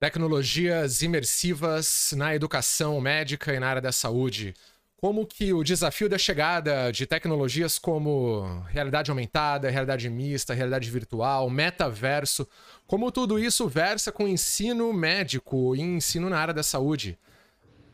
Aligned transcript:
Tecnologias 0.00 1.02
imersivas 1.02 2.14
na 2.16 2.32
educação 2.32 3.00
médica 3.00 3.52
e 3.52 3.58
na 3.58 3.68
área 3.68 3.82
da 3.82 3.90
saúde. 3.90 4.54
Como 4.96 5.26
que 5.26 5.52
o 5.52 5.64
desafio 5.64 6.08
da 6.08 6.16
chegada 6.16 6.92
de 6.92 7.04
tecnologias 7.04 7.80
como 7.80 8.62
realidade 8.68 9.10
aumentada, 9.10 9.70
realidade 9.70 10.08
mista, 10.08 10.54
realidade 10.54 10.88
virtual, 10.88 11.50
metaverso, 11.50 12.46
como 12.86 13.10
tudo 13.10 13.40
isso 13.40 13.68
versa 13.68 14.12
com 14.12 14.28
ensino 14.28 14.92
médico 14.92 15.74
e 15.74 15.80
ensino 15.80 16.30
na 16.30 16.38
área 16.38 16.54
da 16.54 16.62
saúde. 16.62 17.18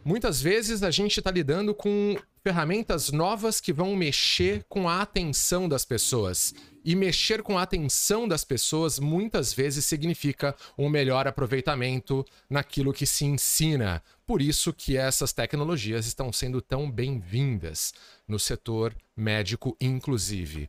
Muitas 0.05 0.43
vezes 0.43 0.83
a 0.83 0.91
gente 0.91 1.19
está 1.19 1.31
lidando 1.31 1.75
com 1.75 2.19
ferramentas 2.45 3.11
novas 3.11 3.59
que 3.59 3.73
vão 3.73 3.97
mexer 3.97 4.67
com 4.69 4.87
a 4.87 5.01
atenção 5.01 5.67
das 5.67 5.83
pessoas. 5.87 6.55
E 6.85 6.95
mexer 6.95 7.43
com 7.43 7.57
a 7.57 7.63
atenção 7.63 8.29
das 8.29 8.45
pessoas 8.45 8.99
muitas 8.99 9.55
vezes 9.55 9.87
significa 9.87 10.55
um 10.77 10.91
melhor 10.91 11.27
aproveitamento 11.27 12.23
naquilo 12.51 12.93
que 12.93 13.07
se 13.07 13.25
ensina. 13.25 14.03
Por 14.27 14.43
isso 14.43 14.75
que 14.75 14.95
essas 14.95 15.33
tecnologias 15.33 16.05
estão 16.05 16.31
sendo 16.31 16.61
tão 16.61 16.91
bem-vindas 16.91 17.95
no 18.29 18.39
setor 18.39 18.95
médico, 19.17 19.75
inclusive. 19.81 20.69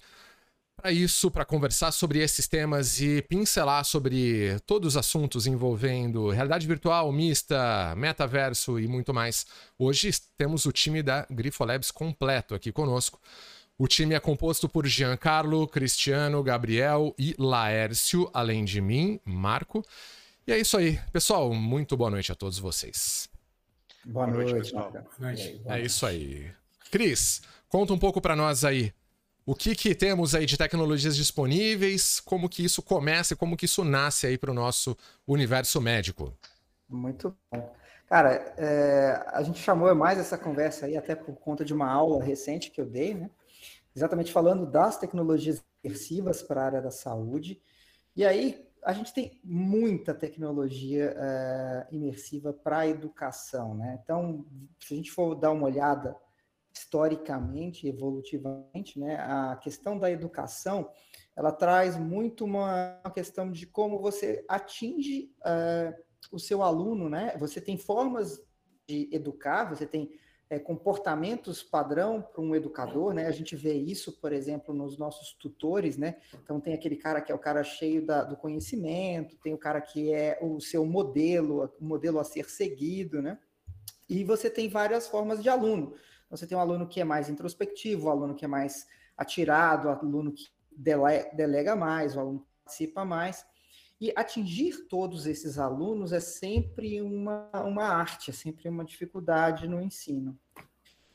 Para 0.86 0.94
isso, 0.94 1.32
para 1.32 1.44
conversar 1.44 1.92
sobre 1.92 2.20
esses 2.20 2.48
temas 2.48 3.02
e 3.02 3.20
pincelar 3.24 3.84
sobre 3.84 4.60
todos 4.68 4.90
os 4.90 4.98
assuntos 4.98 5.48
envolvendo 5.48 6.30
realidade 6.30 6.68
virtual, 6.68 7.12
mista, 7.12 7.96
metaverso 7.98 8.80
e 8.80 8.88
muito 8.88 9.12
mais, 9.12 9.48
hoje 9.80 10.12
temos 10.38 10.68
o 10.68 10.72
time 10.72 11.02
da 11.02 11.26
Grifolabs 11.28 11.90
completo 11.90 12.54
aqui 12.54 12.72
conosco. 12.72 13.20
O 13.80 13.88
time 13.88 14.14
é 14.14 14.20
composto 14.20 14.70
por 14.70 14.86
Giancarlo, 14.86 15.68
Cristiano, 15.68 16.44
Gabriel 16.44 17.16
e 17.18 17.34
Laércio, 17.40 18.30
além 18.32 18.64
de 18.64 18.80
mim, 18.80 19.20
Marco. 19.26 19.84
E 20.46 20.54
é 20.54 20.60
isso 20.60 20.78
aí. 20.78 21.00
Pessoal, 21.12 21.52
muito 21.52 21.98
boa 21.98 22.12
noite 22.12 22.32
a 22.32 22.36
todos 22.36 22.60
vocês. 22.60 23.28
Boa, 24.06 24.28
boa 24.28 24.38
noite, 24.38 24.54
pessoal. 24.54 24.92
Boa 24.92 25.04
noite. 25.18 25.62
É 25.66 25.82
isso 25.82 26.06
aí. 26.06 26.52
Cris, 26.92 27.42
conta 27.68 27.92
um 27.92 27.98
pouco 27.98 28.22
para 28.22 28.36
nós 28.36 28.64
aí 28.64 28.94
o 29.46 29.54
que, 29.54 29.76
que 29.76 29.94
temos 29.94 30.34
aí 30.34 30.46
de 30.46 30.58
tecnologias 30.58 31.16
disponíveis, 31.16 32.20
como 32.20 32.50
que 32.50 32.66
isso 32.66 32.82
começa 32.82 33.34
e 33.34 33.38
como 33.38 33.56
que 33.56 33.66
isso 33.66 33.84
nasce 33.84 34.26
aí 34.26 34.38
para 34.38 34.50
o 34.50 34.56
nosso 34.56 34.98
universo 35.28 35.80
médico. 35.80 36.34
Muito 36.90 37.36
bom. 37.52 37.74
Cara, 38.08 38.54
é, 38.58 39.24
a 39.28 39.44
gente 39.44 39.60
chamou 39.60 39.94
mais 39.94 40.18
essa 40.18 40.38
conversa 40.38 40.86
aí 40.86 40.98
até 40.98 41.16
por 41.16 41.36
conta 41.36 41.64
de 41.64 41.74
uma 41.74 41.92
aula 41.92 42.24
recente 42.24 42.72
que 42.72 42.82
eu 42.82 42.86
dei, 42.86 43.14
né? 43.14 43.30
Exatamente 43.96 44.32
falando 44.32 44.66
das 44.66 44.98
tecnologias 44.98 45.64
imersivas 45.84 46.42
para 46.42 46.62
a 46.62 46.66
área 46.66 46.82
da 46.82 46.92
saúde. 46.92 47.62
E 48.16 48.26
aí 48.26 48.68
a 48.84 48.94
gente 48.94 49.14
tem 49.14 49.40
muita 49.44 50.14
tecnologia 50.14 51.16
é, 51.18 51.88
imersiva 51.92 52.54
para 52.54 52.80
a 52.80 52.88
educação, 52.88 53.76
né? 53.76 54.00
Então, 54.04 54.46
se 54.80 54.94
a 54.94 54.98
gente 54.98 55.12
for 55.12 55.34
dar 55.34 55.52
uma 55.52 55.66
olhada 55.66 56.16
historicamente, 56.76 57.88
evolutivamente, 57.88 59.00
né, 59.00 59.16
a 59.16 59.56
questão 59.56 59.98
da 59.98 60.12
educação, 60.12 60.90
ela 61.36 61.52
traz 61.52 61.98
muito 61.98 62.46
uma, 62.46 63.02
questão 63.14 63.52
de 63.52 63.66
como 63.66 64.00
você 64.00 64.44
atinge 64.48 65.32
uh, 65.42 65.94
o 66.32 66.40
seu 66.40 66.64
aluno, 66.64 67.10
né? 67.10 67.36
Você 67.38 67.60
tem 67.60 67.78
formas 67.78 68.42
de 68.88 69.10
educar, 69.12 69.66
você 69.66 69.86
tem 69.86 70.12
é, 70.50 70.60
comportamentos 70.60 71.64
padrão 71.64 72.22
para 72.22 72.42
um 72.42 72.56
educador, 72.56 73.14
né? 73.14 73.28
A 73.28 73.32
gente 73.32 73.56
vê 73.56 73.74
isso, 73.74 74.20
por 74.20 74.32
exemplo, 74.32 74.74
nos 74.74 74.98
nossos 74.98 75.34
tutores, 75.34 75.98
né? 75.98 76.18
Então 76.44 76.60
tem 76.60 76.74
aquele 76.74 76.96
cara 76.96 77.22
que 77.22 77.32
é 77.32 77.36
o 77.36 77.40
cara 77.40 77.64
cheio 77.64 78.06
da, 78.06 78.24
do 78.24 78.38
conhecimento, 78.38 79.38
tem 79.38 79.54
o 79.54 79.58
cara 79.58 79.82
que 79.82 80.14
é 80.14 80.40
o 80.42 80.60
seu 80.62 80.86
modelo, 80.86 81.70
o 81.80 81.86
modelo 81.86 82.20
a 82.20 82.24
ser 82.24 82.50
seguido, 82.50 83.22
né? 83.22 83.38
E 84.08 84.24
você 84.24 84.50
tem 84.50 84.70
várias 84.70 85.08
formas 85.08 85.42
de 85.42 85.50
aluno. 85.50 85.96
Você 86.30 86.48
tem 86.48 86.58
um 86.58 86.62
aluno 86.62 86.88
que 86.88 87.00
é 87.00 87.04
mais 87.04 87.30
introspectivo, 87.30 88.08
um 88.08 88.12
aluno 88.12 88.36
que 88.36 88.46
é 88.46 88.48
mais 88.48 88.88
atirado, 89.18 89.88
um 89.88 89.92
aluno 89.92 90.32
que 90.32 90.50
delega 90.76 91.76
mais, 91.76 92.16
um 92.16 92.20
aluno 92.20 92.40
que 92.40 92.48
participa 92.64 93.06
mais. 93.06 93.46
E 94.00 94.12
atingir 94.16 94.88
todos 94.90 95.26
esses 95.26 95.58
alunos 95.58 96.12
é 96.12 96.20
sempre 96.20 97.02
uma, 97.02 97.50
uma 97.66 97.86
arte, 97.86 98.30
é 98.30 98.34
sempre 98.34 98.68
uma 98.68 98.84
dificuldade 98.84 99.68
no 99.68 99.82
ensino. 99.82 100.38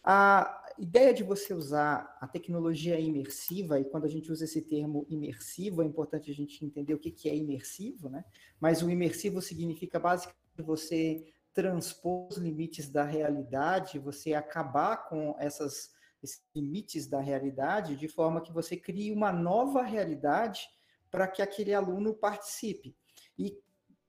A 0.03 0.73
ideia 0.79 1.13
de 1.13 1.23
você 1.23 1.53
usar 1.53 2.17
a 2.19 2.27
tecnologia 2.27 2.99
imersiva, 2.99 3.79
e 3.79 3.85
quando 3.85 4.07
a 4.07 4.09
gente 4.09 4.33
usa 4.33 4.45
esse 4.45 4.63
termo 4.63 5.07
imersivo, 5.11 5.83
é 5.83 5.85
importante 5.85 6.31
a 6.31 6.35
gente 6.35 6.65
entender 6.65 6.95
o 6.95 6.99
que, 6.99 7.11
que 7.11 7.29
é 7.29 7.37
imersivo, 7.37 8.09
né? 8.09 8.25
Mas 8.59 8.83
o 8.83 8.89
imersivo 8.89 9.43
significa 9.43 10.01
basicamente 10.01 10.41
você 10.63 11.27
transpor 11.53 12.29
os 12.29 12.37
limites 12.37 12.89
da 12.89 13.05
realidade, 13.05 13.99
você 13.99 14.35
acabar 14.35 15.09
com 15.09 15.35
essas, 15.39 15.91
esses 16.23 16.43
limites 16.55 17.07
da 17.07 17.21
realidade, 17.21 17.97
de 17.97 18.09
forma 18.09 18.41
que 18.41 18.53
você 18.53 18.77
crie 18.77 19.13
uma 19.13 19.33
nova 19.33 19.83
realidade 19.83 20.69
para 21.11 21.27
que 21.27 21.43
aquele 21.43 21.75
aluno 21.75 22.15
participe. 22.15 22.97
E 23.39 23.59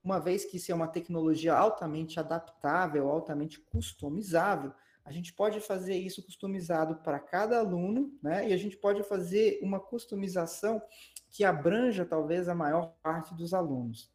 uma 0.04 0.20
vez 0.20 0.46
que 0.46 0.58
isso 0.58 0.72
é 0.72 0.76
uma 0.76 0.88
tecnologia 0.88 1.54
altamente 1.54 2.20
adaptável, 2.20 3.10
altamente 3.10 3.60
customizável, 3.60 4.74
a 5.04 5.12
gente 5.12 5.34
pode 5.34 5.60
fazer 5.60 5.96
isso 5.96 6.24
customizado 6.24 6.98
para 6.98 7.20
cada 7.20 7.60
aluno, 7.60 8.18
né? 8.22 8.48
E 8.50 8.54
a 8.54 8.58
gente 8.58 8.78
pode 8.78 9.04
fazer 9.04 9.60
uma 9.62 9.80
customização 9.80 10.82
que 11.30 11.44
abranja 11.44 12.06
talvez 12.06 12.48
a 12.48 12.56
maior 12.56 12.94
parte 13.02 13.34
dos 13.34 13.54
alunos. 13.54 14.12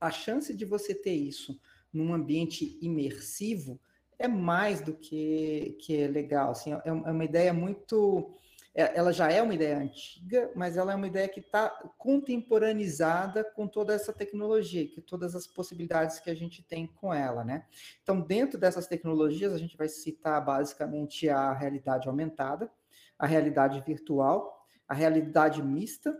A 0.00 0.10
chance 0.10 0.54
de 0.54 0.64
você 0.64 0.94
ter 0.94 1.14
isso 1.14 1.60
num 1.92 2.14
ambiente 2.14 2.78
imersivo 2.80 3.80
é 4.20 4.28
mais 4.28 4.82
do 4.82 4.94
que, 4.94 5.78
que 5.80 6.02
é 6.02 6.06
legal. 6.06 6.50
Assim, 6.50 6.72
é, 6.72 6.80
é 6.84 6.92
uma 6.92 7.24
ideia 7.24 7.52
muito. 7.52 8.36
É, 8.74 8.96
ela 8.96 9.12
já 9.12 9.32
é 9.32 9.42
uma 9.42 9.54
ideia 9.54 9.78
antiga, 9.78 10.52
mas 10.54 10.76
ela 10.76 10.92
é 10.92 10.94
uma 10.94 11.06
ideia 11.06 11.26
que 11.26 11.40
está 11.40 11.70
contemporaneizada 11.98 13.42
com 13.42 13.66
toda 13.66 13.92
essa 13.94 14.12
tecnologia, 14.12 14.86
que 14.86 15.00
todas 15.00 15.34
as 15.34 15.46
possibilidades 15.46 16.20
que 16.20 16.30
a 16.30 16.34
gente 16.36 16.62
tem 16.62 16.86
com 16.86 17.12
ela, 17.12 17.42
né? 17.42 17.64
Então, 18.02 18.20
dentro 18.20 18.60
dessas 18.60 18.86
tecnologias, 18.86 19.52
a 19.52 19.58
gente 19.58 19.76
vai 19.76 19.88
citar 19.88 20.44
basicamente 20.44 21.28
a 21.28 21.52
realidade 21.52 22.06
aumentada, 22.06 22.70
a 23.18 23.26
realidade 23.26 23.82
virtual, 23.84 24.64
a 24.86 24.94
realidade 24.94 25.62
mista 25.62 26.16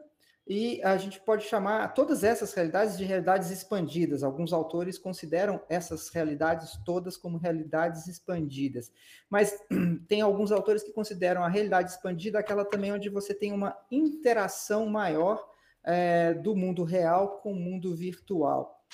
e 0.53 0.83
a 0.83 0.97
gente 0.97 1.21
pode 1.21 1.45
chamar 1.45 1.95
todas 1.95 2.25
essas 2.25 2.53
realidades 2.53 2.99
de 2.99 3.05
realidades 3.05 3.53
expandidas. 3.53 4.25
Alguns 4.25 4.53
autores 4.53 4.99
consideram 4.99 5.63
essas 5.69 6.09
realidades 6.09 6.77
todas 6.85 7.17
como 7.17 7.39
realidades 7.39 8.09
expandidas. 8.09 8.91
Mas 9.31 9.57
tem 10.09 10.23
alguns 10.23 10.51
autores 10.51 10.83
que 10.83 10.93
consideram 10.93 11.45
a 11.45 11.49
realidade 11.49 11.93
expandida 11.93 12.41
aquela 12.41 12.65
também 12.65 12.93
onde 12.93 13.09
você 13.09 13.33
tem 13.33 13.53
uma 13.53 13.79
interação 13.93 14.87
maior 14.87 15.49
é, 15.85 16.35
do 16.35 16.57
mundo 16.57 16.83
real 16.83 17.39
com 17.39 17.53
o 17.53 17.55
mundo 17.55 17.95
virtual. 17.95 18.85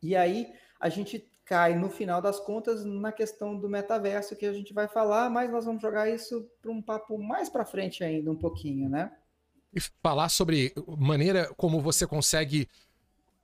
E 0.00 0.14
aí 0.14 0.52
a 0.78 0.88
gente 0.88 1.28
cai, 1.44 1.74
no 1.74 1.90
final 1.90 2.22
das 2.22 2.38
contas, 2.38 2.84
na 2.84 3.10
questão 3.10 3.58
do 3.58 3.68
metaverso 3.68 4.36
que 4.36 4.46
a 4.46 4.52
gente 4.52 4.72
vai 4.72 4.86
falar, 4.86 5.28
mas 5.28 5.50
nós 5.50 5.64
vamos 5.64 5.82
jogar 5.82 6.08
isso 6.08 6.48
para 6.62 6.70
um 6.70 6.80
papo 6.80 7.18
mais 7.18 7.48
para 7.48 7.64
frente 7.64 8.04
ainda 8.04 8.30
um 8.30 8.36
pouquinho, 8.36 8.88
né? 8.88 9.10
E 9.74 9.80
falar 10.02 10.28
sobre 10.28 10.72
maneira 10.98 11.50
como 11.56 11.80
você 11.80 12.06
consegue 12.06 12.68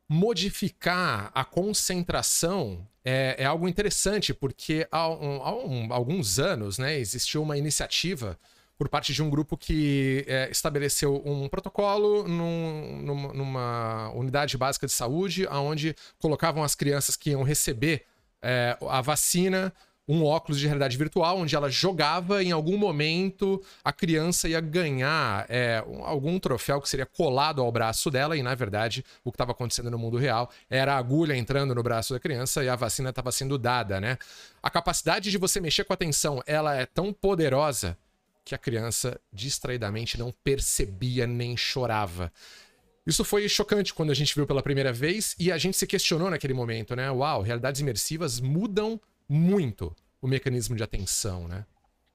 modificar 0.08 1.30
a 1.34 1.44
concentração 1.44 2.86
é, 3.04 3.36
é 3.38 3.44
algo 3.44 3.68
interessante, 3.68 4.34
porque 4.34 4.86
há, 4.90 5.08
um, 5.08 5.42
há 5.42 5.54
um, 5.54 5.92
alguns 5.92 6.38
anos 6.38 6.78
né, 6.78 6.98
existiu 6.98 7.42
uma 7.42 7.56
iniciativa 7.56 8.38
por 8.76 8.88
parte 8.88 9.12
de 9.12 9.22
um 9.22 9.28
grupo 9.28 9.56
que 9.56 10.24
é, 10.26 10.50
estabeleceu 10.50 11.22
um 11.24 11.48
protocolo 11.48 12.26
num, 12.26 13.02
numa, 13.02 13.32
numa, 13.34 14.10
unidade 14.14 14.56
básica 14.56 14.86
de 14.86 14.92
saúde, 14.92 15.46
onde 15.48 15.94
colocavam 16.18 16.64
as 16.64 16.74
crianças 16.74 17.14
que 17.14 17.30
iam 17.30 17.42
receber 17.42 18.04
é, 18.42 18.76
a 18.88 19.00
vacina 19.02 19.72
um 20.08 20.24
óculos 20.24 20.58
de 20.58 20.66
realidade 20.66 20.96
virtual, 20.96 21.38
onde 21.38 21.54
ela 21.54 21.70
jogava 21.70 22.42
em 22.42 22.50
algum 22.50 22.76
momento 22.76 23.62
a 23.84 23.92
criança 23.92 24.48
ia 24.48 24.60
ganhar 24.60 25.46
é, 25.48 25.84
algum 26.02 26.38
troféu 26.38 26.80
que 26.80 26.88
seria 26.88 27.06
colado 27.06 27.62
ao 27.62 27.70
braço 27.70 28.10
dela, 28.10 28.36
e 28.36 28.42
na 28.42 28.54
verdade 28.54 29.04
o 29.24 29.30
que 29.30 29.36
estava 29.36 29.52
acontecendo 29.52 29.90
no 29.90 29.98
mundo 29.98 30.16
real 30.16 30.50
era 30.68 30.94
a 30.94 30.98
agulha 30.98 31.36
entrando 31.36 31.74
no 31.74 31.82
braço 31.82 32.12
da 32.12 32.20
criança 32.20 32.64
e 32.64 32.68
a 32.68 32.76
vacina 32.76 33.10
estava 33.10 33.30
sendo 33.30 33.56
dada, 33.56 34.00
né? 34.00 34.18
A 34.62 34.68
capacidade 34.68 35.30
de 35.30 35.38
você 35.38 35.60
mexer 35.60 35.84
com 35.84 35.92
a 35.92 35.94
atenção, 35.94 36.42
ela 36.46 36.74
é 36.74 36.86
tão 36.86 37.12
poderosa 37.12 37.96
que 38.44 38.54
a 38.54 38.58
criança 38.58 39.20
distraidamente 39.32 40.18
não 40.18 40.34
percebia 40.42 41.26
nem 41.26 41.56
chorava. 41.56 42.32
Isso 43.06 43.24
foi 43.24 43.48
chocante 43.48 43.94
quando 43.94 44.10
a 44.10 44.14
gente 44.14 44.34
viu 44.34 44.46
pela 44.46 44.62
primeira 44.62 44.92
vez 44.92 45.34
e 45.38 45.50
a 45.50 45.58
gente 45.58 45.76
se 45.76 45.86
questionou 45.86 46.30
naquele 46.30 46.52
momento, 46.52 46.94
né? 46.94 47.10
Uau, 47.10 47.42
realidades 47.42 47.80
imersivas 47.80 48.40
mudam 48.40 49.00
muito 49.30 49.94
o 50.20 50.26
mecanismo 50.26 50.74
de 50.74 50.82
atenção, 50.82 51.46
né? 51.46 51.64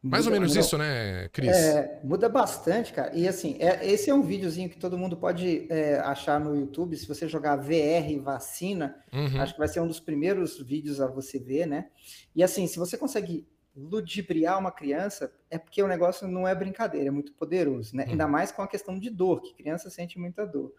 Mais 0.03 0.25
muda, 0.25 0.35
ou 0.35 0.39
menos 0.39 0.55
muda, 0.55 0.59
isso, 0.59 0.77
né, 0.77 1.29
Cris? 1.29 1.49
É, 1.49 1.99
muda 2.03 2.29
bastante, 2.29 2.93
cara. 2.93 3.15
E 3.15 3.27
assim, 3.27 3.55
é, 3.59 3.89
esse 3.89 4.09
é 4.09 4.13
um 4.13 4.21
videozinho 4.21 4.69
que 4.69 4.77
todo 4.77 4.97
mundo 4.97 5.17
pode 5.17 5.65
é, 5.71 5.97
achar 5.99 6.39
no 6.39 6.55
YouTube. 6.55 6.95
Se 6.95 7.07
você 7.07 7.27
jogar 7.27 7.55
VR 7.55 8.21
vacina, 8.21 8.95
uhum. 9.11 9.41
acho 9.41 9.53
que 9.53 9.59
vai 9.59 9.67
ser 9.67 9.79
um 9.79 9.87
dos 9.87 9.99
primeiros 9.99 10.59
vídeos 10.61 11.01
a 11.01 11.07
você 11.07 11.39
ver, 11.39 11.65
né? 11.65 11.87
E 12.35 12.43
assim, 12.43 12.67
se 12.67 12.77
você 12.77 12.97
consegue 12.97 13.47
ludibriar 13.75 14.59
uma 14.59 14.71
criança, 14.71 15.33
é 15.49 15.57
porque 15.57 15.81
o 15.81 15.87
negócio 15.87 16.27
não 16.27 16.47
é 16.47 16.53
brincadeira, 16.53 17.07
é 17.07 17.11
muito 17.11 17.33
poderoso, 17.33 17.95
né? 17.95 18.05
Hum. 18.05 18.11
Ainda 18.11 18.27
mais 18.27 18.51
com 18.51 18.61
a 18.61 18.67
questão 18.67 18.99
de 18.99 19.09
dor, 19.09 19.41
que 19.41 19.55
criança 19.55 19.89
sente 19.89 20.19
muita 20.19 20.45
dor. 20.45 20.71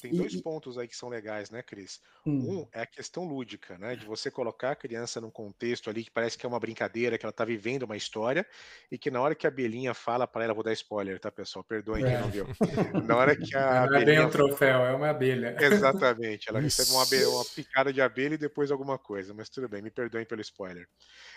Tem 0.00 0.12
e, 0.12 0.16
dois 0.16 0.40
pontos 0.40 0.76
aí 0.76 0.88
que 0.88 0.96
são 0.96 1.08
legais, 1.08 1.50
né, 1.50 1.62
Cris? 1.62 2.00
Hum. 2.26 2.60
Um 2.60 2.68
é 2.72 2.82
a 2.82 2.86
questão 2.86 3.24
lúdica, 3.24 3.78
né? 3.78 3.96
De 3.96 4.04
você 4.04 4.30
colocar 4.30 4.72
a 4.72 4.76
criança 4.76 5.20
num 5.20 5.30
contexto 5.30 5.88
ali 5.88 6.04
que 6.04 6.10
parece 6.10 6.36
que 6.36 6.44
é 6.44 6.48
uma 6.48 6.58
brincadeira, 6.58 7.16
que 7.16 7.24
ela 7.24 7.32
tá 7.32 7.44
vivendo 7.44 7.84
uma 7.84 7.96
história, 7.96 8.46
e 8.90 8.98
que 8.98 9.10
na 9.10 9.20
hora 9.20 9.34
que 9.34 9.46
a 9.46 9.50
Belinha 9.50 9.94
fala 9.94 10.26
para 10.26 10.44
ela, 10.44 10.54
vou 10.54 10.64
dar 10.64 10.72
spoiler, 10.72 11.18
tá, 11.20 11.30
pessoal? 11.30 11.64
Perdoem 11.64 12.04
é. 12.04 12.10
quem 12.10 12.20
não 12.20 12.30
viu. 12.30 12.46
Na 13.06 13.16
hora 13.16 13.36
que 13.36 13.56
a. 13.56 13.86
Não 13.86 13.96
é 13.96 14.04
bem 14.04 14.20
um 14.20 14.30
troféu, 14.30 14.84
é 14.84 14.92
uma 14.94 15.10
abelha. 15.10 15.56
Exatamente. 15.60 16.48
Ela 16.48 16.60
recebe 16.60 16.90
uma, 16.90 17.02
abelha, 17.02 17.28
uma 17.28 17.44
picada 17.44 17.92
de 17.92 18.00
abelha 18.00 18.34
e 18.34 18.38
depois 18.38 18.70
alguma 18.70 18.98
coisa, 18.98 19.32
mas 19.32 19.48
tudo 19.48 19.68
bem, 19.68 19.82
me 19.82 19.90
perdoem 19.90 20.24
pelo 20.24 20.40
spoiler. 20.40 20.88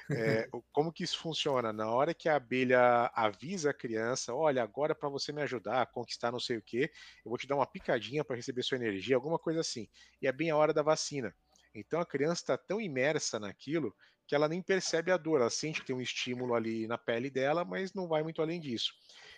É, 0.09 0.48
como 0.71 0.92
que 0.92 1.04
isso 1.04 1.19
funciona? 1.19 1.74
Na 1.74 1.89
hora 1.89 2.13
que 2.13 2.30
a 2.30 2.36
abelha 2.36 3.12
avisa 3.13 3.71
a 3.71 3.74
criança, 3.74 4.33
olha, 4.33 4.63
agora 4.63 4.95
para 4.95 5.09
você 5.09 5.31
me 5.31 5.42
ajudar 5.42 5.81
a 5.81 5.86
conquistar 5.86 6.31
não 6.31 6.39
sei 6.39 6.57
o 6.57 6.62
que, 6.62 6.83
eu 6.83 7.30
vou 7.30 7.38
te 7.38 7.48
dar 7.48 7.56
uma 7.56 7.68
picadinha 7.68 8.24
para 8.24 8.36
receber 8.47 8.63
sua 8.63 8.77
energia, 8.77 9.15
alguma 9.15 9.38
coisa 9.38 9.59
assim. 9.59 9.88
E 10.21 10.27
é 10.27 10.31
bem 10.31 10.49
a 10.49 10.57
hora 10.57 10.73
da 10.73 10.81
vacina. 10.81 11.35
Então 11.75 11.99
a 11.99 12.05
criança 12.05 12.41
está 12.41 12.57
tão 12.57 12.79
imersa 12.81 13.39
naquilo 13.39 13.94
que 14.25 14.35
ela 14.35 14.47
nem 14.47 14.61
percebe 14.61 15.11
a 15.11 15.17
dor, 15.17 15.39
ela 15.39 15.49
sente 15.49 15.79
que 15.79 15.88
tem 15.88 15.95
um 15.95 16.01
estímulo 16.01 16.53
ali 16.53 16.85
na 16.85 16.97
pele 16.97 17.29
dela, 17.29 17.63
mas 17.63 17.94
não 17.94 18.07
vai 18.07 18.23
muito 18.23 18.41
além 18.41 18.59
disso. 18.59 18.94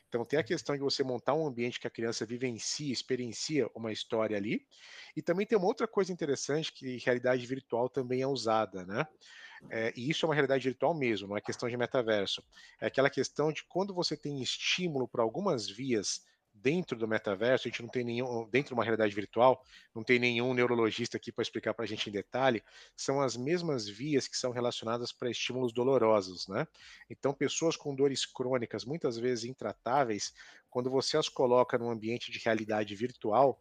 Então 0.08 0.26
tem 0.26 0.40
a 0.40 0.44
questão 0.44 0.76
de 0.76 0.82
você 0.82 1.04
montar 1.04 1.36
um 1.36 1.46
ambiente 1.46 1.80
que 1.80 1.86
a 1.86 1.92
criança 1.92 2.26
vivencia, 2.26 2.92
experiencia 2.92 3.70
uma 3.76 3.92
história 3.92 4.36
ali. 4.36 4.66
E 5.16 5.22
também 5.22 5.46
tem 5.46 5.58
uma 5.58 5.68
outra 5.68 5.88
coisa 5.88 6.12
interessante 6.12 6.74
que 6.74 6.98
realidade 6.98 7.46
virtual 7.46 7.88
também 7.88 8.22
é 8.22 8.28
usada, 8.28 8.84
né? 8.86 9.06
É, 9.70 9.94
e 9.96 10.10
isso 10.10 10.26
é 10.26 10.30
uma 10.30 10.34
realidade 10.34 10.64
virtual 10.64 10.98
mesmo, 10.98 11.28
não 11.28 11.38
é 11.38 11.42
questão 11.42 11.70
de 11.70 11.78
metaverso. 11.78 12.42
É 12.82 12.88
aquela 12.88 13.10
questão 13.10 13.52
de 13.52 13.64
quando 13.66 13.94
você 13.94 14.18
tem 14.18 14.42
estímulo 14.42 15.08
para 15.08 15.22
algumas 15.22 15.70
vias 15.70 16.24
dentro 16.62 16.98
do 16.98 17.08
metaverso, 17.08 17.68
a 17.68 17.72
gente 17.72 17.82
não 17.82 17.90
tem 17.90 18.04
nenhum, 18.04 18.48
dentro 18.50 18.70
de 18.70 18.74
uma 18.74 18.84
realidade 18.84 19.14
virtual, 19.14 19.64
não 19.94 20.04
tem 20.04 20.20
nenhum 20.20 20.54
neurologista 20.54 21.18
aqui 21.18 21.32
para 21.32 21.42
explicar 21.42 21.74
para 21.74 21.86
a 21.86 21.88
gente 21.88 22.10
em 22.10 22.14
detalhe, 22.14 22.64
são 22.96 23.22
as 23.22 23.36
mesmas 23.36 23.88
vias 23.88 24.28
que 24.28 24.38
são 24.38 24.52
relacionadas 24.52 25.12
para 25.12 25.30
estímulos 25.30 25.74
dolorosos, 25.74 26.48
né? 26.48 26.68
Então, 27.10 27.34
pessoas 27.34 27.76
com 27.76 27.96
dores 27.96 28.26
crônicas, 28.26 28.86
muitas 28.86 29.18
vezes 29.18 29.46
intratáveis, 29.46 30.34
quando 30.70 30.90
você 30.90 31.18
as 31.18 31.30
coloca 31.30 31.78
num 31.78 31.90
ambiente 31.90 32.32
de 32.32 32.40
realidade 32.40 32.96
virtual, 32.96 33.60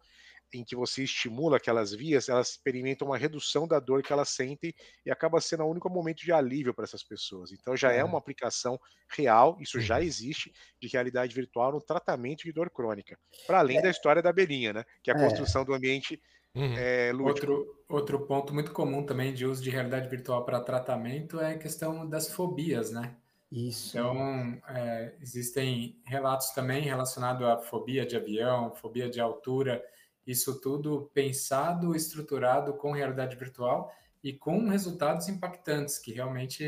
em 0.53 0.65
que 0.65 0.75
você 0.75 1.05
estimula 1.05 1.57
aquelas 1.57 1.93
vias, 1.93 2.29
elas 2.29 2.51
experimentam 2.51 3.09
uma 3.09 3.19
redução 3.19 3.67
da 3.67 3.79
dor 3.79 4.03
que 4.03 4.13
elas 4.13 4.31
sentem 4.31 4.75
e 5.05 5.11
acaba 5.11 5.41
sendo 5.41 5.65
o 5.65 5.71
único 5.71 5.91
momento 5.91 6.25
de 6.25 6.33
alívio 6.33 6.75
para 6.75 6.85
essas 6.85 7.03
pessoas. 7.03 7.53
Então 7.53 7.77
já 7.77 7.93
é. 7.93 7.99
é 7.99 8.05
uma 8.05 8.19
aplicação 8.19 8.79
real, 9.11 9.57
isso 9.61 9.81
já 9.81 10.03
existe 10.03 10.53
de 10.81 10.89
realidade 10.89 11.35
virtual 11.35 11.73
no 11.73 11.81
tratamento 11.81 12.45
de 12.45 12.53
dor 12.53 12.71
crônica. 12.71 13.19
Para 13.47 13.59
além 13.59 13.79
é. 13.79 13.83
da 13.83 13.91
história 13.91 14.23
da 14.23 14.31
abelhinha, 14.31 14.73
né? 14.73 14.85
Que 15.03 15.11
é 15.11 15.15
a 15.15 15.19
é. 15.19 15.25
construção 15.25 15.65
do 15.65 15.75
ambiente 15.75 16.21
Uhum. 16.55 16.75
É, 16.77 17.13
outro, 17.15 17.85
outro 17.89 18.27
ponto 18.27 18.53
muito 18.53 18.73
comum 18.73 19.05
também 19.05 19.33
de 19.33 19.47
uso 19.47 19.63
de 19.63 19.71
realidade 19.71 20.09
virtual 20.09 20.45
para 20.45 20.59
tratamento 20.61 21.39
é 21.39 21.53
a 21.53 21.59
questão 21.59 22.09
das 22.09 22.33
fobias, 22.33 22.91
né? 22.91 23.17
Isso. 23.51 23.97
Então, 23.97 24.61
é, 24.69 25.15
existem 25.21 26.01
relatos 26.05 26.51
também 26.51 26.83
relacionados 26.83 27.47
à 27.47 27.59
fobia 27.59 28.05
de 28.05 28.17
avião, 28.17 28.75
fobia 28.75 29.09
de 29.09 29.21
altura, 29.21 29.83
isso 30.29 30.61
tudo 30.61 31.11
pensado, 31.15 31.97
estruturado 31.97 32.75
com 32.75 32.93
realidade 32.93 33.35
virtual 33.35 33.91
e 34.23 34.33
com 34.33 34.69
resultados 34.69 35.27
impactantes 35.29 35.99
que 35.99 36.13
realmente 36.13 36.63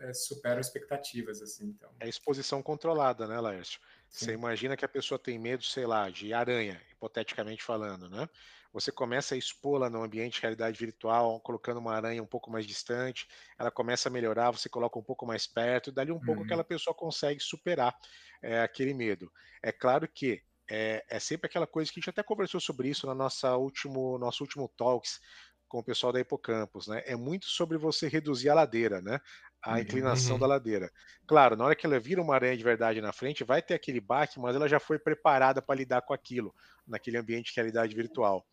é, 0.00 0.12
superam 0.12 0.60
expectativas 0.60 1.42
assim 1.42 1.66
então 1.66 1.90
é 2.00 2.08
exposição 2.08 2.62
controlada 2.62 3.26
né 3.26 3.38
Laércio 3.38 3.78
você 4.08 4.32
imagina 4.32 4.78
que 4.78 4.84
a 4.84 4.88
pessoa 4.88 5.18
tem 5.18 5.38
medo 5.38 5.62
sei 5.62 5.84
lá 5.84 6.08
de 6.08 6.32
aranha 6.32 6.80
hipoteticamente 6.90 7.62
falando 7.62 8.08
né 8.08 8.26
você 8.72 8.92
começa 8.92 9.34
a 9.34 9.38
expô-la 9.38 9.88
no 9.88 10.02
ambiente 10.02 10.34
de 10.34 10.42
realidade 10.42 10.78
virtual, 10.78 11.40
colocando 11.40 11.78
uma 11.78 11.94
aranha 11.94 12.22
um 12.22 12.26
pouco 12.26 12.50
mais 12.50 12.66
distante, 12.66 13.26
ela 13.58 13.70
começa 13.70 14.10
a 14.10 14.12
melhorar, 14.12 14.50
você 14.50 14.68
coloca 14.68 14.98
um 14.98 15.02
pouco 15.02 15.24
mais 15.24 15.46
perto, 15.46 15.90
dali 15.90 16.12
um 16.12 16.16
uhum. 16.16 16.20
pouco 16.20 16.42
aquela 16.42 16.62
pessoa 16.62 16.94
consegue 16.94 17.40
superar 17.40 17.96
é, 18.42 18.60
aquele 18.60 18.92
medo. 18.92 19.32
É 19.62 19.72
claro 19.72 20.06
que 20.06 20.42
é, 20.68 21.04
é, 21.08 21.18
sempre 21.20 21.46
aquela 21.46 21.66
coisa 21.66 21.90
que 21.92 21.98
a 21.98 22.00
gente 22.00 22.10
até 22.10 22.22
conversou 22.22 22.60
sobre 22.60 22.88
isso 22.88 23.06
na 23.06 23.14
nossa 23.14 23.56
último, 23.56 24.18
nosso 24.18 24.42
último 24.42 24.68
talks 24.76 25.20
com 25.68 25.78
o 25.78 25.84
pessoal 25.84 26.12
da 26.12 26.20
Hipocampus, 26.20 26.86
né? 26.86 27.02
É 27.06 27.16
muito 27.16 27.46
sobre 27.46 27.76
você 27.76 28.08
reduzir 28.08 28.48
a 28.48 28.54
ladeira, 28.54 29.00
né? 29.00 29.20
A 29.62 29.72
uhum, 29.72 29.78
inclinação 29.78 30.34
uhum. 30.34 30.40
da 30.40 30.46
ladeira. 30.46 30.90
Claro, 31.26 31.56
na 31.56 31.64
hora 31.64 31.74
que 31.74 31.84
ela 31.86 31.98
vira 31.98 32.22
uma 32.22 32.34
aranha 32.34 32.56
de 32.56 32.62
verdade 32.62 33.00
na 33.00 33.12
frente, 33.12 33.42
vai 33.42 33.60
ter 33.60 33.74
aquele 33.74 34.00
baque, 34.00 34.38
mas 34.38 34.54
ela 34.54 34.68
já 34.68 34.78
foi 34.78 34.98
preparada 34.98 35.60
para 35.60 35.74
lidar 35.74 36.02
com 36.02 36.14
aquilo, 36.14 36.54
naquele 36.86 37.16
ambiente 37.16 37.52
de 37.52 37.56
realidade 37.56 37.94
virtual. 37.94 38.46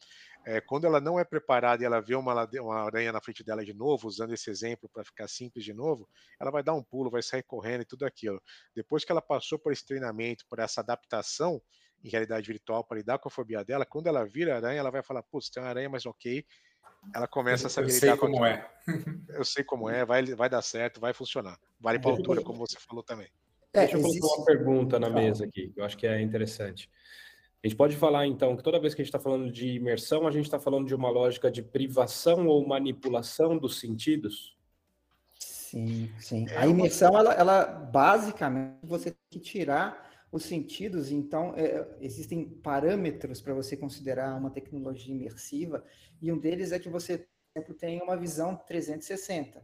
É, 0.45 0.59
quando 0.59 0.85
ela 0.85 0.99
não 0.99 1.17
é 1.17 1.23
preparada 1.23 1.83
e 1.83 1.85
ela 1.85 2.01
vê 2.01 2.15
uma, 2.15 2.45
uma 2.59 2.83
aranha 2.83 3.11
na 3.13 3.21
frente 3.21 3.43
dela 3.43 3.63
de 3.63 3.73
novo, 3.73 4.07
usando 4.07 4.33
esse 4.33 4.49
exemplo 4.49 4.89
para 4.91 5.03
ficar 5.03 5.27
simples 5.27 5.63
de 5.63 5.73
novo, 5.73 6.09
ela 6.39 6.51
vai 6.51 6.61
dar 6.61 6.73
um 6.73 6.83
pulo, 6.83 7.09
vai 7.09 7.21
sair 7.21 7.43
correndo 7.43 7.81
e 7.81 7.85
tudo 7.85 8.05
aquilo. 8.05 8.41
Depois 8.75 9.05
que 9.05 9.11
ela 9.11 9.21
passou 9.21 9.57
por 9.57 9.71
esse 9.71 9.85
treinamento, 9.85 10.45
por 10.49 10.59
essa 10.59 10.81
adaptação, 10.81 11.61
em 12.03 12.09
realidade 12.09 12.51
virtual 12.51 12.83
para 12.83 12.97
lidar 12.97 13.17
com 13.17 13.29
a 13.29 13.31
fobia 13.31 13.63
dela, 13.63 13.85
quando 13.85 14.07
ela 14.07 14.25
vira 14.25 14.55
aranha, 14.55 14.79
ela 14.79 14.91
vai 14.91 15.01
falar, 15.01 15.23
putz, 15.23 15.49
tem 15.49 15.63
uma 15.63 15.69
aranha, 15.69 15.89
mas 15.89 16.05
ok. 16.05 16.45
Ela 17.13 17.27
começa 17.27 17.67
a 17.67 17.69
saber 17.69 17.87
eu 17.87 17.91
sei 17.91 18.17
como 18.17 18.45
é. 18.45 18.69
Eu 19.29 19.43
sei 19.43 19.63
como 19.63 19.89
é, 19.89 20.05
vai, 20.05 20.23
vai 20.23 20.49
dar 20.49 20.61
certo, 20.61 20.99
vai 20.99 21.13
funcionar. 21.13 21.57
Vale 21.79 21.99
para 21.99 22.11
a 22.11 22.13
altura, 22.13 22.41
como 22.41 22.59
você 22.59 22.77
falou 22.79 23.03
também. 23.03 23.27
É, 23.73 23.81
Deixa 23.81 23.95
eu 23.95 23.99
existe... 24.01 24.19
colocar 24.19 24.37
uma 24.37 24.45
pergunta 24.45 24.99
na 24.99 25.09
mesa 25.09 25.45
aqui, 25.45 25.69
que 25.69 25.79
eu 25.79 25.83
acho 25.85 25.97
que 25.97 26.05
é 26.05 26.21
interessante. 26.21 26.89
A 27.63 27.67
gente 27.67 27.77
pode 27.77 27.95
falar, 27.95 28.27
então, 28.27 28.55
que 28.55 28.63
toda 28.63 28.79
vez 28.79 28.93
que 28.93 29.01
a 29.01 29.03
gente 29.03 29.09
está 29.09 29.19
falando 29.19 29.51
de 29.51 29.69
imersão, 29.69 30.27
a 30.27 30.31
gente 30.31 30.45
está 30.45 30.59
falando 30.59 30.85
de 30.85 30.93
uma 30.93 31.09
lógica 31.09 31.49
de 31.49 31.61
privação 31.63 32.45
ou 32.47 32.67
manipulação 32.67 33.57
dos 33.57 33.79
sentidos? 33.79 34.57
Sim, 35.39 36.11
sim. 36.19 36.45
É 36.49 36.57
a 36.57 36.67
imersão, 36.67 37.17
ela, 37.17 37.33
ela 37.33 37.65
basicamente, 37.65 38.77
você 38.83 39.11
tem 39.11 39.19
que 39.31 39.39
tirar 39.39 40.12
os 40.33 40.45
sentidos, 40.45 41.11
então, 41.11 41.53
é, 41.55 41.87
existem 42.01 42.43
parâmetros 42.43 43.39
para 43.39 43.53
você 43.53 43.77
considerar 43.77 44.35
uma 44.35 44.49
tecnologia 44.49 45.13
imersiva, 45.13 45.85
e 46.19 46.31
um 46.31 46.39
deles 46.39 46.71
é 46.71 46.79
que 46.79 46.89
você, 46.89 47.19
por 47.19 47.27
exemplo, 47.55 47.75
tem 47.75 48.01
uma 48.01 48.17
visão 48.17 48.55
360. 48.55 49.63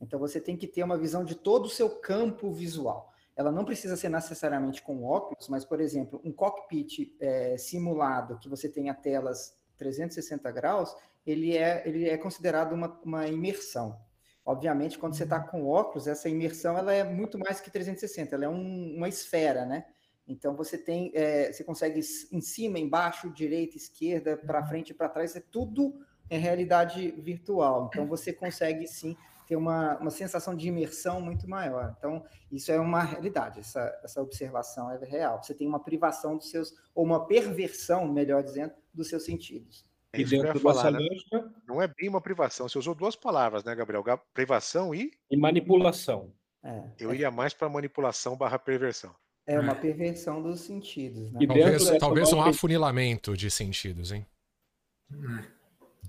Então, 0.00 0.18
você 0.18 0.40
tem 0.40 0.56
que 0.56 0.66
ter 0.66 0.82
uma 0.82 0.96
visão 0.96 1.26
de 1.26 1.34
todo 1.34 1.66
o 1.66 1.68
seu 1.68 1.90
campo 1.90 2.50
visual. 2.50 3.12
Ela 3.36 3.52
não 3.52 3.66
precisa 3.66 3.98
ser 3.98 4.08
necessariamente 4.08 4.80
com 4.80 5.04
óculos, 5.04 5.46
mas, 5.46 5.62
por 5.62 5.78
exemplo, 5.78 6.22
um 6.24 6.32
cockpit 6.32 7.14
é, 7.20 7.58
simulado, 7.58 8.38
que 8.38 8.48
você 8.48 8.66
tenha 8.66 8.94
telas 8.94 9.54
360 9.76 10.50
graus, 10.50 10.96
ele 11.26 11.54
é, 11.54 11.82
ele 11.86 12.08
é 12.08 12.16
considerado 12.16 12.72
uma, 12.72 12.98
uma 13.04 13.28
imersão. 13.28 14.00
Obviamente, 14.42 14.98
quando 14.98 15.14
você 15.14 15.24
está 15.24 15.38
com 15.38 15.66
óculos, 15.66 16.06
essa 16.06 16.30
imersão 16.30 16.78
ela 16.78 16.94
é 16.94 17.04
muito 17.04 17.38
mais 17.38 17.60
que 17.60 17.70
360, 17.70 18.34
ela 18.34 18.46
é 18.46 18.48
um, 18.48 18.96
uma 18.96 19.06
esfera, 19.06 19.66
né? 19.66 19.84
Então 20.28 20.54
você 20.54 20.76
tem, 20.76 21.10
é, 21.14 21.50
você 21.50 21.64
consegue 21.64 22.00
em 22.30 22.40
cima, 22.40 22.78
embaixo, 22.78 23.30
direita, 23.30 23.76
esquerda, 23.76 24.36
para 24.36 24.64
frente 24.66 24.90
e 24.90 24.94
para 24.94 25.08
trás, 25.08 25.34
é 25.34 25.40
tudo 25.40 25.98
em 26.30 26.38
realidade 26.38 27.10
virtual. 27.12 27.88
Então 27.90 28.06
você 28.06 28.32
consegue 28.32 28.86
sim 28.86 29.16
ter 29.46 29.56
uma, 29.56 29.96
uma 29.96 30.10
sensação 30.10 30.54
de 30.54 30.68
imersão 30.68 31.22
muito 31.22 31.48
maior. 31.48 31.94
Então 31.98 32.22
isso 32.52 32.70
é 32.70 32.78
uma 32.78 33.02
realidade, 33.02 33.60
essa, 33.60 33.98
essa 34.04 34.20
observação 34.20 34.90
é 34.90 35.02
real. 35.02 35.42
Você 35.42 35.54
tem 35.54 35.66
uma 35.66 35.80
privação 35.80 36.36
dos 36.36 36.50
seus, 36.50 36.74
ou 36.94 37.04
uma 37.04 37.26
perversão, 37.26 38.06
melhor 38.06 38.42
dizendo, 38.42 38.74
dos 38.92 39.08
seus 39.08 39.24
sentidos. 39.24 39.88
É 40.12 40.20
isso 40.20 40.34
e 40.34 40.42
dentro 40.42 40.60
falar, 40.60 40.90
né? 40.90 40.98
lógica... 40.98 41.52
Não 41.66 41.80
é 41.80 41.88
bem 41.88 42.08
uma 42.08 42.20
privação. 42.20 42.68
Você 42.68 42.78
usou 42.78 42.94
duas 42.94 43.16
palavras, 43.16 43.64
né, 43.64 43.74
Gabriel? 43.74 44.04
Privação 44.34 44.94
e... 44.94 45.10
E 45.30 45.36
manipulação. 45.36 46.32
É, 46.62 46.82
Eu 46.98 47.10
é... 47.10 47.14
iria 47.14 47.30
mais 47.30 47.54
para 47.54 47.68
manipulação 47.68 48.36
barra 48.36 48.58
perversão. 48.58 49.14
É 49.48 49.58
uma 49.58 49.74
perversão 49.74 50.42
dos 50.42 50.60
sentidos. 50.60 51.32
Né? 51.32 51.46
talvez, 51.46 51.90
talvez 51.98 52.32
um 52.34 52.42
afunilamento 52.42 53.34
de 53.34 53.50
sentidos, 53.50 54.12
hein? 54.12 54.26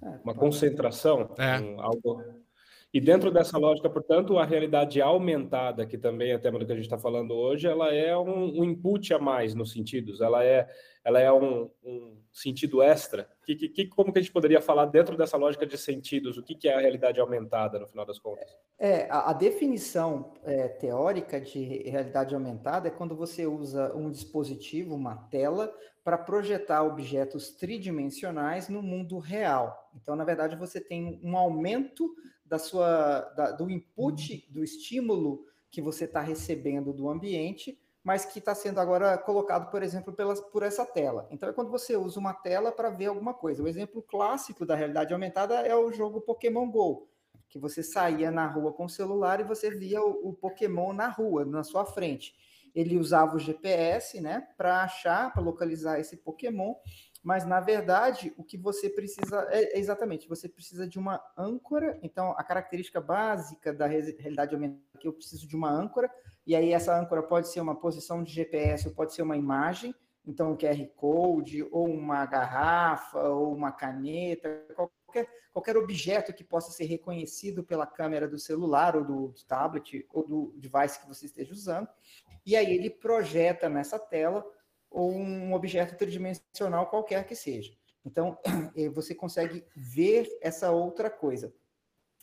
É, 0.04 0.08
uma 0.24 0.36
concentração. 0.36 1.34
É. 1.38 1.58
Um, 1.58 1.80
algo... 1.80 2.22
E 2.92 3.00
dentro 3.00 3.30
dessa 3.30 3.56
lógica, 3.56 3.88
portanto, 3.88 4.40
a 4.40 4.46
realidade 4.46 5.00
aumentada, 5.00 5.86
que 5.86 5.96
também 5.96 6.32
é 6.32 6.40
tema 6.40 6.58
do 6.58 6.66
que 6.66 6.72
a 6.72 6.76
gente 6.76 6.86
está 6.86 6.98
falando 6.98 7.36
hoje, 7.36 7.68
ela 7.68 7.94
é 7.94 8.18
um, 8.18 8.60
um, 8.60 8.64
input 8.64 9.14
a 9.14 9.20
mais 9.20 9.54
nos 9.54 9.72
sentidos. 9.72 10.22
Ela 10.22 10.44
é, 10.44 10.68
ela 11.04 11.20
é 11.20 11.32
um, 11.32 11.70
um 11.84 12.18
sentido 12.34 12.82
extra? 12.82 13.30
Que, 13.46 13.56
que, 13.56 13.86
como 13.86 14.12
que 14.12 14.18
a 14.18 14.22
gente 14.24 14.34
poderia 14.34 14.60
falar 14.60 14.88
dentro 14.88 15.16
dessa 15.16 15.38
lógica 15.38 15.68
de 15.68 15.78
sentidos? 15.78 16.36
O 16.40 16.44
que, 16.44 16.56
que 16.56 16.68
é 16.68 16.74
a 16.74 16.80
realidade 16.80 17.20
aumentada, 17.20 17.78
no 17.78 17.88
final 17.88 18.08
das 18.08 18.18
contas? 18.18 18.50
É, 18.80 19.08
a, 19.12 19.30
a 19.30 19.34
definição 19.34 20.34
é, 20.44 20.68
teórica 20.68 21.40
de 21.40 21.64
realidade 21.88 22.34
aumentada 22.34 22.88
é 22.88 22.92
quando 22.92 23.16
você 23.16 23.46
usa 23.46 23.96
um 23.96 24.10
dispositivo, 24.10 24.96
uma 24.96 25.16
tela, 25.16 25.72
para 26.04 26.18
projetar 26.18 26.82
objetos 26.82 27.52
tridimensionais 27.52 28.68
no 28.68 28.82
mundo 28.82 29.20
real. 29.20 29.92
Então, 29.96 30.16
na 30.16 30.24
verdade, 30.24 30.56
você 30.56 30.82
tem 30.82 31.20
um 31.24 31.38
aumento 31.38 32.10
da 32.50 32.58
sua, 32.58 33.22
da, 33.36 33.52
do 33.52 33.70
input, 33.70 34.46
do 34.50 34.64
estímulo 34.64 35.46
que 35.70 35.82
você 35.82 36.06
está 36.06 36.20
recebendo 36.20 36.92
do 36.92 37.08
ambiente, 37.08 37.80
mas 38.04 38.26
que 38.26 38.40
está 38.40 38.56
sendo 38.56 38.80
agora 38.80 39.18
colocado, 39.20 39.70
por 39.70 39.84
exemplo, 39.84 40.12
pela, 40.12 40.34
por 40.36 40.64
essa 40.64 40.84
tela. 40.84 41.28
Então, 41.30 41.48
é 41.48 41.54
quando 41.54 41.70
você 41.70 41.96
usa 41.96 42.20
uma 42.20 42.34
tela 42.34 42.72
para 42.72 42.90
ver 42.90 43.06
alguma 43.06 43.36
coisa. 43.36 43.62
O 43.62 43.68
exemplo 43.68 44.02
clássico 44.02 44.66
da 44.66 44.74
realidade 44.74 45.14
aumentada 45.14 45.56
é 45.60 45.76
o 45.76 45.92
jogo 45.92 46.22
Pokémon 46.22 46.72
Go, 46.72 47.08
que 47.48 47.60
você 47.60 47.84
saía 47.84 48.32
na 48.32 48.48
rua 48.48 48.74
com 48.74 48.86
o 48.86 48.90
celular 48.90 49.40
e 49.40 49.44
você 49.44 49.70
via 49.70 50.02
o, 50.02 50.30
o 50.30 50.34
Pokémon 50.34 50.92
na 50.92 51.08
rua, 51.08 51.46
na 51.46 51.64
sua 51.64 51.86
frente. 51.86 52.34
Ele 52.74 52.98
usava 52.98 53.36
o 53.36 53.40
GPS, 53.40 54.20
né, 54.22 54.48
para 54.58 54.84
achar, 54.84 55.32
para 55.34 55.44
localizar 55.44 56.00
esse 56.00 56.18
Pokémon, 56.18 56.74
mas 57.22 57.46
na 57.46 57.60
verdade 57.60 58.34
o 58.38 58.44
que 58.44 58.58
você 58.58 58.90
precisa 58.90 59.48
é, 59.50 59.76
é 59.76 59.80
exatamente 59.80 60.28
você 60.28 60.48
precisa 60.48 60.88
de 60.88 60.98
uma 60.98 61.22
âncora. 61.38 62.00
Então 62.02 62.32
a 62.38 62.44
característica 62.44 63.02
básica 63.02 63.74
da 63.74 63.88
realidade 63.88 64.54
aumentada 64.54 64.82
é 64.96 64.98
que 64.98 65.08
eu 65.08 65.14
preciso 65.14 65.48
de 65.48 65.56
uma 65.56 65.70
âncora 65.70 66.10
e 66.50 66.56
aí 66.56 66.74
essa 66.74 66.98
âncora 66.98 67.22
pode 67.22 67.48
ser 67.48 67.62
uma 67.62 67.76
posição 67.76 68.24
de 68.24 68.34
GPS 68.34 68.88
ou 68.88 68.94
pode 68.96 69.14
ser 69.14 69.22
uma 69.22 69.38
imagem, 69.38 69.94
então 70.26 70.52
um 70.52 70.58
QR 70.58 70.84
Code, 70.96 71.64
ou 71.72 71.88
uma 71.88 72.26
garrafa, 72.26 73.22
ou 73.30 73.54
uma 73.54 73.72
caneta, 73.72 74.66
qualquer, 74.76 75.28
qualquer 75.54 75.78
objeto 75.78 76.34
que 76.34 76.44
possa 76.44 76.72
ser 76.72 76.86
reconhecido 76.86 77.64
pela 77.64 77.86
câmera 77.86 78.28
do 78.28 78.40
celular, 78.40 78.96
ou 78.96 79.04
do, 79.04 79.28
do 79.28 79.46
tablet, 79.46 80.06
ou 80.12 80.28
do 80.28 80.54
device 80.58 81.00
que 81.00 81.08
você 81.08 81.28
esteja 81.28 81.54
usando. 81.54 81.88
E 82.46 82.56
aí 82.56 82.74
ele 82.74 82.90
projeta 82.90 83.70
nessa 83.70 84.00
tela 84.00 84.44
ou 84.90 85.12
um 85.14 85.54
objeto 85.54 85.98
tridimensional 85.98 86.88
qualquer 86.88 87.26
que 87.26 87.36
seja. 87.36 87.74
Então, 88.06 88.38
eh, 88.76 88.90
você 88.90 89.14
consegue 89.14 89.64
ver 89.76 90.28
essa 90.42 90.72
outra 90.72 91.10
coisa. 91.10 91.54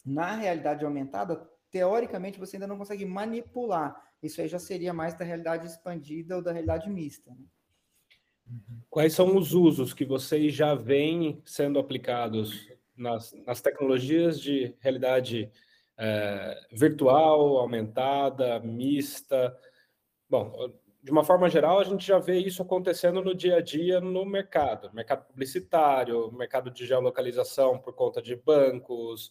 Na 0.04 0.34
realidade 0.34 0.84
aumentada, 0.84 1.48
teoricamente, 1.70 2.38
você 2.38 2.56
ainda 2.56 2.66
não 2.66 2.78
consegue 2.78 3.04
manipular 3.04 4.06
isso 4.22 4.40
aí 4.40 4.48
já 4.48 4.58
seria 4.58 4.92
mais 4.92 5.14
da 5.14 5.24
realidade 5.24 5.66
expandida 5.66 6.36
ou 6.36 6.42
da 6.42 6.52
realidade 6.52 6.88
mista. 6.88 7.30
Né? 7.30 7.44
Quais 8.88 9.12
são 9.12 9.36
os 9.36 9.52
usos 9.52 9.92
que 9.92 10.04
vocês 10.04 10.54
já 10.54 10.74
veem 10.74 11.42
sendo 11.44 11.78
aplicados 11.78 12.68
nas, 12.96 13.32
nas 13.44 13.60
tecnologias 13.60 14.40
de 14.40 14.74
realidade 14.80 15.50
é, 15.98 16.66
virtual, 16.72 17.58
aumentada, 17.58 18.58
mista? 18.60 19.56
Bom, 20.28 20.72
de 21.06 21.12
uma 21.12 21.22
forma 21.22 21.48
geral, 21.48 21.78
a 21.78 21.84
gente 21.84 22.04
já 22.04 22.18
vê 22.18 22.36
isso 22.36 22.60
acontecendo 22.60 23.22
no 23.22 23.32
dia 23.32 23.58
a 23.58 23.60
dia 23.60 24.00
no 24.00 24.26
mercado, 24.26 24.92
mercado 24.92 25.24
publicitário, 25.24 26.32
mercado 26.32 26.68
de 26.68 26.84
geolocalização 26.84 27.78
por 27.78 27.94
conta 27.94 28.20
de 28.20 28.34
bancos, 28.34 29.30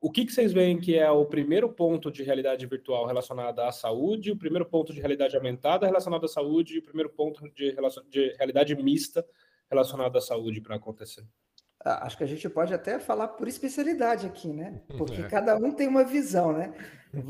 o 0.00 0.10
que, 0.10 0.24
que 0.24 0.32
vocês 0.32 0.50
veem 0.50 0.80
que 0.80 0.96
é 0.96 1.10
o 1.10 1.26
primeiro 1.26 1.68
ponto 1.68 2.10
de 2.10 2.22
realidade 2.22 2.64
virtual 2.64 3.04
relacionado 3.06 3.60
à 3.60 3.70
saúde, 3.70 4.30
o 4.30 4.38
primeiro 4.38 4.64
ponto 4.64 4.94
de 4.94 4.98
realidade 4.98 5.36
aumentada 5.36 5.84
relacionado 5.84 6.24
à 6.24 6.28
saúde 6.28 6.76
e 6.76 6.78
o 6.78 6.82
primeiro 6.82 7.10
ponto 7.10 7.46
de, 7.50 7.76
de 8.08 8.34
realidade 8.38 8.74
mista 8.74 9.22
relacionado 9.70 10.16
à 10.16 10.22
saúde 10.22 10.62
para 10.62 10.76
acontecer? 10.76 11.22
Ah, 11.84 12.06
acho 12.06 12.16
que 12.16 12.24
a 12.24 12.28
gente 12.28 12.48
pode 12.48 12.72
até 12.72 12.98
falar 12.98 13.28
por 13.28 13.48
especialidade 13.48 14.26
aqui, 14.26 14.52
né? 14.52 14.80
Porque 14.96 15.20
é. 15.20 15.28
cada 15.28 15.56
um 15.56 15.72
tem 15.72 15.88
uma 15.88 16.04
visão, 16.04 16.52
né? 16.52 16.72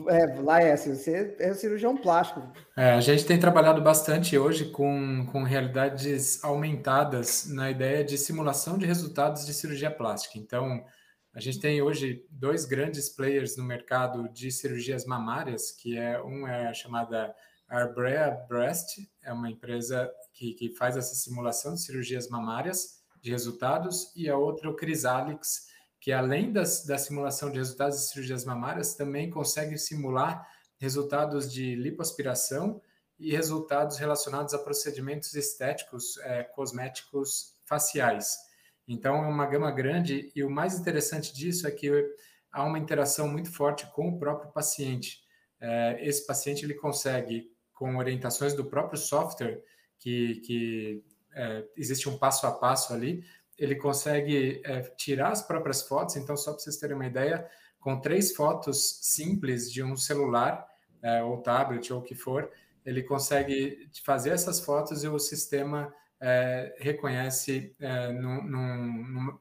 É, 0.09 0.41
Laércio, 0.41 0.95
você 0.95 1.35
é 1.41 1.55
cirurgião 1.55 1.97
plástico. 1.97 2.41
É, 2.77 2.93
a 2.93 3.01
gente 3.01 3.25
tem 3.25 3.39
trabalhado 3.39 3.81
bastante 3.83 4.39
hoje 4.39 4.67
com, 4.67 5.27
com 5.33 5.43
realidades 5.43 6.43
aumentadas 6.45 7.47
na 7.49 7.71
ideia 7.71 8.05
de 8.05 8.17
simulação 8.17 8.79
de 8.79 8.87
resultados 8.87 9.45
de 9.45 9.55
cirurgia 9.55 9.91
plástica. 9.91 10.39
Então, 10.39 10.85
a 11.35 11.41
gente 11.41 11.59
tem 11.59 11.81
hoje 11.83 12.25
dois 12.31 12.65
grandes 12.65 13.09
players 13.09 13.57
no 13.57 13.65
mercado 13.65 14.29
de 14.29 14.53
cirurgias 14.53 15.07
mamárias, 15.07 15.73
que 15.73 15.99
é 15.99 16.23
um 16.23 16.47
é 16.47 16.69
a 16.69 16.75
chamada 16.75 17.35
Arbrea 17.67 18.31
Breast, 18.49 18.99
é 19.23 19.33
uma 19.33 19.51
empresa 19.51 20.13
que, 20.35 20.53
que 20.53 20.69
faz 20.77 20.97
essa 20.97 21.15
simulação 21.15 21.75
de 21.75 21.81
cirurgias 21.81 22.29
mamárias 22.29 23.02
de 23.23 23.31
resultados, 23.31 24.13
e 24.17 24.29
a 24.29 24.37
outra 24.37 24.69
o 24.69 24.75
Crisalix, 24.75 25.69
que 26.01 26.11
além 26.11 26.53
das, 26.53 26.85
da 26.85 26.99
simulação 26.99 27.51
de 27.51 27.59
resultados 27.59 28.01
de 28.01 28.09
cirurgias 28.09 28.45
mamárias, 28.45 28.95
também 28.95 29.31
consegue 29.31 29.79
simular 29.79 30.45
resultados 30.79 31.51
de 31.51 31.77
lipoaspiração 31.77 32.83
e 33.17 33.31
resultados 33.31 33.99
relacionados 33.99 34.53
a 34.53 34.59
procedimentos 34.59 35.35
estéticos, 35.35 36.19
é, 36.19 36.43
cosméticos 36.43 37.57
faciais. 37.65 38.37
Então, 38.89 39.25
é 39.25 39.29
uma 39.29 39.47
gama 39.47 39.71
grande 39.71 40.33
e 40.35 40.43
o 40.43 40.51
mais 40.51 40.77
interessante 40.77 41.33
disso 41.33 41.69
é 41.69 41.71
que 41.71 41.89
há 42.51 42.65
uma 42.65 42.81
interação 42.81 43.29
muito 43.29 43.53
forte 43.53 43.87
com 43.93 44.09
o 44.09 44.19
próprio 44.19 44.51
paciente. 44.51 45.21
É, 45.61 46.05
esse 46.05 46.27
paciente 46.27 46.65
ele 46.65 46.75
consegue, 46.75 47.49
com 47.73 47.97
orientações 47.97 48.55
do 48.55 48.65
próprio 48.65 48.99
software, 48.99 49.63
que, 50.01 50.41
que 50.41 51.05
é, 51.35 51.65
existe 51.77 52.09
um 52.09 52.19
passo 52.19 52.47
a 52.47 52.53
passo 52.53 52.93
ali, 52.93 53.25
ele 53.59 53.77
consegue 53.77 54.61
é, 54.65 54.81
tirar 54.97 55.31
as 55.31 55.43
próprias 55.43 55.83
fotos. 55.83 56.17
Então, 56.17 56.37
só 56.37 56.53
para 56.53 56.61
vocês 56.61 56.77
terem 56.77 56.97
uma 56.97 57.07
ideia, 57.07 57.49
com 57.79 58.01
três 58.01 58.35
fotos 58.35 58.99
simples 59.03 59.71
de 59.71 59.83
um 59.83 59.97
celular, 59.97 60.67
é, 61.03 61.23
ou 61.23 61.43
tablet, 61.43 61.93
ou 61.93 62.01
o 62.01 62.03
que 62.03 62.15
for, 62.15 62.51
ele 62.85 63.03
consegue 63.03 63.89
fazer 64.05 64.31
essas 64.31 64.61
fotos 64.61 65.05
e 65.05 65.09
o 65.09 65.19
sistema 65.19 65.93
é, 66.21 66.75
reconhece 66.79 67.75
é, 67.81 68.09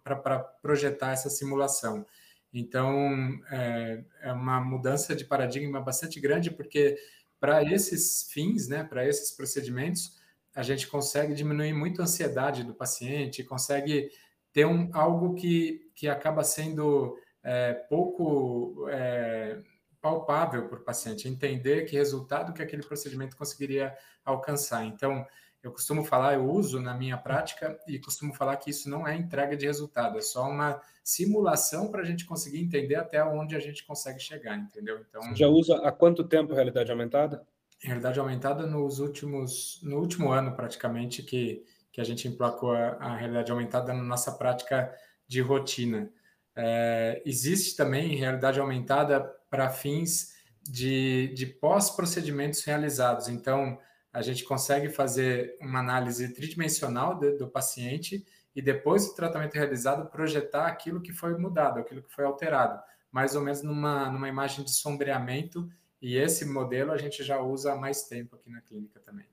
para 0.03 0.39
projetar 0.39 1.11
essa 1.11 1.29
simulação. 1.29 2.05
Então, 2.53 3.39
é, 3.49 4.03
é, 4.21 4.33
uma 4.33 4.59
mudança 4.59 5.15
de 5.15 5.23
paradigma 5.23 5.79
bastante 5.79 6.19
grande, 6.19 6.51
porque 6.51 6.97
para 7.39 7.63
esses 7.63 8.29
fins, 8.31 8.67
né, 8.67 8.83
para 8.83 9.07
esses 9.07 9.31
procedimentos, 9.31 10.19
a 10.55 10.63
gente 10.63 10.87
consegue 10.87 11.33
diminuir 11.33 11.73
muito 11.73 12.01
a 12.01 12.03
ansiedade 12.03 12.63
do 12.63 12.73
paciente, 12.73 13.43
consegue 13.43 14.09
ter 14.51 14.65
um, 14.65 14.89
algo 14.93 15.33
que, 15.35 15.91
que 15.95 16.07
acaba 16.07 16.43
sendo 16.43 17.17
é, 17.43 17.73
pouco 17.73 18.87
é, 18.89 19.61
palpável 20.01 20.67
para 20.67 20.79
o 20.79 20.83
paciente, 20.83 21.27
entender 21.27 21.85
que 21.85 21.95
resultado 21.95 22.53
que 22.53 22.61
aquele 22.61 22.83
procedimento 22.83 23.37
conseguiria 23.37 23.95
alcançar. 24.25 24.83
Então, 24.85 25.25
eu 25.63 25.71
costumo 25.71 26.03
falar, 26.03 26.33
eu 26.33 26.49
uso 26.49 26.81
na 26.81 26.93
minha 26.93 27.17
prática 27.17 27.79
e 27.87 27.99
costumo 27.99 28.33
falar 28.33 28.57
que 28.57 28.71
isso 28.71 28.89
não 28.89 29.07
é 29.07 29.15
entrega 29.15 29.55
de 29.55 29.67
resultado, 29.67 30.17
é 30.17 30.21
só 30.21 30.49
uma 30.49 30.81
simulação 31.03 31.89
para 31.89 32.01
a 32.01 32.05
gente 32.05 32.25
conseguir 32.25 32.59
entender 32.59 32.95
até 32.95 33.23
onde 33.23 33.55
a 33.55 33.59
gente 33.59 33.85
consegue 33.85 34.19
chegar, 34.19 34.57
entendeu? 34.57 34.99
Então, 35.07 35.21
Você 35.21 35.35
já 35.35 35.47
usa 35.47 35.77
há 35.77 35.91
quanto 35.91 36.23
tempo 36.23 36.53
realidade 36.53 36.91
aumentada? 36.91 37.45
Realidade 37.83 38.19
aumentada 38.19 38.67
nos 38.67 38.99
últimos, 38.99 39.79
no 39.81 39.97
último 39.97 40.31
ano 40.31 40.55
praticamente 40.55 41.23
que, 41.23 41.65
que 41.91 41.99
a 41.99 42.03
gente 42.03 42.27
emplacou 42.27 42.73
a, 42.73 42.89
a 42.99 43.15
realidade 43.15 43.51
aumentada 43.51 43.93
na 43.93 44.03
nossa 44.03 44.31
prática 44.31 44.93
de 45.27 45.41
rotina. 45.41 46.11
É, 46.55 47.21
existe 47.25 47.75
também 47.75 48.15
realidade 48.15 48.59
aumentada 48.59 49.21
para 49.49 49.69
fins 49.69 50.33
de, 50.61 51.33
de 51.33 51.45
pós-procedimentos 51.45 52.63
realizados. 52.63 53.27
Então, 53.27 53.79
a 54.13 54.21
gente 54.21 54.43
consegue 54.43 54.89
fazer 54.89 55.57
uma 55.61 55.79
análise 55.79 56.33
tridimensional 56.33 57.17
do, 57.17 57.37
do 57.37 57.47
paciente 57.47 58.25
e 58.55 58.61
depois 58.61 59.07
do 59.07 59.15
tratamento 59.15 59.53
realizado 59.53 60.09
projetar 60.09 60.67
aquilo 60.67 61.01
que 61.01 61.13
foi 61.13 61.37
mudado, 61.37 61.79
aquilo 61.79 62.03
que 62.03 62.13
foi 62.13 62.25
alterado, 62.25 62.81
mais 63.11 63.35
ou 63.35 63.41
menos 63.41 63.63
numa, 63.63 64.09
numa 64.09 64.27
imagem 64.27 64.65
de 64.65 64.71
sombreamento 64.71 65.69
e 66.01 66.17
esse 66.17 66.45
modelo 66.45 66.91
a 66.91 66.97
gente 66.97 67.23
já 67.23 67.39
usa 67.41 67.73
há 67.73 67.75
mais 67.75 68.03
tempo 68.03 68.35
aqui 68.35 68.49
na 68.49 68.61
clínica 68.61 68.99
também. 68.99 69.25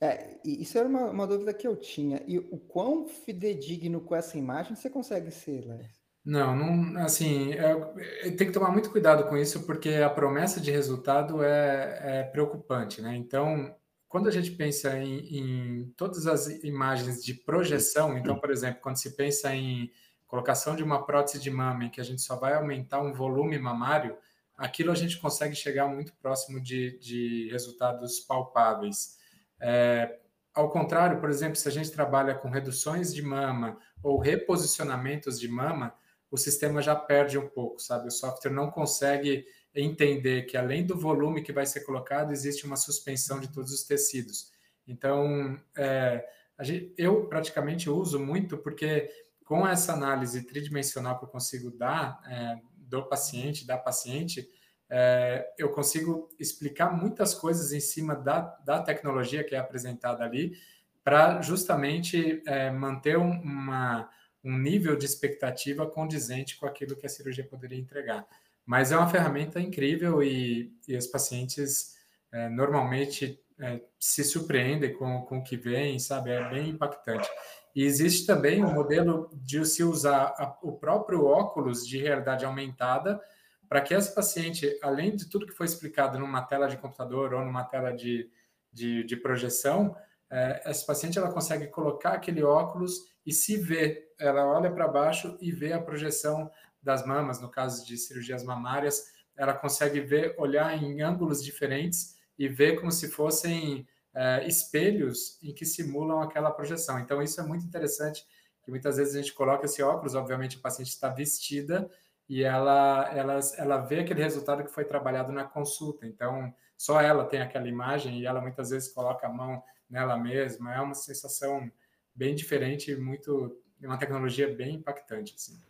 É, 0.00 0.38
isso 0.44 0.78
era 0.78 0.88
uma, 0.88 1.10
uma 1.10 1.26
dúvida 1.26 1.52
que 1.52 1.66
eu 1.66 1.76
tinha. 1.76 2.22
E 2.26 2.38
o 2.38 2.58
quão 2.58 3.06
fidedigno 3.06 4.00
com 4.00 4.14
essa 4.14 4.38
imagem 4.38 4.74
você 4.74 4.88
consegue 4.88 5.30
ser, 5.30 5.64
Léo? 5.66 5.80
Não, 6.24 6.56
não, 6.56 7.02
assim, 7.02 7.52
é, 7.52 8.30
tem 8.30 8.46
que 8.46 8.52
tomar 8.52 8.70
muito 8.70 8.90
cuidado 8.90 9.28
com 9.28 9.36
isso, 9.36 9.66
porque 9.66 9.90
a 9.96 10.08
promessa 10.08 10.58
de 10.58 10.70
resultado 10.70 11.42
é, 11.42 12.00
é 12.02 12.22
preocupante, 12.22 13.02
né? 13.02 13.14
Então, 13.14 13.74
quando 14.08 14.28
a 14.28 14.30
gente 14.30 14.52
pensa 14.52 14.96
em, 14.96 15.18
em, 15.38 15.92
todas 15.96 16.26
as 16.26 16.46
imagens 16.64 17.22
de 17.22 17.34
projeção, 17.34 18.16
então, 18.16 18.38
por 18.38 18.50
exemplo, 18.50 18.80
quando 18.80 18.96
se 18.96 19.14
pensa 19.14 19.54
em 19.54 19.92
colocação 20.26 20.74
de 20.74 20.82
uma 20.82 21.04
prótese 21.04 21.42
de 21.42 21.50
mama, 21.50 21.84
em 21.84 21.90
que 21.90 22.00
a 22.00 22.04
gente 22.04 22.22
só 22.22 22.36
vai 22.36 22.54
aumentar 22.54 23.02
um 23.02 23.12
volume 23.12 23.58
mamário, 23.58 24.16
aquilo 24.56 24.92
a 24.92 24.94
gente 24.94 25.18
consegue 25.18 25.54
chegar 25.54 25.88
muito 25.88 26.12
próximo 26.14 26.60
de, 26.60 26.98
de 26.98 27.48
resultados 27.50 28.20
palpáveis. 28.20 29.18
É, 29.60 30.18
ao 30.54 30.70
contrário, 30.70 31.20
por 31.20 31.28
exemplo, 31.28 31.56
se 31.56 31.68
a 31.68 31.72
gente 31.72 31.90
trabalha 31.90 32.34
com 32.34 32.48
reduções 32.48 33.12
de 33.12 33.22
mama 33.22 33.78
ou 34.02 34.18
reposicionamentos 34.18 35.40
de 35.40 35.48
mama, 35.48 35.94
o 36.30 36.36
sistema 36.36 36.82
já 36.82 36.94
perde 36.94 37.38
um 37.38 37.48
pouco, 37.48 37.80
sabe? 37.80 38.08
O 38.08 38.10
software 38.10 38.52
não 38.52 38.70
consegue 38.70 39.46
entender 39.74 40.42
que 40.42 40.56
além 40.56 40.84
do 40.86 40.96
volume 40.96 41.42
que 41.42 41.52
vai 41.52 41.66
ser 41.66 41.80
colocado, 41.80 42.32
existe 42.32 42.64
uma 42.64 42.76
suspensão 42.76 43.40
de 43.40 43.48
todos 43.48 43.72
os 43.72 43.82
tecidos. 43.82 44.52
Então, 44.86 45.58
é, 45.76 46.24
gente, 46.60 46.94
eu 46.96 47.26
praticamente 47.26 47.90
uso 47.90 48.18
muito 48.18 48.56
porque 48.58 49.10
com 49.44 49.66
essa 49.66 49.92
análise 49.92 50.42
tridimensional 50.42 51.18
que 51.18 51.24
eu 51.24 51.28
consigo 51.28 51.70
dar 51.70 52.20
é, 52.26 52.58
do 52.94 53.08
paciente, 53.08 53.66
da 53.66 53.76
paciente, 53.76 54.48
é, 54.88 55.52
eu 55.58 55.70
consigo 55.70 56.28
explicar 56.38 56.90
muitas 56.90 57.34
coisas 57.34 57.72
em 57.72 57.80
cima 57.80 58.14
da, 58.14 58.40
da 58.64 58.82
tecnologia 58.82 59.42
que 59.42 59.54
é 59.54 59.58
apresentada 59.58 60.24
ali, 60.24 60.56
para 61.02 61.42
justamente 61.42 62.42
é, 62.46 62.70
manter 62.70 63.18
um, 63.18 63.30
uma, 63.42 64.08
um 64.42 64.56
nível 64.56 64.96
de 64.96 65.04
expectativa 65.04 65.86
condizente 65.86 66.58
com 66.58 66.66
aquilo 66.66 66.96
que 66.96 67.06
a 67.06 67.10
cirurgia 67.10 67.44
poderia 67.44 67.78
entregar. 67.78 68.26
Mas 68.64 68.92
é 68.92 68.96
uma 68.96 69.08
ferramenta 69.08 69.60
incrível 69.60 70.22
e, 70.22 70.72
e 70.88 70.96
os 70.96 71.06
pacientes 71.06 71.94
é, 72.32 72.48
normalmente 72.48 73.38
é, 73.60 73.80
se 73.98 74.24
surpreendem 74.24 74.94
com, 74.94 75.22
com 75.22 75.38
o 75.38 75.44
que 75.44 75.56
vem, 75.56 75.98
sabe? 75.98 76.30
É 76.30 76.48
bem 76.48 76.70
impactante. 76.70 77.28
E 77.74 77.84
existe 77.84 78.26
também 78.26 78.62
o 78.62 78.68
um 78.68 78.72
modelo 78.72 79.28
de 79.32 79.64
se 79.64 79.82
usar 79.82 80.34
a, 80.38 80.56
o 80.62 80.72
próprio 80.72 81.24
óculos 81.24 81.86
de 81.86 81.98
realidade 81.98 82.44
aumentada 82.44 83.20
para 83.68 83.80
que 83.80 83.92
esse 83.92 84.14
paciente, 84.14 84.78
além 84.82 85.16
de 85.16 85.28
tudo 85.28 85.46
que 85.46 85.52
foi 85.52 85.66
explicado 85.66 86.18
numa 86.18 86.42
tela 86.42 86.68
de 86.68 86.76
computador 86.76 87.34
ou 87.34 87.44
numa 87.44 87.64
tela 87.64 87.92
de, 87.92 88.30
de, 88.72 89.02
de 89.04 89.16
projeção, 89.16 89.96
é, 90.30 90.62
essa 90.64 90.86
paciente 90.86 91.18
ela 91.18 91.32
consegue 91.32 91.66
colocar 91.68 92.12
aquele 92.12 92.42
óculos 92.42 93.00
e 93.26 93.32
se 93.32 93.56
vê, 93.56 94.12
ela 94.18 94.46
olha 94.46 94.70
para 94.70 94.86
baixo 94.86 95.36
e 95.40 95.50
vê 95.50 95.72
a 95.72 95.80
projeção 95.80 96.50
das 96.82 97.04
mamas, 97.04 97.40
no 97.40 97.48
caso 97.48 97.84
de 97.86 97.96
cirurgias 97.96 98.44
mamárias, 98.44 99.12
ela 99.36 99.54
consegue 99.54 100.00
ver, 100.00 100.34
olhar 100.38 100.76
em 100.76 101.00
ângulos 101.00 101.42
diferentes 101.42 102.16
e 102.38 102.46
ver 102.46 102.78
como 102.78 102.92
se 102.92 103.08
fossem 103.08 103.88
é, 104.14 104.46
espelhos 104.46 105.38
em 105.42 105.52
que 105.52 105.64
simulam 105.64 106.20
aquela 106.20 106.50
projeção. 106.50 106.98
Então, 106.98 107.22
isso 107.22 107.40
é 107.40 107.44
muito 107.44 107.64
interessante, 107.64 108.24
que 108.62 108.70
muitas 108.70 108.96
vezes 108.96 109.14
a 109.14 109.18
gente 109.18 109.34
coloca 109.34 109.66
esse 109.66 109.82
óculos, 109.82 110.14
obviamente 110.14 110.56
a 110.56 110.60
paciente 110.60 110.88
está 110.88 111.08
vestida 111.08 111.90
e 112.28 112.42
ela, 112.42 113.10
ela, 113.14 113.40
ela 113.58 113.78
vê 113.78 114.00
aquele 114.00 114.22
resultado 114.22 114.64
que 114.64 114.70
foi 114.70 114.84
trabalhado 114.84 115.32
na 115.32 115.44
consulta. 115.44 116.06
Então, 116.06 116.54
só 116.76 117.00
ela 117.00 117.24
tem 117.24 117.42
aquela 117.42 117.68
imagem 117.68 118.20
e 118.20 118.26
ela 118.26 118.40
muitas 118.40 118.70
vezes 118.70 118.92
coloca 118.92 119.26
a 119.26 119.32
mão 119.32 119.62
nela 119.90 120.16
mesma. 120.16 120.74
É 120.74 120.80
uma 120.80 120.94
sensação 120.94 121.70
bem 122.14 122.34
diferente, 122.34 122.96
muito 122.96 123.60
uma 123.82 123.98
tecnologia 123.98 124.54
bem 124.54 124.76
impactante. 124.76 125.34
Assim 125.36 125.60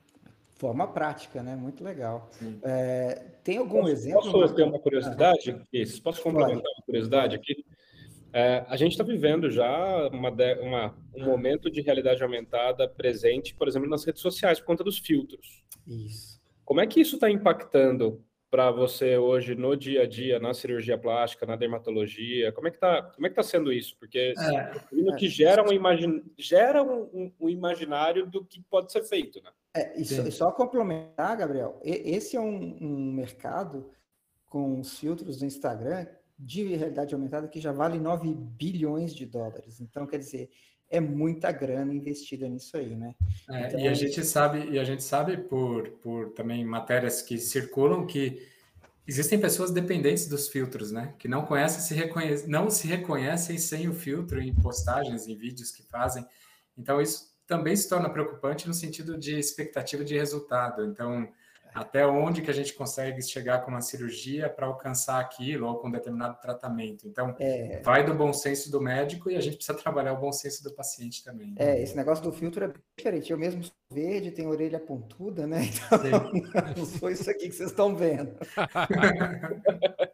forma 0.57 0.87
prática, 0.89 1.43
né? 1.43 1.57
Muito 1.57 1.85
legal. 1.85 2.31
É, 2.63 3.23
tem 3.43 3.59
algum 3.59 3.81
posso, 3.81 3.93
exemplo? 3.93 4.33
Posso 4.33 4.55
ter 4.55 4.63
uma 4.63 4.79
curiosidade? 4.79 5.51
Ah, 5.51 6.01
posso 6.03 6.23
complementar 6.23 6.63
uma 6.63 6.85
curiosidade 6.87 7.37
aqui? 7.37 7.65
É, 8.37 8.64
a 8.67 8.76
gente 8.76 8.91
está 8.91 9.05
vivendo 9.05 9.49
já 9.49 10.09
uma, 10.09 10.29
uma, 10.61 10.95
um 11.14 11.25
momento 11.25 11.71
de 11.71 11.81
realidade 11.81 12.21
aumentada 12.21 12.88
presente, 12.88 13.55
por 13.55 13.69
exemplo, 13.69 13.88
nas 13.88 14.05
redes 14.05 14.21
sociais, 14.21 14.59
por 14.59 14.67
conta 14.67 14.83
dos 14.83 14.99
filtros. 14.99 15.62
Isso. 15.87 16.43
Como 16.64 16.81
é 16.81 16.87
que 16.87 17.00
isso 17.00 17.14
está 17.14 17.31
impactando 17.31 18.21
para 18.50 18.73
você 18.73 19.17
hoje 19.17 19.55
no 19.55 19.76
dia 19.76 20.03
a 20.03 20.07
dia, 20.07 20.41
na 20.41 20.53
cirurgia 20.53 20.99
plástica, 20.99 21.47
na 21.47 21.55
dermatologia? 21.55 22.50
Como 22.50 22.67
é 22.67 22.73
que 22.73 22.76
está 22.76 23.03
como 23.03 23.25
é 23.25 23.31
que 23.31 23.37
tá 23.37 23.43
sendo 23.45 23.73
isso? 23.73 23.97
Porque 24.00 24.35
é, 24.37 25.14
que 25.17 25.29
gera, 25.29 25.62
um, 25.62 25.73
imagin... 25.73 26.25
gera 26.37 26.83
um, 26.83 27.33
um, 27.38 27.49
imaginário 27.49 28.26
do 28.26 28.45
que 28.45 28.61
pode 28.62 28.91
ser 28.91 29.05
feito, 29.05 29.41
né? 29.45 29.50
É, 29.76 30.00
e, 30.00 30.05
só, 30.05 30.23
e 30.23 30.33
só 30.33 30.50
complementar, 30.50 31.37
Gabriel, 31.37 31.81
esse 31.85 32.37
é 32.37 32.41
um, 32.41 32.79
um 32.81 33.12
mercado 33.12 33.93
com 34.47 34.81
os 34.81 34.99
filtros 34.99 35.38
do 35.38 35.47
Instagram 35.47 36.05
de 36.38 36.75
realidade 36.75 37.14
aumentada 37.14 37.49
que 37.49 37.61
já 37.61 37.73
vale 37.73 37.99
9 37.99 38.35
bilhões 38.35 39.14
de 39.14 39.25
dólares. 39.25 39.81
Então, 39.81 40.07
quer 40.07 40.19
dizer, 40.19 40.50
é 40.91 41.00
muita 41.00 41.50
grana 41.50 41.93
investida 41.93 42.49
nisso 42.49 42.76
aí, 42.76 42.95
né? 42.95 43.14
É, 43.50 43.67
então, 43.67 43.81
e 43.81 43.88
a 43.88 43.95
gente 43.95 44.25
sabe, 44.25 44.69
e 44.71 44.79
a 44.79 44.85
gente 44.85 45.03
sabe 45.03 45.37
por, 45.37 45.88
por 46.03 46.31
também 46.31 46.64
matérias 46.64 47.23
que 47.23 47.38
circulam 47.38 48.07
que 48.07 48.47
existem 49.07 49.40
pessoas 49.40 49.70
dependentes 49.70 50.29
dos 50.29 50.49
filtros, 50.49 50.90
né? 50.90 51.14
Que 51.18 51.29
não 51.29 51.44
conhecem, 51.44 51.81
se 51.81 51.94
reconhecem, 51.94 52.49
não 52.49 52.70
se 52.70 52.87
reconhecem 52.87 53.59
sem 53.59 53.88
o 53.88 53.94
filtro 53.94 54.40
em 54.40 54.55
postagens, 54.55 55.27
em 55.27 55.37
vídeos 55.37 55.70
que 55.70 55.83
fazem. 55.83 56.27
Então 56.77 57.01
isso 57.01 57.35
também 57.47 57.77
se 57.77 57.88
torna 57.88 58.09
preocupante 58.09 58.66
no 58.66 58.75
sentido 58.75 59.18
de 59.18 59.38
expectativa 59.38 60.05
de 60.05 60.16
resultado. 60.16 60.85
Então, 60.85 61.29
até 61.75 62.07
onde 62.07 62.41
que 62.41 62.51
a 62.51 62.55
gente 62.55 62.73
consegue 62.73 63.21
chegar 63.21 63.59
com 63.65 63.71
uma 63.73 63.81
cirurgia 63.81 64.49
para 64.49 64.67
alcançar 64.67 65.21
aquilo 65.21 65.67
ou 65.67 65.77
com 65.79 65.89
um 65.89 65.91
determinado 65.91 66.41
tratamento. 66.41 67.07
Então, 67.07 67.35
é... 67.41 67.81
vai 67.83 68.05
do 68.05 68.15
bom 68.15 68.33
senso 68.33 68.71
do 68.71 68.81
médico 68.81 69.31
e 69.31 69.37
a 69.37 69.41
gente 69.41 69.57
precisa 69.57 69.77
trabalhar 69.77 70.13
o 70.13 70.21
bom 70.21 70.33
senso 70.33 70.63
do 70.63 70.73
paciente 70.73 71.25
também. 71.25 71.55
É, 71.59 71.83
esse 71.83 71.97
negócio 71.97 72.23
do 72.23 72.31
filtro 72.33 72.65
é 72.65 72.73
diferente. 72.97 73.33
Eu 73.33 73.39
mesmo 73.39 73.65
sou 73.65 73.75
verde, 73.91 74.31
tenho 74.31 74.51
orelha 74.51 74.79
pontuda, 74.79 75.47
né? 75.47 75.63
Então, 76.05 76.75
não 76.77 76.85
sou 76.85 77.11
isso 77.11 77.29
aqui 77.31 77.49
que 77.49 77.55
vocês 77.55 77.71
estão 77.71 77.97
vendo. 77.97 78.37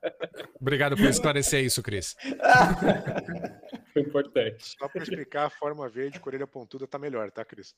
Obrigado 0.61 0.97
por 0.97 1.07
esclarecer 1.07 1.65
isso, 1.65 1.83
Cris. 1.83 2.15
Foi 3.93 4.03
importante. 4.03 4.77
Só 4.79 4.89
para 4.89 5.03
explicar, 5.03 5.47
a 5.47 5.51
forma 5.51 5.89
verde 5.89 6.21
com 6.21 6.29
orelha 6.29 6.47
pontuda 6.47 6.87
tá 6.87 6.99
melhor, 6.99 7.31
tá, 7.31 7.45
Cris? 7.45 7.75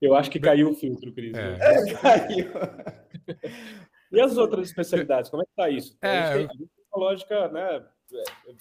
Eu 0.00 0.14
acho 0.14 0.30
que 0.30 0.40
caiu 0.40 0.70
o 0.70 0.74
filtro, 0.74 1.12
Cris. 1.12 1.32
É. 1.34 1.58
É, 1.60 1.94
caiu. 1.94 2.52
E 4.12 4.20
as 4.20 4.36
outras 4.36 4.68
especialidades, 4.68 5.30
como 5.30 5.42
é 5.42 5.46
que 5.46 5.54
tá 5.56 5.70
isso? 5.70 5.96
É... 6.02 6.18
A 6.18 6.38
gente 6.38 6.56
tem 6.56 6.68
uma 6.92 7.04
lógica 7.04 7.48
né, 7.48 7.84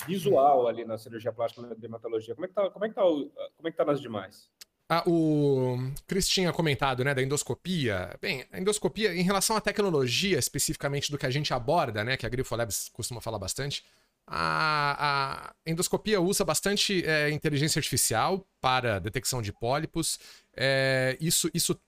visual 0.07 0.67
ali 0.67 0.85
na 0.85 0.97
cirurgia 0.97 1.31
plástica, 1.31 1.67
na 1.67 1.73
dermatologia. 1.73 2.35
Como 2.35 2.45
é 2.45 2.47
que 2.47 2.53
tá, 2.53 2.69
como 2.69 2.85
é 2.85 2.89
que 2.89 2.95
tá, 2.95 3.01
como 3.01 3.67
é 3.67 3.71
que 3.71 3.77
tá 3.77 3.85
nas 3.85 4.01
demais? 4.01 4.49
Ah, 4.87 5.03
o 5.07 5.77
Cris 6.05 6.27
tinha 6.27 6.53
comentado, 6.53 7.03
né, 7.03 7.13
da 7.13 7.21
endoscopia. 7.21 8.15
Bem, 8.21 8.45
a 8.51 8.59
endoscopia, 8.59 9.15
em 9.15 9.23
relação 9.23 9.55
à 9.55 9.61
tecnologia, 9.61 10.37
especificamente 10.37 11.11
do 11.11 11.17
que 11.17 11.25
a 11.25 11.31
gente 11.31 11.53
aborda, 11.53 12.03
né, 12.03 12.15
que 12.15 12.25
a 12.25 12.29
Grifo 12.29 12.55
Labs 12.55 12.89
costuma 12.93 13.19
falar 13.19 13.39
bastante, 13.39 13.83
a, 14.27 15.49
a 15.49 15.69
endoscopia 15.69 16.21
usa 16.21 16.43
bastante 16.43 17.03
é, 17.05 17.29
inteligência 17.31 17.79
artificial 17.79 18.45
para 18.61 18.99
detecção 18.99 19.41
de 19.41 19.51
pólipos. 19.51 20.19
É, 20.55 21.17
isso, 21.19 21.49
isso 21.53 21.79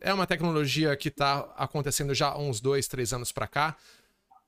é 0.00 0.12
uma 0.12 0.26
tecnologia 0.26 0.96
que 0.96 1.08
está 1.08 1.40
acontecendo 1.56 2.14
já 2.14 2.28
há 2.28 2.38
uns 2.38 2.60
dois, 2.60 2.88
três 2.88 3.12
anos 3.12 3.32
para 3.32 3.46
cá 3.46 3.76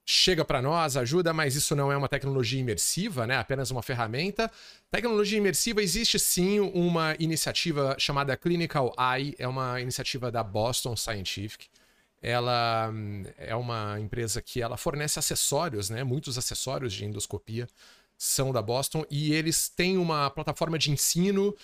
chega 0.05 0.45
para 0.45 0.61
nós, 0.61 0.97
ajuda, 0.97 1.33
mas 1.33 1.55
isso 1.55 1.77
não 1.77 1.93
é 1.93 1.97
uma 1.97 2.09
tecnologia 2.09 2.61
imersiva, 2.61 3.27
né? 3.27 3.37
Apenas 3.37 3.71
uma 3.71 3.83
ferramenta. 3.83 4.51
Tecnologia 4.91 5.39
imersiva 5.39 5.83
existe 5.83 6.19
sim 6.19 6.61
uma 6.61 7.15
iniciativa 7.19 7.95
chamada 7.99 8.37
Clinical 8.37 8.95
Eye, 8.99 9.35
é 9.39 9.47
uma 9.47 9.81
iniciativa 9.81 10.31
da 10.31 10.43
Boston 10.43 10.97
Scientific. 10.97 11.69
Ela 12.21 12.91
hum, 12.93 13.25
é 13.37 13.55
uma 13.55 13.99
empresa 14.01 14.41
que 14.43 14.61
ela 14.61 14.77
fornece 14.77 15.19
acessórios, 15.19 15.91
né? 15.91 16.05
Muitos 16.05 16.37
acessórios 16.39 16.93
de 16.93 17.05
endoscopia 17.05 17.69
são 18.17 18.53
da 18.53 18.63
Boston 18.63 19.05
e 19.11 19.33
eles 19.35 19.69
têm 19.69 19.99
uma 19.99 20.31
plataforma 20.31 20.79
de 20.79 20.91
ensino 20.91 21.57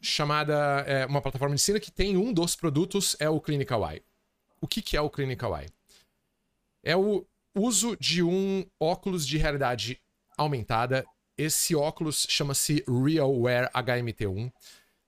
chamada 0.00 0.84
é, 0.86 1.06
uma 1.06 1.20
plataforma 1.20 1.54
de 1.54 1.60
ensino 1.60 1.80
que 1.80 1.90
tem 1.90 2.16
um 2.16 2.32
dos 2.32 2.54
produtos 2.54 3.16
é 3.18 3.28
o 3.28 3.40
Clinical 3.40 3.88
Eye. 3.90 4.02
O 4.60 4.68
que, 4.68 4.82
que 4.82 4.96
é 4.96 5.00
o 5.00 5.10
Clinical 5.10 5.58
Eye? 5.58 5.68
É 6.82 6.96
o 6.96 7.26
uso 7.54 7.96
de 7.96 8.22
um 8.22 8.64
óculos 8.80 9.26
de 9.26 9.38
realidade 9.38 10.00
aumentada. 10.36 11.04
Esse 11.36 11.74
óculos 11.74 12.26
chama-se 12.28 12.84
RealWear 12.88 13.70
HMT1. 13.72 14.52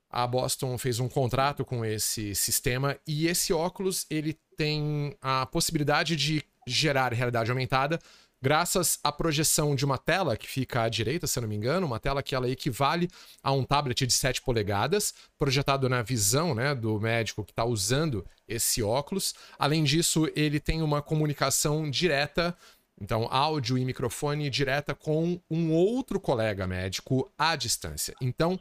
A 0.09 0.27
Boston 0.27 0.79
fez 0.79 1.01
um 1.01 1.09
contrato 1.09 1.65
com 1.65 1.85
esse 1.85 2.35
sistema 2.35 2.97
e 3.07 3.27
esse 3.27 3.53
óculos 3.53 4.07
ele 4.09 4.39
tem 4.57 5.17
a 5.21 5.45
possibilidade 5.47 6.17
de 6.17 6.43
gerar 6.67 7.13
realidade 7.13 7.51
aumentada 7.51 7.99
graças 8.43 8.99
à 9.03 9.11
projeção 9.11 9.75
de 9.75 9.85
uma 9.85 9.99
tela 9.99 10.37
que 10.37 10.49
fica 10.49 10.83
à 10.83 10.89
direita, 10.89 11.27
se 11.27 11.39
eu 11.39 11.43
não 11.43 11.49
me 11.49 11.57
engano, 11.57 11.87
uma 11.87 11.99
tela 11.99 12.23
que 12.23 12.35
ela 12.35 12.49
equivale 12.49 13.09
a 13.43 13.53
um 13.53 13.65
tablet 13.65 14.07
de 14.07 14.13
7 14.13 14.43
polegadas, 14.43 15.15
projetado 15.39 15.89
na 15.89 16.03
visão 16.03 16.55
né, 16.55 16.75
do 16.75 17.01
médico 17.01 17.45
que 17.45 17.53
está 17.53 17.65
usando 17.65 18.27
esse 18.47 18.83
óculos. 18.83 19.35
Além 19.59 19.85
disso, 19.85 20.31
ele 20.35 20.61
tem 20.61 20.83
uma 20.83 21.03
comunicação 21.03 21.91
direta, 21.91 22.57
então 23.01 23.29
áudio 23.31 23.77
e 23.77 23.85
microfone 23.85 24.49
direta 24.49 24.95
com 24.95 25.41
um 25.51 25.73
outro 25.73 26.21
colega 26.21 26.67
médico 26.67 27.31
à 27.37 27.57
distância. 27.57 28.15
Então, 28.21 28.59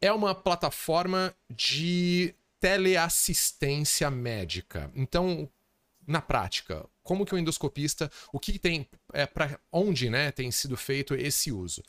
é 0.00 0.12
uma 0.12 0.34
plataforma 0.34 1.34
de 1.50 2.34
teleassistência 2.60 4.10
médica. 4.10 4.90
Então, 4.94 5.48
na 6.06 6.20
prática, 6.20 6.86
como 7.04 7.24
que 7.24 7.34
o 7.34 7.38
endoscopista, 7.38 8.10
o 8.32 8.40
que 8.40 8.58
tem, 8.58 8.88
é, 9.12 9.26
para 9.26 9.60
onde 9.70 10.10
né, 10.10 10.32
tem 10.32 10.50
sido 10.50 10.76
feito 10.76 11.14
esse 11.14 11.52
uso. 11.52 11.82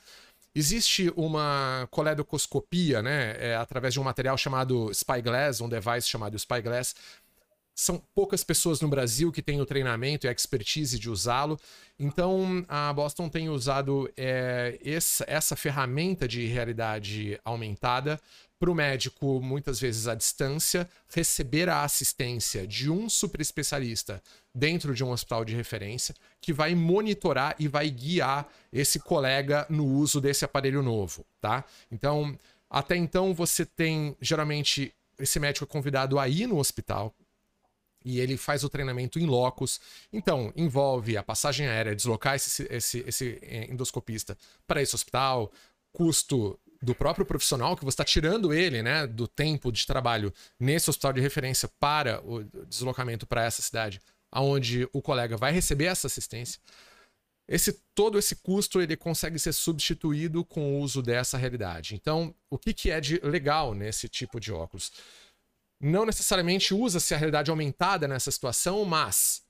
Existe 0.53 1.11
uma 1.15 1.87
coledocoscopia, 1.89 3.01
né, 3.01 3.35
é, 3.39 3.55
através 3.55 3.93
de 3.93 3.99
um 3.99 4.03
material 4.03 4.37
chamado 4.37 4.93
Spyglass, 4.93 5.61
um 5.61 5.67
device 5.67 6.07
chamado 6.07 6.37
Spyglass, 6.37 6.95
são 7.75 8.01
poucas 8.15 8.41
pessoas 8.41 8.79
no 8.79 8.87
Brasil 8.87 9.33
que 9.33 9.41
têm 9.41 9.59
o 9.59 9.65
treinamento 9.65 10.25
e 10.25 10.29
a 10.29 10.31
expertise 10.31 10.97
de 10.97 11.09
usá-lo. 11.09 11.59
Então, 11.99 12.65
a 12.69 12.93
Boston 12.93 13.27
tem 13.27 13.49
usado 13.49 14.09
é, 14.15 14.79
essa, 14.83 15.25
essa 15.27 15.57
ferramenta 15.57 16.25
de 16.25 16.45
realidade 16.45 17.37
aumentada 17.43 18.19
para 18.59 18.71
o 18.71 18.75
médico, 18.75 19.41
muitas 19.41 19.79
vezes 19.79 20.07
à 20.07 20.15
distância, 20.15 20.89
receber 21.09 21.69
a 21.69 21.83
assistência 21.83 22.65
de 22.65 22.89
um 22.89 23.09
super 23.09 23.41
especialista 23.41 24.21
dentro 24.53 24.93
de 24.93 25.03
um 25.03 25.11
hospital 25.11 25.43
de 25.43 25.55
referência 25.55 26.15
que 26.39 26.53
vai 26.53 26.73
monitorar 26.73 27.55
e 27.59 27.67
vai 27.67 27.89
guiar 27.89 28.47
esse 28.71 28.99
colega 28.99 29.65
no 29.69 29.85
uso 29.85 30.21
desse 30.21 30.45
aparelho 30.45 30.81
novo, 30.81 31.25
tá? 31.41 31.65
Então, 31.91 32.37
até 32.69 32.95
então 32.95 33.33
você 33.33 33.65
tem 33.65 34.15
geralmente 34.21 34.93
esse 35.19 35.39
médico 35.39 35.65
é 35.65 35.67
convidado 35.67 36.19
a 36.19 36.27
ir 36.27 36.47
no 36.47 36.57
hospital 36.57 37.13
e 38.03 38.19
ele 38.19 38.37
faz 38.37 38.63
o 38.63 38.69
treinamento 38.69 39.17
em 39.17 39.25
locus. 39.25 39.81
Então, 40.13 40.53
envolve 40.55 41.17
a 41.17 41.23
passagem 41.23 41.67
aérea, 41.67 41.95
deslocar 41.95 42.35
esse, 42.35 42.67
esse, 42.69 43.03
esse 43.07 43.39
eh, 43.41 43.67
endoscopista 43.71 44.37
para 44.67 44.81
esse 44.81 44.93
hospital, 44.93 45.51
custo 45.91 46.59
do 46.85 46.95
próprio 46.95 47.25
profissional, 47.25 47.75
que 47.75 47.83
você 47.83 47.95
está 47.95 48.05
tirando 48.05 48.53
ele 48.53 48.81
né, 48.81 49.07
do 49.07 49.27
tempo 49.27 49.71
de 49.71 49.85
trabalho 49.85 50.33
nesse 50.59 50.89
hospital 50.89 51.13
de 51.13 51.21
referência 51.21 51.69
para 51.79 52.21
o 52.25 52.43
deslocamento 52.67 53.25
para 53.25 53.43
essa 53.43 53.61
cidade, 53.61 54.01
aonde 54.31 54.87
o 54.93 55.01
colega 55.01 55.35
vai 55.35 55.51
receber 55.51 55.85
essa 55.85 56.07
assistência. 56.07 56.59
Esse 57.47 57.73
todo 57.93 58.17
esse 58.17 58.37
custo 58.37 58.81
ele 58.81 58.97
consegue 58.97 59.37
ser 59.37 59.53
substituído 59.53 60.43
com 60.43 60.75
o 60.75 60.79
uso 60.79 61.01
dessa 61.01 61.37
realidade. 61.37 61.93
Então, 61.93 62.33
o 62.49 62.57
que, 62.57 62.73
que 62.73 62.89
é 62.89 62.99
de 62.99 63.19
legal 63.19 63.73
nesse 63.73 64.09
tipo 64.09 64.39
de 64.39 64.51
óculos? 64.51 64.91
não 65.79 66.05
necessariamente 66.05 66.73
usa-se 66.73 67.13
a 67.13 67.17
realidade 67.17 67.51
aumentada 67.51 68.07
nessa 68.07 68.31
situação, 68.31 68.85
mas 68.85 69.43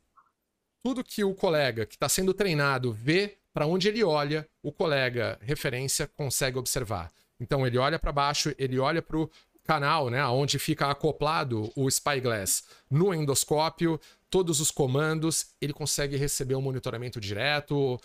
tudo 0.83 1.03
que 1.03 1.23
o 1.23 1.33
colega 1.33 1.85
que 1.85 1.95
está 1.95 2.09
sendo 2.09 2.33
treinado 2.33 2.91
vê 2.91 3.37
para 3.53 3.65
onde 3.65 3.87
ele 3.87 4.03
olha, 4.03 4.47
o 4.61 4.71
colega 4.71 5.39
referência 5.41 6.07
consegue 6.07 6.57
observar. 6.57 7.11
Então 7.39 7.65
ele 7.65 7.77
olha 7.77 7.99
para 7.99 8.11
baixo, 8.11 8.53
ele 8.57 8.79
olha 8.79 9.01
para 9.01 9.17
o 9.17 9.29
canal, 9.63 10.09
né, 10.09 10.25
onde 10.27 10.59
fica 10.59 10.89
acoplado 10.89 11.71
o 11.75 11.89
spyglass 11.89 12.63
no 12.89 13.13
endoscópio, 13.13 13.99
todos 14.29 14.59
os 14.59 14.69
comandos, 14.69 15.47
ele 15.59 15.73
consegue 15.73 16.15
receber 16.17 16.55
um 16.55 16.61
monitoramento 16.61 17.19
direto. 17.19 17.99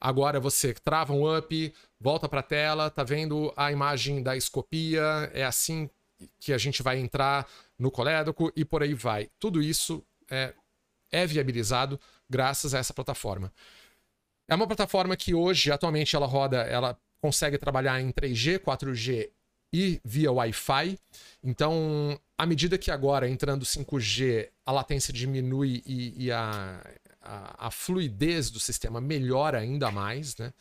Agora 0.00 0.38
você 0.38 0.74
trava 0.74 1.12
um 1.12 1.36
up, 1.36 1.74
volta 1.98 2.28
para 2.28 2.40
a 2.40 2.42
tela, 2.42 2.90
tá 2.90 3.02
vendo 3.02 3.52
a 3.56 3.72
imagem 3.72 4.22
da 4.22 4.36
escopia, 4.36 5.30
é 5.32 5.44
assim 5.44 5.88
que 6.38 6.52
a 6.52 6.58
gente 6.58 6.82
vai 6.82 6.98
entrar 6.98 7.48
no 7.78 7.90
colédoco 7.90 8.52
e 8.54 8.64
por 8.64 8.82
aí 8.82 8.94
vai. 8.94 9.28
Tudo 9.38 9.62
isso 9.62 10.04
é, 10.30 10.52
é 11.10 11.26
viabilizado 11.26 11.98
graças 12.28 12.74
a 12.74 12.78
essa 12.78 12.92
plataforma. 12.92 13.52
É 14.48 14.54
uma 14.54 14.66
plataforma 14.66 15.16
que 15.16 15.34
hoje, 15.34 15.70
atualmente, 15.70 16.16
ela 16.16 16.26
roda, 16.26 16.62
ela 16.62 16.98
consegue 17.20 17.58
trabalhar 17.58 18.00
em 18.00 18.10
3G, 18.10 18.58
4G 18.58 19.30
e 19.72 20.00
via 20.04 20.32
Wi-Fi. 20.32 20.98
Então, 21.42 22.18
à 22.36 22.44
medida 22.44 22.78
que 22.78 22.90
agora, 22.90 23.28
entrando 23.28 23.64
5G, 23.64 24.48
a 24.66 24.72
latência 24.72 25.12
diminui 25.12 25.82
e, 25.86 26.24
e 26.24 26.32
a, 26.32 26.82
a, 27.20 27.66
a, 27.66 27.70
fluidez 27.70 28.50
do 28.50 28.58
sistema 28.58 29.00
melhora 29.00 29.58
ainda 29.58 29.90
mais, 29.90 30.36
né? 30.36 30.52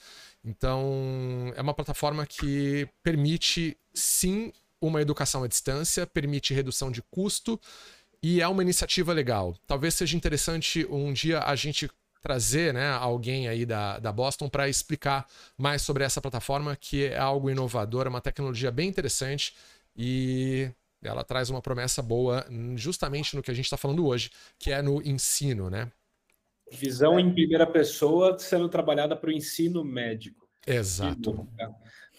Então, 0.44 1.52
é 1.56 1.62
uma 1.62 1.74
plataforma 1.74 2.26
que 2.26 2.88
permite, 3.04 3.78
sim, 3.94 4.54
uma 4.82 5.02
educação 5.02 5.44
à 5.44 5.48
distância, 5.48 6.08
permite 6.08 6.54
redução 6.54 6.92
de 6.92 7.02
custo 7.02 7.60
e 8.22 8.42
é 8.42 8.48
uma 8.48 8.62
iniciativa 8.62 9.12
legal. 9.12 9.56
Talvez 9.68 9.94
seja 9.94 10.16
interessante 10.16 10.86
um 10.90 11.12
dia 11.12 11.40
a 11.42 11.56
gente 11.56 11.90
trazer 12.22 12.74
né, 12.74 12.90
alguém 12.92 13.48
aí 13.48 13.66
da, 13.66 14.00
da 14.00 14.12
Boston 14.12 14.50
para 14.50 14.68
explicar 14.68 15.28
mais 15.58 15.82
sobre 15.82 16.04
essa 16.04 16.22
plataforma, 16.22 16.76
que 16.76 17.06
é 17.06 17.18
algo 17.18 17.50
inovador, 17.50 18.06
é 18.06 18.10
uma 18.10 18.22
tecnologia 18.22 18.72
bem 18.72 18.90
interessante 18.90 19.56
e 19.96 20.70
ela 21.02 21.24
traz 21.24 21.50
uma 21.50 21.62
promessa 21.62 22.02
boa 22.02 22.46
justamente 22.76 23.36
no 23.36 23.42
que 23.42 23.52
a 23.52 23.54
gente 23.54 23.66
está 23.66 23.78
falando 23.78 24.06
hoje, 24.06 24.32
que 24.58 24.72
é 24.72 24.82
no 24.82 25.02
ensino, 25.02 25.70
né? 25.70 25.92
Visão 26.72 27.20
em 27.20 27.34
primeira 27.34 27.66
pessoa 27.66 28.38
sendo 28.38 28.70
trabalhada 28.70 29.16
para 29.16 29.30
o 29.30 29.34
ensino 29.34 29.84
médico. 29.84 30.48
Exato. 30.68 31.48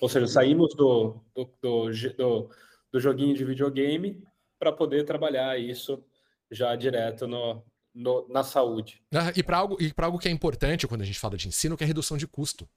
Ou 0.01 0.09
seja, 0.09 0.27
saímos 0.27 0.75
do, 0.75 1.23
do, 1.35 1.51
do, 1.63 1.91
do, 2.17 2.51
do 2.91 3.01
joguinho 3.01 3.37
de 3.37 3.45
videogame 3.45 4.25
para 4.59 4.73
poder 4.73 5.05
trabalhar 5.05 5.59
isso 5.59 6.03
já 6.51 6.75
direto 6.75 7.29
no, 7.29 7.63
no 7.95 8.27
na 8.29 8.43
saúde. 8.43 9.03
Ah, 9.13 9.33
e 9.35 9.43
para 9.43 9.59
algo, 9.59 9.77
e 9.81 9.93
algo 9.97 10.19
que 10.19 10.29
é 10.29 10.31
importante 10.31 10.87
quando 10.87 11.03
a 11.03 11.05
gente 11.05 11.19
fala 11.19 11.37
de 11.37 11.49
ensino, 11.49 11.77
que 11.77 11.85
é 11.85 11.87
redução 11.87 12.17
de 12.17 12.27
custo. 12.27 12.69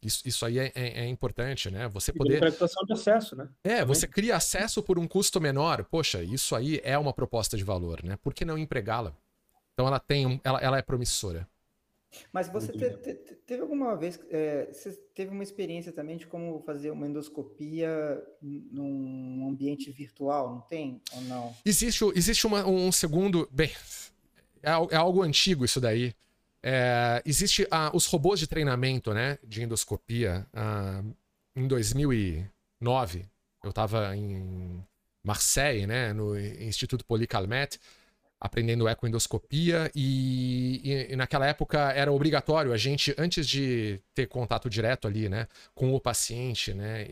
Isso, 0.00 0.22
isso 0.24 0.46
aí 0.46 0.58
é, 0.58 0.72
é, 0.74 1.00
é 1.00 1.06
importante, 1.08 1.70
né? 1.70 1.88
Você 1.88 2.12
poder. 2.12 2.34
Democratização 2.40 2.84
de 2.84 2.92
acesso, 2.92 3.34
né? 3.34 3.48
É, 3.64 3.84
você 3.84 4.06
cria 4.06 4.36
acesso 4.36 4.82
por 4.82 4.98
um 4.98 5.08
custo 5.08 5.40
menor. 5.40 5.84
Poxa, 5.84 6.22
isso 6.22 6.54
aí 6.54 6.80
é 6.84 6.96
uma 6.96 7.12
proposta 7.12 7.56
de 7.56 7.64
valor, 7.64 8.04
né? 8.04 8.16
Por 8.22 8.32
que 8.32 8.44
não 8.44 8.56
empregá-la? 8.56 9.12
Então 9.74 9.86
ela 9.86 9.98
tem 9.98 10.26
um, 10.26 10.40
ela, 10.44 10.60
ela 10.60 10.78
é 10.78 10.82
promissora. 10.82 11.48
Mas 12.32 12.48
você 12.48 12.72
te, 12.72 12.90
te, 12.96 13.14
teve 13.46 13.62
alguma 13.62 13.94
vez, 13.96 14.18
é, 14.30 14.68
você 14.72 14.92
teve 15.14 15.30
uma 15.30 15.42
experiência 15.42 15.92
também 15.92 16.16
de 16.16 16.26
como 16.26 16.60
fazer 16.60 16.90
uma 16.90 17.06
endoscopia 17.06 18.22
num 18.40 19.46
ambiente 19.48 19.90
virtual, 19.90 20.54
não 20.54 20.60
tem 20.62 21.02
ou 21.14 21.20
não? 21.22 21.54
Existe, 21.64 22.04
existe 22.14 22.46
uma, 22.46 22.66
um 22.66 22.90
segundo, 22.90 23.46
bem, 23.52 23.70
é, 24.68 24.94
é 24.94 24.96
algo 24.96 25.22
antigo 25.22 25.64
isso 25.64 25.80
daí. 25.80 26.14
É, 26.62 27.22
existe 27.24 27.66
ah, 27.70 27.90
os 27.94 28.06
robôs 28.06 28.40
de 28.40 28.46
treinamento, 28.46 29.14
né, 29.14 29.38
de 29.44 29.62
endoscopia. 29.62 30.46
Ah, 30.52 31.02
em 31.54 31.66
2009, 31.66 33.26
eu 33.62 33.70
estava 33.70 34.16
em 34.16 34.84
Marseille, 35.22 35.86
né, 35.86 36.12
no 36.12 36.38
Instituto 36.38 37.04
Polycalmet 37.04 37.78
aprendendo 38.40 38.88
ecoendoscopia 38.88 39.90
e, 39.94 40.80
e, 40.84 41.12
e, 41.12 41.16
naquela 41.16 41.46
época 41.46 41.90
era 41.92 42.12
obrigatório 42.12 42.72
a 42.72 42.76
gente 42.76 43.14
antes 43.18 43.46
de 43.46 44.00
ter 44.14 44.26
contato 44.26 44.70
direto 44.70 45.08
ali, 45.08 45.28
né, 45.28 45.48
com 45.74 45.92
o 45.92 46.00
paciente, 46.00 46.72
né, 46.72 47.04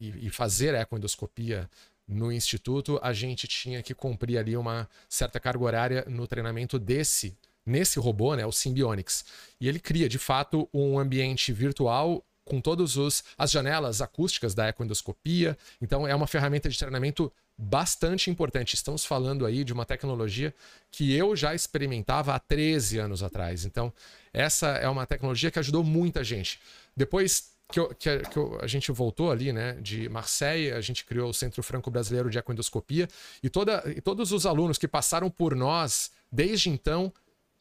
e, 0.00 0.26
e 0.26 0.30
fazer 0.30 0.74
ecoendoscopia 0.74 1.70
no 2.06 2.30
instituto, 2.30 2.98
a 3.02 3.12
gente 3.12 3.46
tinha 3.48 3.82
que 3.82 3.94
cumprir 3.94 4.38
ali 4.38 4.56
uma 4.56 4.88
certa 5.08 5.40
carga 5.40 5.64
horária 5.64 6.04
no 6.08 6.26
treinamento 6.26 6.78
desse 6.78 7.36
nesse 7.66 7.98
robô, 7.98 8.34
né, 8.34 8.44
o 8.44 8.52
Symbionics. 8.52 9.24
E 9.58 9.68
ele 9.68 9.80
cria 9.80 10.06
de 10.06 10.18
fato 10.18 10.68
um 10.72 10.98
ambiente 10.98 11.50
virtual 11.50 12.22
com 12.44 12.60
todas 12.60 13.24
as 13.38 13.50
janelas 13.50 14.02
acústicas 14.02 14.54
da 14.54 14.68
ecoendoscopia. 14.68 15.56
Então 15.80 16.06
é 16.06 16.14
uma 16.14 16.26
ferramenta 16.26 16.68
de 16.68 16.78
treinamento 16.78 17.32
bastante 17.56 18.30
importante. 18.30 18.74
Estamos 18.74 19.04
falando 19.04 19.46
aí 19.46 19.64
de 19.64 19.72
uma 19.72 19.86
tecnologia 19.86 20.54
que 20.90 21.14
eu 21.14 21.34
já 21.34 21.54
experimentava 21.54 22.34
há 22.34 22.38
13 22.38 22.98
anos 22.98 23.22
atrás. 23.22 23.64
Então, 23.64 23.92
essa 24.32 24.68
é 24.70 24.88
uma 24.88 25.06
tecnologia 25.06 25.50
que 25.50 25.58
ajudou 25.58 25.84
muita 25.84 26.24
gente. 26.24 26.60
Depois 26.96 27.53
que, 27.74 27.80
eu, 27.80 27.88
que, 27.88 28.18
que 28.20 28.36
eu, 28.36 28.56
a 28.62 28.68
gente 28.68 28.92
voltou 28.92 29.32
ali, 29.32 29.52
né, 29.52 29.72
de 29.80 30.08
Marseille, 30.08 30.70
a 30.70 30.80
gente 30.80 31.04
criou 31.04 31.30
o 31.30 31.34
Centro 31.34 31.60
Franco 31.60 31.90
Brasileiro 31.90 32.30
de 32.30 32.38
Ecoendoscopia 32.38 33.08
e, 33.42 33.50
toda, 33.50 33.82
e 33.86 34.00
todos 34.00 34.30
os 34.30 34.46
alunos 34.46 34.78
que 34.78 34.86
passaram 34.86 35.28
por 35.28 35.56
nós 35.56 36.12
desde 36.30 36.70
então 36.70 37.12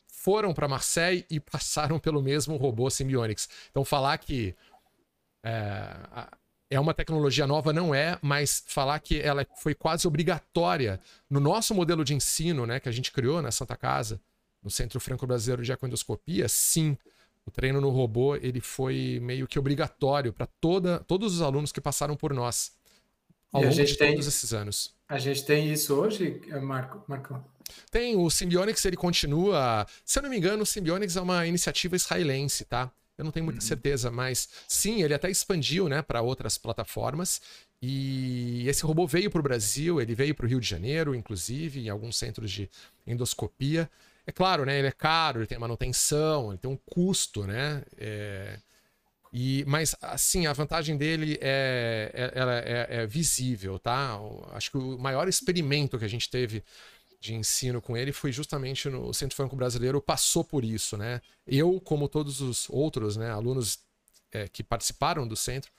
foram 0.06 0.54
para 0.54 0.68
Marseille 0.68 1.26
e 1.32 1.40
passaram 1.40 1.98
pelo 1.98 2.22
mesmo 2.22 2.58
robô 2.58 2.92
Symbionics. 2.92 3.50
Então, 3.72 3.84
falar 3.84 4.20
que 4.20 4.56
é, 5.44 5.96
é 6.70 6.80
uma 6.80 6.94
tecnologia 6.94 7.48
nova, 7.48 7.74
não 7.74 7.94
é, 7.96 8.20
mas 8.22 8.64
falar 8.68 9.00
que 9.00 9.20
ela 9.20 9.48
foi 9.58 9.74
quase 9.74 10.08
obrigatória 10.08 11.00
no 11.28 11.40
nosso 11.40 11.74
modelo 11.74 12.06
de 12.06 12.14
ensino, 12.14 12.68
né, 12.68 12.80
que 12.80 12.88
a 12.88 12.92
gente 12.92 13.12
criou 13.12 13.42
na 13.42 13.50
Santa 13.50 13.76
Casa, 13.76 14.22
no 14.62 14.70
Centro 14.70 15.00
Franco-Brasileiro 15.00 15.64
de 15.64 15.72
Ecoendoscopia, 15.72 16.48
sim, 16.48 16.96
o 17.46 17.52
treino 17.52 17.82
no 17.82 17.90
robô 17.90 18.36
ele 18.36 18.62
foi 18.62 19.20
meio 19.22 19.48
que 19.48 19.60
obrigatório 19.60 20.32
para 20.34 20.48
todos 20.48 21.34
os 21.34 21.42
alunos 21.42 21.72
que 21.72 21.82
passaram 21.82 22.16
por 22.16 22.34
nós 22.34 22.72
ao 23.52 23.62
e 23.62 23.66
longo 23.66 23.84
de 23.84 23.98
tem, 23.98 24.12
todos 24.12 24.28
esses 24.28 24.54
anos. 24.54 24.96
A 25.08 25.20
gente 25.20 25.46
tem 25.46 25.72
isso 25.72 25.94
hoje, 25.94 26.42
Marco? 26.62 27.04
Marco? 27.08 27.44
Tem, 27.92 28.16
o 28.16 28.30
Symbionics 28.30 28.84
ele 28.86 28.98
continua. 28.98 29.86
Se 30.04 30.20
eu 30.20 30.24
não 30.24 30.30
me 30.30 30.38
engano, 30.38 30.64
o 30.64 30.66
Symbionics 30.66 31.16
é 31.16 31.22
uma 31.22 31.46
iniciativa 31.46 31.96
israelense, 31.96 32.66
tá? 32.66 32.92
Eu 33.18 33.24
não 33.24 33.32
tenho 33.32 33.44
muita 33.44 33.62
uhum. 33.62 33.68
certeza, 33.68 34.10
mas 34.10 34.50
sim, 34.68 35.04
ele 35.04 35.14
até 35.14 35.30
expandiu 35.30 35.88
né, 35.88 36.02
para 36.02 36.22
outras 36.22 36.58
plataformas. 36.58 37.42
E 37.82 38.68
esse 38.68 38.84
robô 38.84 39.06
veio 39.06 39.30
para 39.30 39.40
o 39.40 39.44
Brasil, 39.44 40.02
ele 40.02 40.16
veio 40.16 40.34
para 40.34 40.46
o 40.46 40.50
Rio 40.50 40.60
de 40.60 40.68
Janeiro, 40.68 41.14
inclusive, 41.14 41.82
em 41.82 41.90
alguns 41.90 42.18
centros 42.18 42.50
de 42.50 42.70
endoscopia. 43.06 43.90
É 44.26 44.32
claro, 44.32 44.66
né? 44.66 44.78
Ele 44.80 44.88
é 44.88 44.92
caro, 44.92 45.40
ele 45.40 45.48
tem 45.48 45.58
manutenção, 45.60 46.52
ele 46.52 46.58
tem 46.58 46.72
um 46.72 46.78
custo, 46.78 47.46
né? 47.46 47.84
É... 47.98 48.60
E, 49.36 49.66
mas, 49.66 49.96
assim, 50.00 50.46
a 50.46 50.54
vantagem 50.54 50.96
dele 50.96 51.40
é, 51.42 52.12
é, 52.14 52.32
ela 52.40 52.54
é, 52.60 52.88
é 52.90 53.08
visível, 53.08 53.80
tá? 53.80 54.20
Acho 54.52 54.70
que 54.70 54.78
o 54.78 55.00
maior 55.00 55.28
experimento 55.28 55.98
que 55.98 56.06
a 56.06 56.10
gente 56.10 56.30
teve 56.30 56.64
de 57.20 57.34
ensino 57.34 57.82
com 57.82 57.98
ele 57.98 58.12
foi 58.12 58.32
justamente 58.32 58.90
no 58.90 59.14
Centro 59.14 59.36
Franco 59.36 59.56
Brasileiro, 59.56 60.02
passou 60.02 60.44
por 60.44 60.64
isso, 60.64 60.98
né? 60.98 61.22
Eu, 61.48 61.82
como 61.82 62.08
todos 62.08 62.42
os 62.42 62.70
outros 62.70 63.18
né, 63.18 63.32
alunos 63.32 63.80
é, 64.32 64.48
que 64.48 64.62
participaram 64.62 65.28
do 65.28 65.36
centro, 65.36 65.72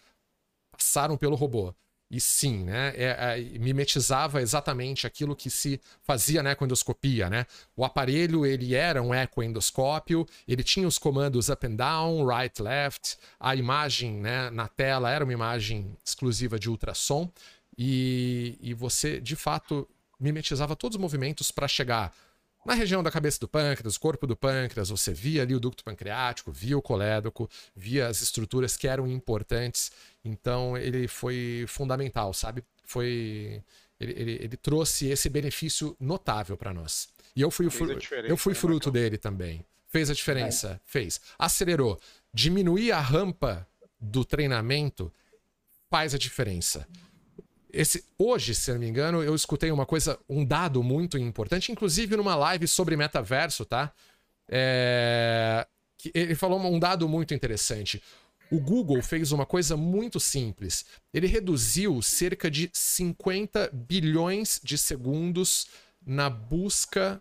passaram 0.72 1.16
pelo 1.16 1.36
robô. 1.36 1.74
E 2.10 2.20
sim, 2.20 2.64
né, 2.64 2.92
é, 2.96 3.38
é, 3.38 3.58
mimetizava 3.58 4.40
exatamente 4.40 5.06
aquilo 5.06 5.34
que 5.34 5.50
se 5.50 5.80
fazia 6.02 6.42
na 6.42 6.52
ecoendoscopia, 6.52 7.28
né? 7.28 7.46
O 7.76 7.84
aparelho, 7.84 8.44
ele 8.46 8.74
era 8.74 9.02
um 9.02 9.14
ecoendoscópio, 9.14 10.26
ele 10.46 10.62
tinha 10.62 10.86
os 10.86 10.98
comandos 10.98 11.48
up 11.48 11.66
and 11.66 11.76
down, 11.76 12.26
right, 12.26 12.62
left, 12.62 13.16
a 13.40 13.56
imagem 13.56 14.20
né, 14.20 14.50
na 14.50 14.68
tela 14.68 15.10
era 15.10 15.24
uma 15.24 15.32
imagem 15.32 15.96
exclusiva 16.04 16.58
de 16.58 16.68
ultrassom, 16.68 17.30
e, 17.76 18.58
e 18.60 18.74
você, 18.74 19.20
de 19.20 19.34
fato, 19.34 19.88
mimetizava 20.20 20.76
todos 20.76 20.96
os 20.96 21.00
movimentos 21.00 21.50
para 21.50 21.66
chegar 21.66 22.14
na 22.64 22.74
região 22.74 23.02
da 23.02 23.10
cabeça 23.10 23.38
do 23.38 23.48
pâncreas, 23.48 23.98
corpo 23.98 24.26
do 24.26 24.36
pâncreas, 24.36 24.88
você 24.88 25.12
via 25.12 25.42
ali 25.42 25.54
o 25.54 25.60
ducto 25.60 25.84
pancreático, 25.84 26.50
via 26.50 26.76
o 26.76 26.82
colédoco, 26.82 27.48
via 27.74 28.06
as 28.06 28.22
estruturas 28.22 28.76
que 28.76 28.88
eram 28.88 29.06
importantes. 29.06 29.92
Então 30.24 30.76
ele 30.76 31.06
foi 31.06 31.64
fundamental, 31.68 32.32
sabe? 32.32 32.64
Foi 32.84 33.62
ele, 34.00 34.12
ele, 34.16 34.32
ele 34.42 34.56
trouxe 34.56 35.06
esse 35.06 35.28
benefício 35.28 35.96
notável 36.00 36.56
para 36.56 36.72
nós. 36.72 37.08
E 37.36 37.40
eu 37.40 37.50
fui, 37.50 37.68
fru... 37.70 37.90
eu 38.24 38.36
fui 38.36 38.52
né, 38.52 38.58
fruto 38.58 38.90
dele 38.90 39.18
também. 39.18 39.64
Fez 39.88 40.10
a 40.10 40.14
diferença, 40.14 40.72
é. 40.72 40.80
fez. 40.84 41.20
Acelerou. 41.38 42.00
Diminuir 42.32 42.92
a 42.92 43.00
rampa 43.00 43.66
do 44.00 44.24
treinamento 44.24 45.12
faz 45.88 46.14
a 46.14 46.18
diferença. 46.18 46.86
Esse, 47.74 48.04
hoje, 48.16 48.54
se 48.54 48.72
não 48.72 48.78
me 48.78 48.88
engano, 48.88 49.22
eu 49.22 49.34
escutei 49.34 49.70
uma 49.72 49.84
coisa, 49.84 50.16
um 50.28 50.44
dado 50.44 50.80
muito 50.82 51.18
importante, 51.18 51.72
inclusive 51.72 52.16
numa 52.16 52.36
live 52.36 52.68
sobre 52.68 52.96
metaverso, 52.96 53.64
tá? 53.64 53.92
É, 54.48 55.66
ele 56.14 56.36
falou 56.36 56.60
um 56.60 56.78
dado 56.78 57.08
muito 57.08 57.34
interessante. 57.34 58.00
O 58.50 58.60
Google 58.60 59.02
fez 59.02 59.32
uma 59.32 59.44
coisa 59.44 59.76
muito 59.76 60.20
simples. 60.20 60.84
Ele 61.12 61.26
reduziu 61.26 62.00
cerca 62.00 62.48
de 62.48 62.70
50 62.72 63.70
bilhões 63.72 64.60
de 64.62 64.78
segundos 64.78 65.66
na 66.06 66.30
busca 66.30 67.20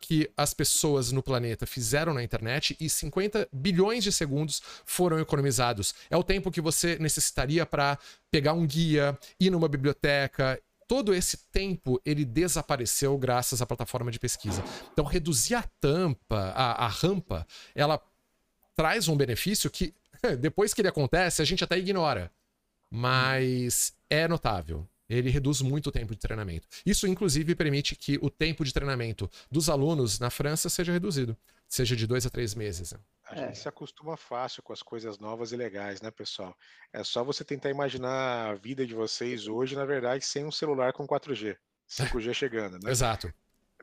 que 0.00 0.30
as 0.36 0.54
pessoas 0.54 1.12
no 1.12 1.22
planeta 1.22 1.66
fizeram 1.66 2.14
na 2.14 2.22
internet 2.22 2.76
e 2.80 2.88
50 2.88 3.48
bilhões 3.52 4.04
de 4.04 4.12
segundos 4.12 4.62
foram 4.84 5.18
economizados. 5.18 5.94
É 6.10 6.16
o 6.16 6.22
tempo 6.22 6.50
que 6.50 6.60
você 6.60 6.98
necessitaria 6.98 7.64
para 7.66 7.98
pegar 8.30 8.52
um 8.52 8.66
guia, 8.66 9.18
ir 9.38 9.50
numa 9.50 9.68
biblioteca. 9.68 10.60
Todo 10.88 11.14
esse 11.14 11.38
tempo 11.50 12.00
ele 12.04 12.24
desapareceu 12.24 13.16
graças 13.18 13.60
à 13.60 13.66
plataforma 13.66 14.10
de 14.10 14.18
pesquisa. 14.18 14.62
Então, 14.92 15.04
reduzir 15.04 15.54
a 15.54 15.64
tampa, 15.80 16.52
a, 16.54 16.84
a 16.84 16.88
rampa, 16.88 17.46
ela 17.74 18.00
traz 18.76 19.08
um 19.08 19.16
benefício 19.16 19.70
que 19.70 19.94
depois 20.38 20.72
que 20.72 20.80
ele 20.80 20.88
acontece 20.88 21.42
a 21.42 21.44
gente 21.44 21.64
até 21.64 21.78
ignora. 21.78 22.30
Mas 22.90 23.92
é 24.08 24.28
notável 24.28 24.88
ele 25.08 25.30
reduz 25.30 25.60
muito 25.60 25.88
o 25.88 25.92
tempo 25.92 26.14
de 26.14 26.20
treinamento. 26.20 26.66
Isso, 26.84 27.06
inclusive, 27.06 27.54
permite 27.54 27.94
que 27.94 28.18
o 28.20 28.30
tempo 28.30 28.64
de 28.64 28.72
treinamento 28.72 29.30
dos 29.50 29.68
alunos 29.68 30.18
na 30.18 30.30
França 30.30 30.68
seja 30.68 30.92
reduzido, 30.92 31.36
seja 31.68 31.94
de 31.94 32.06
dois 32.06 32.26
a 32.26 32.30
três 32.30 32.54
meses. 32.54 32.92
Né? 32.92 32.98
A 33.28 33.34
gente 33.36 33.50
é. 33.50 33.54
se 33.54 33.68
acostuma 33.68 34.16
fácil 34.16 34.62
com 34.62 34.72
as 34.72 34.82
coisas 34.82 35.18
novas 35.18 35.52
e 35.52 35.56
legais, 35.56 36.00
né, 36.00 36.10
pessoal? 36.10 36.56
É 36.92 37.02
só 37.02 37.24
você 37.24 37.44
tentar 37.44 37.70
imaginar 37.70 38.50
a 38.50 38.54
vida 38.54 38.86
de 38.86 38.94
vocês 38.94 39.46
hoje, 39.46 39.74
na 39.76 39.84
verdade, 39.84 40.24
sem 40.24 40.44
um 40.44 40.52
celular 40.52 40.92
com 40.92 41.06
4G, 41.06 41.56
5G 41.88 42.32
chegando, 42.34 42.78
né? 42.82 42.90
Exato. 42.90 43.32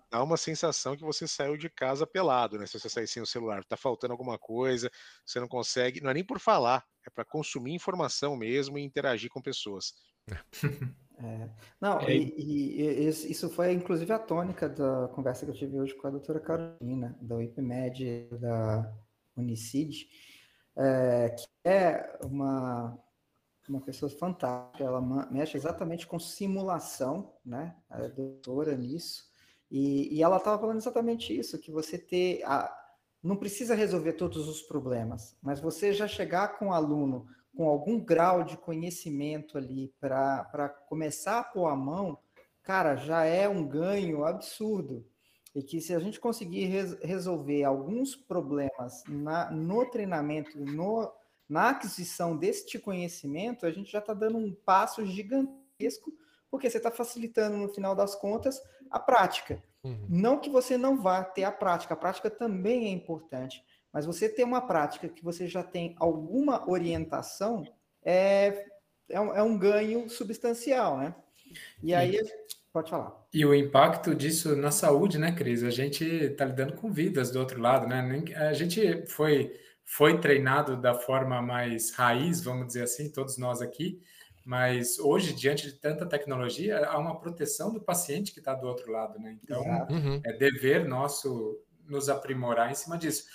Dá 0.09 0.21
uma 0.21 0.37
sensação 0.37 0.95
que 0.95 1.03
você 1.03 1.27
saiu 1.27 1.57
de 1.57 1.69
casa 1.69 2.05
pelado, 2.05 2.59
né? 2.59 2.67
Se 2.67 2.79
você 2.79 2.87
sair 2.87 3.07
sem 3.07 3.21
o 3.21 3.25
celular, 3.25 3.63
tá 3.63 3.75
faltando 3.75 4.13
alguma 4.13 4.37
coisa, 4.37 4.91
você 5.25 5.39
não 5.39 5.47
consegue, 5.47 6.01
não 6.01 6.11
é 6.11 6.13
nem 6.13 6.23
por 6.23 6.39
falar, 6.39 6.85
é 7.05 7.09
para 7.09 7.25
consumir 7.25 7.73
informação 7.73 8.37
mesmo 8.37 8.77
e 8.77 8.83
interagir 8.83 9.29
com 9.31 9.41
pessoas. 9.41 9.93
É. 11.19 11.49
Não, 11.79 11.99
é. 11.99 12.15
e, 12.15 12.33
e, 12.37 12.81
e, 12.81 13.07
isso 13.07 13.49
foi 13.49 13.71
inclusive 13.71 14.11
a 14.11 14.19
tônica 14.19 14.67
da 14.67 15.07
conversa 15.09 15.45
que 15.45 15.51
eu 15.51 15.55
tive 15.55 15.79
hoje 15.79 15.93
com 15.95 16.07
a 16.07 16.11
doutora 16.11 16.39
Carolina, 16.39 17.17
da 17.21 17.41
IPMED, 17.41 18.29
da 18.31 18.91
Unicid, 19.37 20.07
é, 20.75 21.29
que 21.29 21.47
é 21.63 22.17
uma, 22.23 22.97
uma 23.69 23.81
pessoa 23.81 24.09
fantástica, 24.09 24.83
ela 24.83 25.01
mexe 25.31 25.55
exatamente 25.55 26.07
com 26.07 26.19
simulação, 26.19 27.33
né? 27.45 27.75
Ela 27.89 28.05
é 28.05 28.09
doutora 28.09 28.75
nisso, 28.75 29.25
e, 29.69 30.15
e 30.15 30.21
ela 30.21 30.37
estava 30.37 30.59
falando 30.59 30.77
exatamente 30.77 31.37
isso, 31.37 31.59
que 31.59 31.71
você 31.71 31.97
ter. 31.97 32.43
A, 32.43 32.71
não 33.21 33.37
precisa 33.37 33.73
resolver 33.73 34.13
todos 34.13 34.47
os 34.47 34.61
problemas, 34.61 35.37
mas 35.41 35.59
você 35.59 35.93
já 35.93 36.07
chegar 36.07 36.59
com 36.59 36.67
o 36.67 36.73
aluno 36.73 37.25
com 37.55 37.67
algum 37.67 37.99
grau 37.99 38.43
de 38.43 38.57
conhecimento 38.57 39.57
ali 39.57 39.93
para 39.99 40.69
começar 40.87 41.39
a 41.39 41.43
pôr 41.43 41.67
a 41.67 41.75
mão, 41.75 42.17
cara, 42.63 42.95
já 42.95 43.23
é 43.23 43.47
um 43.47 43.65
ganho 43.65 44.25
absurdo. 44.25 45.05
E 45.55 45.61
que 45.61 45.79
se 45.79 45.93
a 45.93 45.99
gente 45.99 46.19
conseguir 46.19 46.65
res, 46.65 46.97
resolver 47.01 47.63
alguns 47.63 48.15
problemas 48.15 49.03
na, 49.07 49.51
no 49.51 49.85
treinamento, 49.85 50.59
no, 50.59 51.11
na 51.47 51.69
aquisição 51.69 52.35
deste 52.35 52.79
conhecimento, 52.79 53.65
a 53.65 53.71
gente 53.71 53.91
já 53.91 53.99
está 53.99 54.15
dando 54.15 54.39
um 54.39 54.51
passo 54.51 55.05
gigantesco, 55.05 56.11
porque 56.49 56.69
você 56.69 56.77
está 56.77 56.89
facilitando, 56.89 57.55
no 57.55 57.69
final 57.69 57.95
das 57.95 58.15
contas, 58.15 58.59
a 58.89 58.99
prática. 58.99 59.61
Uhum. 59.83 60.07
Não 60.09 60.39
que 60.39 60.49
você 60.49 60.75
não 60.75 60.99
vá 60.99 61.23
ter 61.23 61.43
a 61.43 61.51
prática, 61.51 61.93
a 61.93 61.97
prática 61.97 62.31
também 62.31 62.85
é 62.85 62.89
importante, 62.89 63.63
mas 63.93 64.07
você 64.07 64.27
ter 64.27 64.43
uma 64.43 64.59
prática 64.59 65.07
que 65.07 65.23
você 65.23 65.47
já 65.47 65.61
tem 65.61 65.95
alguma 65.99 66.67
orientação 66.67 67.63
é, 68.03 68.65
é, 69.07 69.21
um, 69.21 69.35
é 69.35 69.43
um 69.43 69.57
ganho 69.57 70.09
substancial, 70.09 70.97
né? 70.97 71.15
E 71.83 71.93
aí, 71.93 72.19
pode 72.73 72.89
falar. 72.89 73.15
E 73.31 73.45
o 73.45 73.53
impacto 73.53 74.15
disso 74.15 74.55
na 74.55 74.71
saúde, 74.71 75.19
né, 75.19 75.31
Cris? 75.31 75.63
A 75.63 75.69
gente 75.69 76.03
está 76.03 76.45
lidando 76.45 76.73
com 76.73 76.91
vidas 76.91 77.29
do 77.29 77.39
outro 77.39 77.61
lado, 77.61 77.87
né? 77.87 78.23
A 78.35 78.53
gente 78.53 79.05
foi, 79.05 79.53
foi 79.85 80.19
treinado 80.19 80.75
da 80.75 80.95
forma 80.95 81.39
mais 81.39 81.91
raiz, 81.91 82.43
vamos 82.43 82.67
dizer 82.67 82.83
assim, 82.83 83.11
todos 83.11 83.37
nós 83.37 83.61
aqui, 83.61 84.01
mas 84.43 84.97
hoje, 84.97 85.33
diante 85.33 85.67
de 85.67 85.73
tanta 85.73 86.05
tecnologia, 86.05 86.85
há 86.87 86.97
uma 86.97 87.19
proteção 87.19 87.71
do 87.71 87.79
paciente 87.79 88.33
que 88.33 88.39
está 88.39 88.55
do 88.55 88.67
outro 88.67 88.91
lado, 88.91 89.19
né? 89.19 89.37
Então, 89.41 89.61
uhum. 89.89 90.19
é 90.25 90.33
dever 90.33 90.85
nosso 90.85 91.61
nos 91.87 92.09
aprimorar 92.09 92.71
em 92.71 92.75
cima 92.75 92.97
disso 92.97 93.25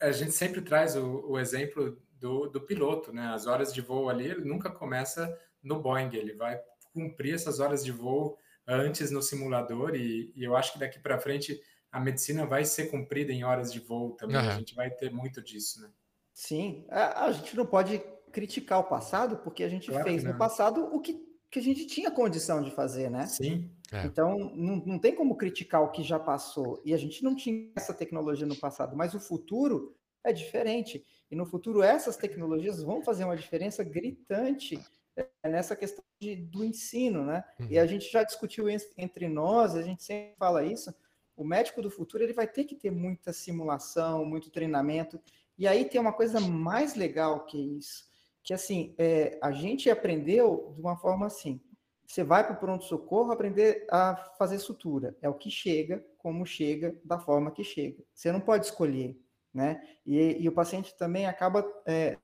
a 0.00 0.12
gente 0.12 0.32
sempre 0.32 0.60
traz 0.60 0.96
o, 0.96 1.24
o 1.26 1.38
exemplo 1.38 1.98
do, 2.18 2.48
do, 2.48 2.60
piloto, 2.60 3.12
né? 3.12 3.28
As 3.28 3.46
horas 3.46 3.72
de 3.72 3.80
voo 3.80 4.08
ali, 4.08 4.26
ele 4.26 4.44
nunca 4.44 4.70
começa 4.70 5.38
no 5.62 5.80
Boeing, 5.80 6.14
ele 6.14 6.34
vai 6.34 6.60
cumprir 6.92 7.34
essas 7.34 7.60
horas 7.60 7.84
de 7.84 7.92
voo 7.92 8.38
antes 8.66 9.10
no 9.10 9.22
simulador 9.22 9.94
e, 9.94 10.32
e 10.34 10.44
eu 10.44 10.56
acho 10.56 10.72
que 10.72 10.78
daqui 10.78 10.98
para 10.98 11.18
frente 11.18 11.60
a 11.90 12.00
medicina 12.00 12.44
vai 12.44 12.64
ser 12.64 12.90
cumprida 12.90 13.32
em 13.32 13.44
horas 13.44 13.72
de 13.72 13.80
voo 13.80 14.12
também. 14.12 14.36
Uhum. 14.36 14.48
A 14.48 14.58
gente 14.58 14.74
vai 14.74 14.90
ter 14.90 15.10
muito 15.10 15.42
disso, 15.42 15.80
né? 15.80 15.90
Sim, 16.32 16.86
a, 16.90 17.26
a, 17.26 17.32
gente 17.32 17.56
não 17.56 17.64
pode 17.64 17.98
criticar 18.32 18.80
o 18.80 18.84
passado 18.84 19.38
porque 19.38 19.64
a 19.64 19.68
gente 19.68 19.88
claro 19.88 20.04
fez 20.04 20.22
no 20.22 20.36
passado 20.36 20.84
o 20.94 21.00
que, 21.00 21.18
que 21.50 21.58
a 21.58 21.62
gente 21.62 21.86
tinha 21.86 22.10
condição 22.10 22.62
de 22.62 22.70
fazer, 22.70 23.10
né? 23.10 23.26
Sim. 23.26 23.70
É. 23.92 24.04
Então, 24.04 24.36
não, 24.54 24.76
não 24.76 24.98
tem 24.98 25.14
como 25.14 25.36
criticar 25.36 25.82
o 25.82 25.90
que 25.90 26.02
já 26.02 26.18
passou. 26.18 26.82
E 26.84 26.92
a 26.92 26.96
gente 26.96 27.22
não 27.22 27.34
tinha 27.34 27.70
essa 27.76 27.94
tecnologia 27.94 28.46
no 28.46 28.56
passado, 28.56 28.96
mas 28.96 29.14
o 29.14 29.20
futuro 29.20 29.96
é 30.24 30.32
diferente. 30.32 31.04
E 31.30 31.36
no 31.36 31.46
futuro, 31.46 31.82
essas 31.82 32.16
tecnologias 32.16 32.82
vão 32.82 33.02
fazer 33.02 33.24
uma 33.24 33.36
diferença 33.36 33.84
gritante 33.84 34.78
é, 35.16 35.48
nessa 35.48 35.76
questão 35.76 36.04
de, 36.20 36.36
do 36.36 36.64
ensino, 36.64 37.24
né? 37.24 37.44
Uhum. 37.60 37.68
E 37.70 37.78
a 37.78 37.86
gente 37.86 38.10
já 38.10 38.22
discutiu 38.22 38.66
entre 38.68 39.28
nós, 39.28 39.74
a 39.74 39.82
gente 39.82 40.02
sempre 40.02 40.36
fala 40.36 40.64
isso. 40.64 40.92
O 41.36 41.44
médico 41.44 41.80
do 41.80 41.90
futuro 41.90 42.24
ele 42.24 42.32
vai 42.32 42.46
ter 42.46 42.64
que 42.64 42.74
ter 42.74 42.90
muita 42.90 43.32
simulação, 43.32 44.24
muito 44.24 44.50
treinamento. 44.50 45.20
E 45.56 45.66
aí 45.66 45.84
tem 45.84 46.00
uma 46.00 46.12
coisa 46.12 46.40
mais 46.40 46.94
legal 46.94 47.44
que 47.44 47.58
isso, 47.78 48.04
que 48.46 48.54
assim, 48.54 48.94
é, 48.96 49.36
a 49.42 49.50
gente 49.50 49.90
aprendeu 49.90 50.72
de 50.76 50.80
uma 50.80 50.96
forma 50.96 51.26
assim. 51.26 51.60
Você 52.06 52.22
vai 52.22 52.46
para 52.46 52.54
o 52.54 52.60
pronto-socorro 52.60 53.32
aprender 53.32 53.84
a 53.90 54.14
fazer 54.38 54.60
sutura. 54.60 55.16
É 55.20 55.28
o 55.28 55.34
que 55.34 55.50
chega, 55.50 56.02
como 56.16 56.46
chega, 56.46 56.96
da 57.04 57.18
forma 57.18 57.50
que 57.50 57.64
chega. 57.64 58.00
Você 58.14 58.30
não 58.30 58.40
pode 58.40 58.66
escolher, 58.66 59.18
né? 59.52 59.82
E, 60.06 60.36
e 60.38 60.48
o 60.48 60.52
paciente 60.52 60.96
também 60.96 61.26
acaba 61.26 61.66
é, 61.84 62.18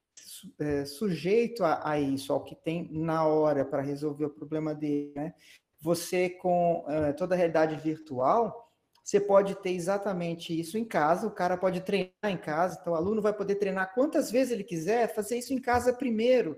é, 0.61 0.85
sujeito 0.85 1.65
a, 1.65 1.91
a, 1.91 1.99
isso, 1.99 2.33
ao 2.33 2.45
que 2.45 2.55
tem 2.55 2.89
na 2.93 3.27
hora 3.27 3.65
para 3.65 3.83
resolver 3.83 4.27
o 4.27 4.31
problema 4.31 4.73
dele, 4.73 5.13
né? 5.17 5.35
Você, 5.81 6.31
com 6.31 6.85
é, 6.87 7.13
toda 7.13 7.35
a 7.35 7.39
realidade 7.39 7.75
virtual, 7.75 8.62
você 9.03 9.21
pode 9.21 9.57
ter 9.57 9.73
exatamente 9.73 10.59
isso 10.59 10.79
em 10.79 10.85
casa, 10.85 11.27
o 11.27 11.31
cara 11.31 11.57
pode 11.57 11.81
treinar 11.81 12.13
em 12.25 12.37
casa, 12.37 12.79
então 12.81 12.93
o 12.93 12.97
aluno 12.97 13.21
vai 13.21 13.33
poder 13.33 13.57
treinar 13.57 13.93
quantas 13.95 14.31
vezes 14.31 14.53
ele 14.53 14.63
quiser, 14.63 15.13
fazer 15.13 15.39
isso 15.39 15.53
em 15.53 15.61
casa 15.61 15.93
primeiro. 15.93 16.57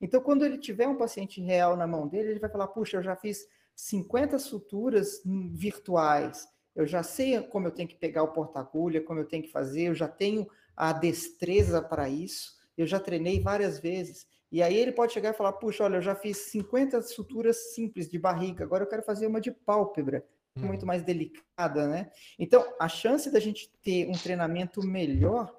Então, 0.00 0.20
quando 0.20 0.44
ele 0.44 0.58
tiver 0.58 0.86
um 0.86 0.96
paciente 0.96 1.40
real 1.40 1.74
na 1.74 1.86
mão 1.86 2.06
dele, 2.06 2.30
ele 2.30 2.38
vai 2.38 2.50
falar: 2.50 2.68
puxa, 2.68 2.98
eu 2.98 3.02
já 3.02 3.16
fiz 3.16 3.46
50 3.74 4.38
suturas 4.38 5.22
virtuais, 5.52 6.46
eu 6.74 6.86
já 6.86 7.02
sei 7.02 7.40
como 7.40 7.66
eu 7.66 7.72
tenho 7.72 7.88
que 7.88 7.96
pegar 7.96 8.22
o 8.22 8.32
porta-agulha, 8.32 9.02
como 9.02 9.20
eu 9.20 9.24
tenho 9.26 9.44
que 9.44 9.50
fazer, 9.50 9.88
eu 9.88 9.94
já 9.94 10.06
tenho 10.08 10.46
a 10.76 10.92
destreza 10.92 11.80
para 11.80 12.10
isso, 12.10 12.56
eu 12.76 12.86
já 12.86 13.00
treinei 13.00 13.40
várias 13.40 13.78
vezes. 13.78 14.26
E 14.52 14.62
aí 14.62 14.76
ele 14.76 14.92
pode 14.92 15.14
chegar 15.14 15.30
e 15.30 15.36
falar: 15.36 15.54
puxa, 15.54 15.84
olha, 15.84 15.96
eu 15.96 16.02
já 16.02 16.14
fiz 16.14 16.36
50 16.50 17.00
suturas 17.00 17.74
simples 17.74 18.06
de 18.10 18.18
barriga, 18.18 18.64
agora 18.64 18.84
eu 18.84 18.88
quero 18.88 19.02
fazer 19.02 19.26
uma 19.26 19.40
de 19.40 19.50
pálpebra 19.50 20.22
muito 20.56 20.82
uhum. 20.82 20.86
mais 20.86 21.02
delicada, 21.02 21.86
né? 21.86 22.10
Então, 22.38 22.64
a 22.80 22.88
chance 22.88 23.30
da 23.30 23.38
gente 23.40 23.70
ter 23.82 24.08
um 24.08 24.12
treinamento 24.12 24.82
melhor, 24.82 25.54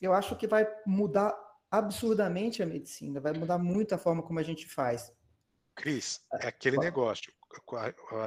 eu 0.00 0.12
acho 0.12 0.36
que 0.36 0.46
vai 0.46 0.66
mudar 0.86 1.36
absurdamente 1.70 2.62
a 2.62 2.66
medicina, 2.66 3.20
vai 3.20 3.32
mudar 3.32 3.58
muito 3.58 3.94
a 3.94 3.98
forma 3.98 4.22
como 4.22 4.38
a 4.38 4.42
gente 4.42 4.66
faz. 4.66 5.12
Cris, 5.74 6.20
é 6.34 6.48
aquele 6.48 6.76
negócio 6.78 7.32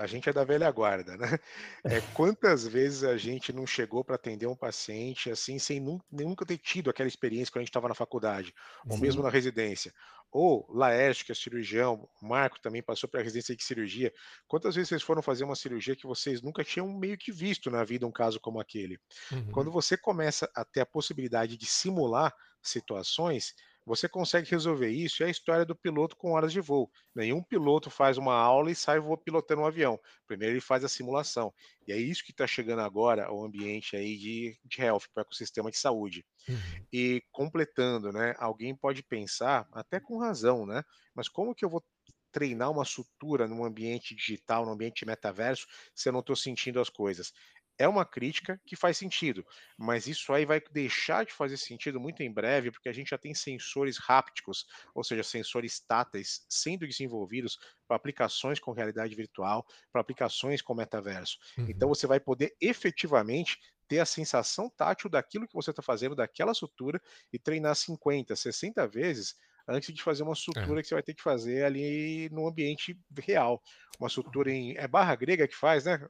a 0.01 0.07
gente 0.07 0.29
é 0.29 0.33
da 0.33 0.43
velha 0.43 0.69
guarda, 0.71 1.15
né? 1.17 1.39
É, 1.83 2.01
quantas 2.13 2.67
vezes 2.67 3.03
a 3.03 3.17
gente 3.17 3.53
não 3.53 3.65
chegou 3.65 4.03
para 4.03 4.15
atender 4.15 4.47
um 4.47 4.55
paciente 4.55 5.29
assim, 5.29 5.57
sem 5.59 5.79
nunca 6.11 6.45
ter 6.45 6.57
tido 6.57 6.89
aquela 6.89 7.07
experiência 7.07 7.51
quando 7.51 7.59
a 7.59 7.63
gente 7.63 7.69
estava 7.69 7.87
na 7.87 7.95
faculdade, 7.95 8.53
ou 8.87 8.95
Sim. 8.95 9.01
mesmo 9.01 9.23
na 9.23 9.29
residência? 9.29 9.93
Ou 10.31 10.65
Laércio, 10.73 11.25
que 11.25 11.31
é 11.31 11.35
cirurgião, 11.35 12.09
Marco 12.19 12.59
também 12.59 12.81
passou 12.81 13.07
para 13.07 13.19
a 13.19 13.23
residência 13.23 13.55
de 13.55 13.63
cirurgia. 13.63 14.11
Quantas 14.47 14.73
vezes 14.73 14.89
vocês 14.89 15.03
foram 15.03 15.21
fazer 15.21 15.43
uma 15.43 15.55
cirurgia 15.55 15.95
que 15.95 16.07
vocês 16.07 16.41
nunca 16.41 16.63
tinham 16.63 16.91
meio 16.91 17.17
que 17.17 17.31
visto 17.31 17.69
na 17.69 17.83
vida 17.83 18.07
um 18.07 18.11
caso 18.11 18.39
como 18.39 18.59
aquele? 18.59 18.99
Uhum. 19.31 19.51
Quando 19.51 19.71
você 19.71 19.95
começa 19.95 20.49
a 20.55 20.65
ter 20.65 20.81
a 20.81 20.85
possibilidade 20.87 21.55
de 21.55 21.67
simular 21.67 22.33
situações, 22.63 23.53
você 23.85 24.07
consegue 24.07 24.49
resolver 24.49 24.89
isso. 24.89 25.23
É 25.23 25.27
a 25.27 25.29
história 25.29 25.65
do 25.65 25.75
piloto 25.75 26.15
com 26.15 26.31
horas 26.31 26.51
de 26.51 26.61
voo. 26.61 26.89
Nenhum 27.13 27.41
piloto 27.41 27.89
faz 27.89 28.17
uma 28.17 28.35
aula 28.35 28.71
e 28.71 28.75
sai 28.75 28.99
pilotando 29.23 29.61
um 29.61 29.65
avião. 29.65 29.99
Primeiro 30.27 30.53
ele 30.53 30.61
faz 30.61 30.83
a 30.83 30.89
simulação. 30.89 31.53
E 31.87 31.91
é 31.91 31.97
isso 31.97 32.23
que 32.23 32.31
está 32.31 32.47
chegando 32.47 32.81
agora 32.81 33.25
ao 33.25 33.43
ambiente 33.43 33.95
aí 33.95 34.17
de, 34.17 34.57
de 34.63 34.81
health, 34.81 35.03
para 35.13 35.21
o 35.21 35.25
ecossistema 35.25 35.69
de 35.69 35.77
saúde. 35.77 36.25
Uhum. 36.47 36.85
E 36.91 37.21
completando, 37.31 38.11
né? 38.11 38.33
Alguém 38.37 38.75
pode 38.75 39.03
pensar, 39.03 39.67
até 39.71 39.99
com 39.99 40.17
razão, 40.17 40.65
né? 40.65 40.83
Mas 41.13 41.27
como 41.27 41.53
que 41.53 41.65
eu 41.65 41.69
vou 41.69 41.83
treinar 42.31 42.71
uma 42.71 42.83
sutura 42.83 43.47
num 43.47 43.63
ambiente 43.63 44.15
digital, 44.15 44.65
num 44.65 44.71
ambiente 44.71 45.05
metaverso, 45.05 45.67
se 45.93 46.09
eu 46.09 46.13
não 46.13 46.21
estou 46.21 46.35
sentindo 46.35 46.79
as 46.79 46.89
coisas? 46.89 47.31
É 47.77 47.87
uma 47.87 48.05
crítica 48.05 48.59
que 48.65 48.75
faz 48.75 48.97
sentido, 48.97 49.45
mas 49.77 50.07
isso 50.07 50.31
aí 50.31 50.45
vai 50.45 50.61
deixar 50.71 51.25
de 51.25 51.33
fazer 51.33 51.57
sentido 51.57 51.99
muito 51.99 52.21
em 52.21 52.31
breve, 52.31 52.71
porque 52.71 52.89
a 52.89 52.93
gente 52.93 53.09
já 53.09 53.17
tem 53.17 53.33
sensores 53.33 53.97
hápticos, 54.07 54.65
ou 54.93 55.03
seja, 55.03 55.23
sensores 55.23 55.79
táteis 55.79 56.45
sendo 56.47 56.87
desenvolvidos 56.87 57.57
para 57.87 57.97
aplicações 57.97 58.59
com 58.59 58.71
realidade 58.71 59.15
virtual, 59.15 59.65
para 59.91 60.01
aplicações 60.01 60.61
com 60.61 60.73
metaverso. 60.73 61.37
Uhum. 61.57 61.67
Então 61.69 61.89
você 61.89 62.05
vai 62.05 62.19
poder 62.19 62.55
efetivamente 62.61 63.57
ter 63.87 63.99
a 63.99 64.05
sensação 64.05 64.69
tátil 64.69 65.09
daquilo 65.09 65.47
que 65.47 65.53
você 65.53 65.71
está 65.71 65.81
fazendo, 65.81 66.15
daquela 66.15 66.53
sutura, 66.53 67.01
e 67.31 67.39
treinar 67.39 67.75
50, 67.75 68.35
60 68.35 68.87
vezes 68.87 69.35
antes 69.67 69.93
de 69.93 70.01
fazer 70.01 70.23
uma 70.23 70.35
sutura 70.35 70.79
é. 70.79 70.81
que 70.81 70.87
você 70.87 70.95
vai 70.95 71.03
ter 71.03 71.13
que 71.13 71.23
fazer 71.23 71.63
ali 71.63 72.29
no 72.31 72.47
ambiente 72.47 72.97
real. 73.19 73.61
Uma 73.99 74.09
sutura 74.09 74.51
em. 74.51 74.75
É 74.77 74.87
barra 74.87 75.15
grega 75.15 75.47
que 75.47 75.55
faz, 75.55 75.85
né? 75.85 76.05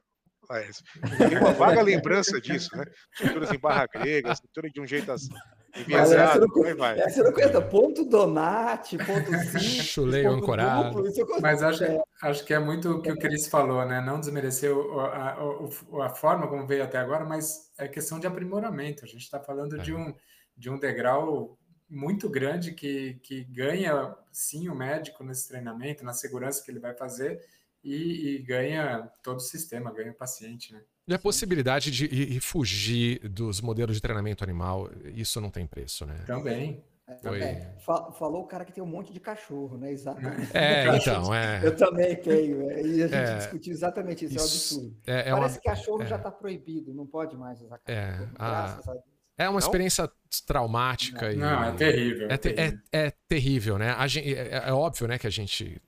Tem 1.28 1.38
uma 1.38 1.52
vaga 1.52 1.82
lembrança 1.82 2.40
disso, 2.40 2.76
né? 2.76 2.84
Estruturas 3.12 3.52
em 3.52 3.58
barra 3.58 3.86
grega, 3.86 4.32
estrutura 4.32 4.70
de 4.70 4.80
um 4.80 4.86
jeito 4.86 5.10
assim. 5.12 5.32
Enviesado, 5.76 6.46
essa, 6.46 6.76
vai. 6.76 7.00
essa 7.00 7.22
não 7.24 7.32
conhece. 7.32 7.60
Ponto 7.62 8.04
Donati, 8.04 8.96
ponto 8.96 9.30
sim. 9.58 9.58
Chulei 9.58 10.24
ancorado. 10.24 11.02
Mas 11.40 11.62
acho, 11.62 11.84
acho 12.22 12.44
que 12.44 12.54
é 12.54 12.58
muito 12.60 12.92
o 12.92 13.02
que 13.02 13.10
o 13.10 13.18
Cris 13.18 13.48
falou, 13.48 13.84
né? 13.84 14.00
Não 14.00 14.20
desmerecer 14.20 14.70
a, 14.72 15.30
a, 15.30 16.06
a, 16.06 16.10
forma 16.10 16.46
como 16.46 16.66
veio 16.66 16.84
até 16.84 16.98
agora, 16.98 17.24
mas 17.24 17.72
é 17.76 17.88
questão 17.88 18.20
de 18.20 18.26
aprimoramento. 18.26 19.04
A 19.04 19.08
gente 19.08 19.22
está 19.22 19.40
falando 19.40 19.76
é. 19.76 19.78
de, 19.82 19.92
um, 19.92 20.14
de 20.56 20.70
um 20.70 20.78
degrau 20.78 21.58
muito 21.90 22.28
grande 22.30 22.72
que, 22.72 23.14
que 23.22 23.42
ganha, 23.44 24.14
sim, 24.30 24.68
o 24.68 24.74
médico 24.76 25.24
nesse 25.24 25.48
treinamento, 25.48 26.04
na 26.04 26.12
segurança 26.12 26.62
que 26.64 26.70
ele 26.70 26.80
vai 26.80 26.94
fazer 26.94 27.40
e, 27.84 28.36
e, 28.36 28.38
ganha 28.42 29.08
todo 29.22 29.36
o 29.36 29.40
sistema, 29.40 29.92
ganha 29.92 30.10
o 30.10 30.14
paciente, 30.14 30.72
né? 30.72 30.80
E 31.06 31.12
a 31.12 31.18
possibilidade 31.18 31.90
de 31.90 32.06
ir, 32.06 32.40
fugir 32.40 33.28
dos 33.28 33.60
modelos 33.60 33.96
de 33.96 34.02
treinamento 34.02 34.42
animal, 34.42 34.90
isso 35.14 35.40
não 35.40 35.50
tem 35.50 35.66
preço, 35.66 36.06
né? 36.06 36.24
Também. 36.26 36.82
Foi... 37.22 37.42
É, 37.42 37.76
falou 38.18 38.42
o 38.42 38.46
cara 38.46 38.64
que 38.64 38.72
tem 38.72 38.82
um 38.82 38.86
monte 38.86 39.12
de 39.12 39.20
cachorro, 39.20 39.76
né? 39.76 39.92
Exatamente. 39.92 40.56
É, 40.56 40.86
então, 40.96 41.34
é. 41.34 41.60
Eu 41.62 41.76
também 41.76 42.16
tenho, 42.16 42.70
é, 42.70 42.80
e 42.80 43.02
a 43.02 43.06
gente 43.06 43.14
é, 43.14 43.36
discutiu 43.36 43.72
exatamente 43.74 44.24
isso, 44.24 44.36
isso 44.36 44.40
é 44.40 44.42
um 44.42 44.86
absurdo. 44.86 44.96
É, 45.06 45.28
é 45.28 45.32
Parece 45.32 45.54
uma... 45.54 45.60
que 45.60 45.68
cachorro 45.68 46.02
é. 46.02 46.06
já 46.06 46.16
está 46.16 46.30
proibido, 46.30 46.94
não 46.94 47.06
pode 47.06 47.36
mais 47.36 47.60
usar 47.60 47.78
cachorro. 47.78 48.00
É, 48.00 48.28
graças 48.38 48.88
a... 48.88 48.92
a 48.92 48.94
Deus. 48.94 49.14
É 49.36 49.48
uma 49.48 49.58
experiência 49.58 50.10
traumática. 50.46 51.26
Não, 51.26 51.32
e... 51.32 51.36
não 51.36 51.64
é 51.64 51.72
terrível. 51.72 52.30
É, 52.30 52.36
ter, 52.36 52.58
é, 52.58 52.78
é, 52.92 53.12
terrível, 53.26 53.78
né? 53.78 54.08
Gente, 54.08 54.34
é, 54.34 54.62
é, 54.68 54.72
óbvio 54.72 55.08
né, 55.08 55.18
que 55.18 55.26
a 55.26 55.30
gente 55.30 55.80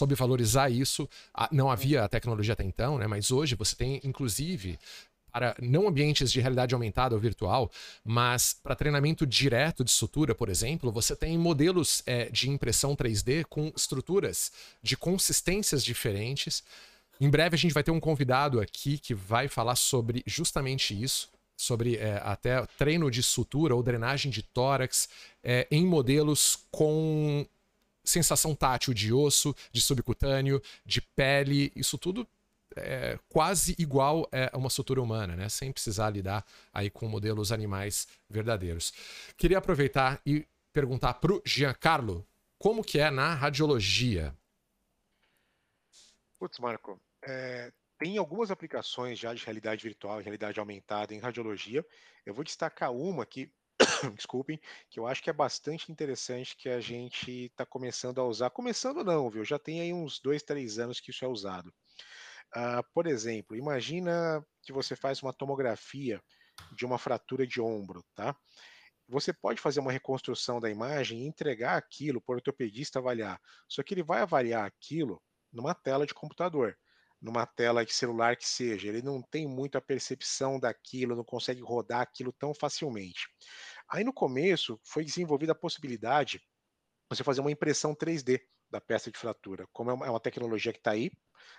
soube 0.00 0.14
valorizar 0.14 0.70
isso. 0.70 1.08
Não 1.52 1.70
havia 1.70 2.04
a 2.04 2.08
tecnologia 2.08 2.54
até 2.54 2.64
então, 2.64 2.98
né? 2.98 3.06
Mas 3.06 3.30
hoje 3.30 3.54
você 3.54 3.76
tem, 3.76 4.00
inclusive, 4.02 4.78
para 5.30 5.54
não 5.60 5.86
ambientes 5.86 6.32
de 6.32 6.40
realidade 6.40 6.74
aumentada 6.74 7.14
ou 7.14 7.20
virtual, 7.20 7.70
mas 8.02 8.54
para 8.54 8.74
treinamento 8.74 9.26
direto 9.26 9.84
de 9.84 9.90
sutura, 9.90 10.34
por 10.34 10.48
exemplo, 10.48 10.90
você 10.90 11.14
tem 11.14 11.36
modelos 11.38 12.02
é, 12.06 12.30
de 12.30 12.48
impressão 12.48 12.96
3D 12.96 13.44
com 13.44 13.70
estruturas 13.76 14.50
de 14.82 14.96
consistências 14.96 15.84
diferentes. 15.84 16.64
Em 17.20 17.28
breve 17.28 17.54
a 17.54 17.58
gente 17.58 17.74
vai 17.74 17.82
ter 17.82 17.90
um 17.90 18.00
convidado 18.00 18.58
aqui 18.58 18.98
que 18.98 19.14
vai 19.14 19.48
falar 19.48 19.76
sobre 19.76 20.22
justamente 20.26 21.00
isso, 21.00 21.28
sobre 21.56 21.96
é, 21.96 22.20
até 22.24 22.64
treino 22.78 23.10
de 23.10 23.22
sutura 23.22 23.74
ou 23.74 23.82
drenagem 23.82 24.32
de 24.32 24.42
tórax 24.42 25.10
é, 25.44 25.68
em 25.70 25.86
modelos 25.86 26.58
com 26.70 27.46
sensação 28.10 28.54
tátil 28.54 28.92
de 28.92 29.12
osso, 29.12 29.54
de 29.72 29.80
subcutâneo, 29.80 30.60
de 30.84 31.00
pele, 31.00 31.72
isso 31.74 31.96
tudo 31.96 32.26
é 32.76 33.18
quase 33.28 33.74
igual 33.78 34.28
a 34.52 34.56
uma 34.56 34.70
sutura 34.70 35.02
humana, 35.02 35.34
né? 35.34 35.48
Sem 35.48 35.72
precisar 35.72 36.10
lidar 36.10 36.44
aí 36.72 36.90
com 36.90 37.08
modelos 37.08 37.50
animais 37.50 38.06
verdadeiros. 38.28 38.92
Queria 39.36 39.58
aproveitar 39.58 40.20
e 40.24 40.46
perguntar 40.72 41.14
para 41.14 41.32
o 41.32 41.42
Giancarlo 41.44 42.26
como 42.58 42.84
que 42.84 42.98
é 42.98 43.10
na 43.10 43.34
radiologia. 43.34 44.34
Putz, 46.38 46.58
Marco, 46.58 47.00
é, 47.22 47.72
tem 47.98 48.16
algumas 48.16 48.50
aplicações 48.50 49.18
já 49.18 49.34
de 49.34 49.44
realidade 49.44 49.82
virtual 49.82 50.20
realidade 50.20 50.60
aumentada 50.60 51.14
em 51.14 51.18
radiologia. 51.18 51.84
Eu 52.24 52.32
vou 52.32 52.44
destacar 52.44 52.92
uma 52.92 53.26
que 53.26 53.50
desculpem, 54.16 54.60
que 54.88 54.98
eu 54.98 55.06
acho 55.06 55.22
que 55.22 55.30
é 55.30 55.32
bastante 55.32 55.90
interessante 55.90 56.56
que 56.56 56.68
a 56.68 56.80
gente 56.80 57.46
está 57.46 57.64
começando 57.66 58.20
a 58.20 58.24
usar. 58.24 58.50
Começando 58.50 59.04
não, 59.04 59.30
viu? 59.30 59.44
Já 59.44 59.58
tem 59.58 59.80
aí 59.80 59.92
uns 59.92 60.20
dois, 60.20 60.42
três 60.42 60.78
anos 60.78 61.00
que 61.00 61.10
isso 61.10 61.24
é 61.24 61.28
usado. 61.28 61.72
Uh, 62.56 62.82
por 62.92 63.06
exemplo, 63.06 63.56
imagina 63.56 64.44
que 64.62 64.72
você 64.72 64.96
faz 64.96 65.22
uma 65.22 65.32
tomografia 65.32 66.20
de 66.72 66.84
uma 66.84 66.98
fratura 66.98 67.46
de 67.46 67.60
ombro, 67.60 68.04
tá? 68.14 68.36
Você 69.08 69.32
pode 69.32 69.60
fazer 69.60 69.80
uma 69.80 69.92
reconstrução 69.92 70.60
da 70.60 70.70
imagem 70.70 71.22
e 71.22 71.26
entregar 71.26 71.76
aquilo 71.76 72.20
para 72.20 72.34
o 72.34 72.36
ortopedista 72.36 72.98
avaliar. 72.98 73.40
Só 73.68 73.82
que 73.82 73.94
ele 73.94 74.02
vai 74.02 74.20
avaliar 74.20 74.64
aquilo 74.64 75.20
numa 75.52 75.74
tela 75.74 76.06
de 76.06 76.14
computador 76.14 76.76
numa 77.20 77.44
tela 77.46 77.84
de 77.84 77.92
celular 77.92 78.36
que 78.36 78.48
seja, 78.48 78.88
ele 78.88 79.02
não 79.02 79.20
tem 79.20 79.46
muita 79.46 79.80
percepção 79.80 80.58
daquilo, 80.58 81.14
não 81.14 81.24
consegue 81.24 81.60
rodar 81.60 82.00
aquilo 82.00 82.32
tão 82.32 82.54
facilmente. 82.54 83.28
Aí 83.90 84.04
no 84.04 84.12
começo 84.12 84.80
foi 84.84 85.04
desenvolvida 85.04 85.52
a 85.52 85.54
possibilidade 85.54 86.38
de 86.38 86.46
você 87.08 87.24
fazer 87.24 87.40
uma 87.40 87.50
impressão 87.50 87.94
3D 87.94 88.40
da 88.70 88.80
peça 88.80 89.10
de 89.10 89.18
fratura. 89.18 89.66
Como 89.72 89.90
é 89.90 89.94
uma, 89.94 90.06
é 90.06 90.20
tecnologia 90.20 90.72
que 90.72 90.78
está 90.78 90.92
aí, 90.92 91.10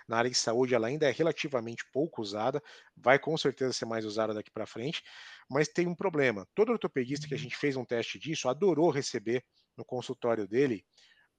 na 0.08 0.16
área 0.16 0.30
de 0.30 0.36
saúde 0.36 0.74
ela 0.74 0.86
ainda 0.86 1.06
é 1.06 1.12
relativamente 1.12 1.84
pouco 1.92 2.22
usada, 2.22 2.62
vai 2.96 3.18
com 3.18 3.36
certeza 3.36 3.72
ser 3.72 3.84
mais 3.84 4.04
usada 4.04 4.32
daqui 4.32 4.50
para 4.50 4.66
frente, 4.66 5.02
mas 5.48 5.68
tem 5.68 5.86
um 5.86 5.94
problema. 5.94 6.46
Todo 6.54 6.72
ortopedista 6.72 7.28
que 7.28 7.34
a 7.34 7.36
uhum. 7.36 7.42
gente 7.42 7.56
fez 7.56 7.76
um 7.76 7.84
teste 7.84 8.18
disso 8.18 8.48
adorou 8.48 8.90
receber 8.90 9.44
no 9.76 9.84
consultório 9.84 10.48
dele 10.48 10.84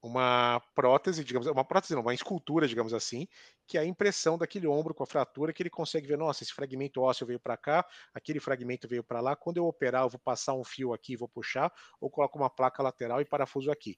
uma 0.03 0.61
prótese, 0.75 1.23
digamos, 1.23 1.47
uma 1.47 1.63
prótese 1.63 1.95
não, 1.95 2.01
uma 2.01 2.13
escultura, 2.13 2.67
digamos 2.67 2.93
assim, 2.93 3.25
que 3.65 3.77
é 3.77 3.81
a 3.81 3.85
impressão 3.85 4.37
daquele 4.37 4.67
ombro 4.67 4.93
com 4.93 5.01
a 5.01 5.07
fratura, 5.07 5.53
que 5.53 5.63
ele 5.63 5.69
consegue 5.69 6.05
ver, 6.05 6.17
nossa, 6.17 6.43
esse 6.43 6.53
fragmento 6.53 7.01
ósseo 7.01 7.25
veio 7.25 7.39
para 7.39 7.55
cá, 7.55 7.87
aquele 8.13 8.41
fragmento 8.41 8.85
veio 8.85 9.01
para 9.01 9.21
lá, 9.21 9.33
quando 9.33 9.57
eu 9.57 9.65
operar, 9.65 10.03
eu 10.03 10.09
vou 10.09 10.19
passar 10.19 10.55
um 10.55 10.63
fio 10.63 10.93
aqui, 10.93 11.15
vou 11.15 11.29
puxar, 11.29 11.71
ou 12.01 12.09
coloco 12.09 12.37
uma 12.37 12.49
placa 12.49 12.83
lateral 12.83 13.21
e 13.21 13.25
parafuso 13.25 13.71
aqui. 13.71 13.97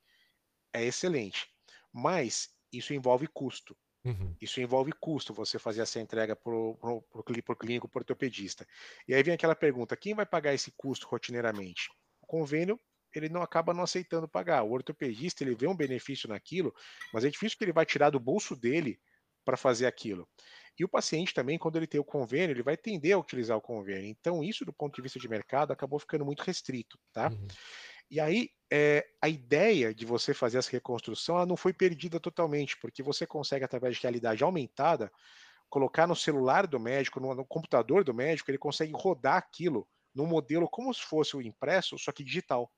É 0.72 0.84
excelente. 0.84 1.48
Mas 1.92 2.50
isso 2.72 2.94
envolve 2.94 3.26
custo. 3.28 3.76
Uhum. 4.04 4.36
Isso 4.40 4.62
envolve 4.62 4.92
custo, 4.92 5.34
você 5.34 5.58
fazer 5.58 5.82
essa 5.82 6.00
entrega 6.00 6.36
para 6.36 6.54
o 6.54 7.56
clínico, 7.58 7.90
para 7.90 8.00
o 8.00 8.02
ortopedista. 8.02 8.68
E 9.08 9.16
aí 9.16 9.24
vem 9.24 9.34
aquela 9.34 9.56
pergunta: 9.56 9.98
quem 9.98 10.14
vai 10.14 10.28
pagar 10.28 10.54
esse 10.54 10.72
custo 10.78 11.08
rotineiramente? 11.08 11.90
O 12.22 12.28
convênio 12.28 12.80
ele 13.20 13.30
não 13.30 13.42
acaba 13.42 13.74
não 13.74 13.84
aceitando 13.84 14.28
pagar. 14.28 14.64
O 14.64 14.72
ortopedista 14.72 15.44
ele 15.44 15.56
vê 15.56 15.68
um 15.68 15.76
benefício 15.76 16.30
naquilo, 16.30 16.74
mas 17.14 17.24
é 17.26 17.30
difícil 17.30 17.58
que 17.58 17.64
ele 17.64 17.74
vai 17.74 17.86
tirar 17.86 18.10
do 18.10 18.20
bolso 18.20 18.56
dele 18.56 19.00
para 19.44 19.58
fazer 19.58 19.86
aquilo. 19.86 20.28
E 20.78 20.84
o 20.84 20.90
paciente 20.90 21.34
também, 21.34 21.58
quando 21.58 21.78
ele 21.78 21.88
tem 21.88 22.00
o 22.00 22.04
convênio, 22.04 22.54
ele 22.54 22.64
vai 22.64 22.76
tender 22.76 23.14
a 23.14 23.18
utilizar 23.18 23.56
o 23.56 23.62
convênio. 23.62 24.10
Então, 24.10 24.44
isso 24.44 24.66
do 24.66 24.74
ponto 24.74 24.96
de 24.96 25.02
vista 25.02 25.20
de 25.20 25.30
mercado 25.30 25.72
acabou 25.72 26.00
ficando 26.00 26.26
muito 26.26 26.44
restrito, 26.44 27.00
tá? 27.14 27.30
Uhum. 27.30 27.48
E 28.10 28.20
aí, 28.20 28.50
é, 28.72 29.06
a 29.22 29.30
ideia 29.30 29.94
de 29.94 30.06
você 30.06 30.34
fazer 30.34 30.58
essa 30.58 30.72
reconstrução 30.72 31.38
ela 31.38 31.46
não 31.46 31.56
foi 31.56 31.74
perdida 31.74 32.20
totalmente, 32.20 32.78
porque 32.78 33.02
você 33.02 33.26
consegue, 33.26 33.64
através 33.64 33.96
de 33.96 34.02
realidade 34.02 34.44
aumentada, 34.44 35.12
colocar 35.70 36.06
no 36.06 36.16
celular 36.16 36.68
do 36.68 36.80
médico, 36.80 37.20
no, 37.20 37.34
no 37.34 37.46
computador 37.46 38.04
do 38.04 38.14
médico, 38.14 38.52
ele 38.52 38.58
consegue 38.58 38.94
rodar 38.94 39.38
aquilo 39.38 39.88
num 40.14 40.26
modelo 40.26 40.70
como 40.70 40.94
se 40.94 41.02
fosse 41.02 41.36
o 41.36 41.42
impresso, 41.42 41.98
só 41.98 42.12
que 42.12 42.24
digital. 42.24 42.72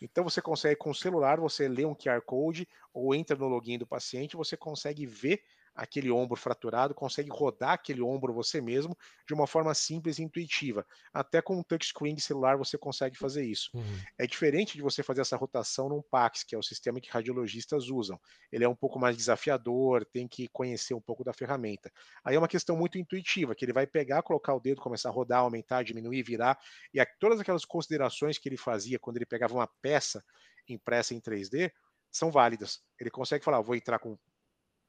Então 0.00 0.24
você 0.24 0.40
consegue 0.40 0.76
com 0.76 0.90
o 0.90 0.94
celular, 0.94 1.38
você 1.38 1.68
lê 1.68 1.84
um 1.84 1.94
QR 1.94 2.22
Code 2.22 2.66
ou 2.92 3.14
entra 3.14 3.36
no 3.36 3.48
login 3.48 3.78
do 3.78 3.86
paciente, 3.86 4.36
você 4.36 4.56
consegue 4.56 5.06
ver 5.06 5.42
aquele 5.74 6.10
ombro 6.10 6.36
fraturado, 6.36 6.94
consegue 6.94 7.30
rodar 7.30 7.72
aquele 7.72 8.02
ombro 8.02 8.32
você 8.32 8.60
mesmo 8.60 8.96
de 9.26 9.34
uma 9.34 9.46
forma 9.46 9.72
simples 9.74 10.18
e 10.18 10.22
intuitiva. 10.22 10.86
Até 11.12 11.40
com 11.40 11.58
um 11.58 11.62
touchscreen 11.62 12.14
de 12.14 12.20
celular 12.20 12.56
você 12.56 12.76
consegue 12.76 13.16
fazer 13.16 13.44
isso. 13.44 13.70
Uhum. 13.74 13.98
É 14.18 14.26
diferente 14.26 14.76
de 14.76 14.82
você 14.82 15.02
fazer 15.02 15.20
essa 15.20 15.36
rotação 15.36 15.88
num 15.88 16.02
PAX, 16.02 16.44
que 16.44 16.54
é 16.54 16.58
o 16.58 16.62
sistema 16.62 17.00
que 17.00 17.10
radiologistas 17.10 17.88
usam. 17.88 18.20
Ele 18.52 18.64
é 18.64 18.68
um 18.68 18.74
pouco 18.74 18.98
mais 18.98 19.16
desafiador, 19.16 20.04
tem 20.04 20.28
que 20.28 20.48
conhecer 20.48 20.94
um 20.94 21.00
pouco 21.00 21.24
da 21.24 21.32
ferramenta. 21.32 21.90
Aí 22.24 22.34
é 22.34 22.38
uma 22.38 22.48
questão 22.48 22.76
muito 22.76 22.98
intuitiva, 22.98 23.54
que 23.54 23.64
ele 23.64 23.72
vai 23.72 23.86
pegar, 23.86 24.22
colocar 24.22 24.54
o 24.54 24.60
dedo, 24.60 24.80
começar 24.80 25.08
a 25.08 25.12
rodar, 25.12 25.40
aumentar, 25.40 25.82
diminuir, 25.82 26.22
virar, 26.22 26.58
e 26.92 27.04
todas 27.18 27.40
aquelas 27.40 27.64
considerações 27.64 28.38
que 28.38 28.48
ele 28.48 28.56
fazia 28.56 28.98
quando 28.98 29.16
ele 29.16 29.26
pegava 29.26 29.54
uma 29.54 29.68
peça 29.80 30.22
impressa 30.68 31.14
em 31.14 31.20
3D, 31.20 31.72
são 32.10 32.30
válidas. 32.30 32.82
Ele 32.98 33.10
consegue 33.10 33.44
falar, 33.44 33.60
vou 33.60 33.74
entrar 33.74 33.98
com 33.98 34.18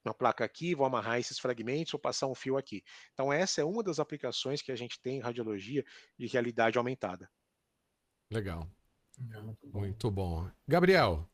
uma 0.06 0.14
placa 0.14 0.44
aqui, 0.44 0.74
vou 0.76 0.86
amarrar 0.86 1.20
esses 1.20 1.40
fragmentos 1.40 1.94
ou 1.94 2.00
passar 2.00 2.28
um 2.28 2.36
fio 2.36 2.58
aqui. 2.58 2.84
Então, 3.14 3.32
essa 3.32 3.62
é 3.62 3.64
uma 3.64 3.84
das 3.84 4.00
aplicações 4.00 4.62
que 4.62 4.72
a 4.72 4.76
gente 4.76 5.00
tem 5.02 5.18
em 5.18 5.22
radiologia 5.22 5.84
de 6.18 6.28
realidade 6.28 6.78
aumentada. 6.78 7.30
Legal. 8.32 8.68
Muito 9.64 10.10
bom. 10.10 10.50
Gabriel. 10.68 11.28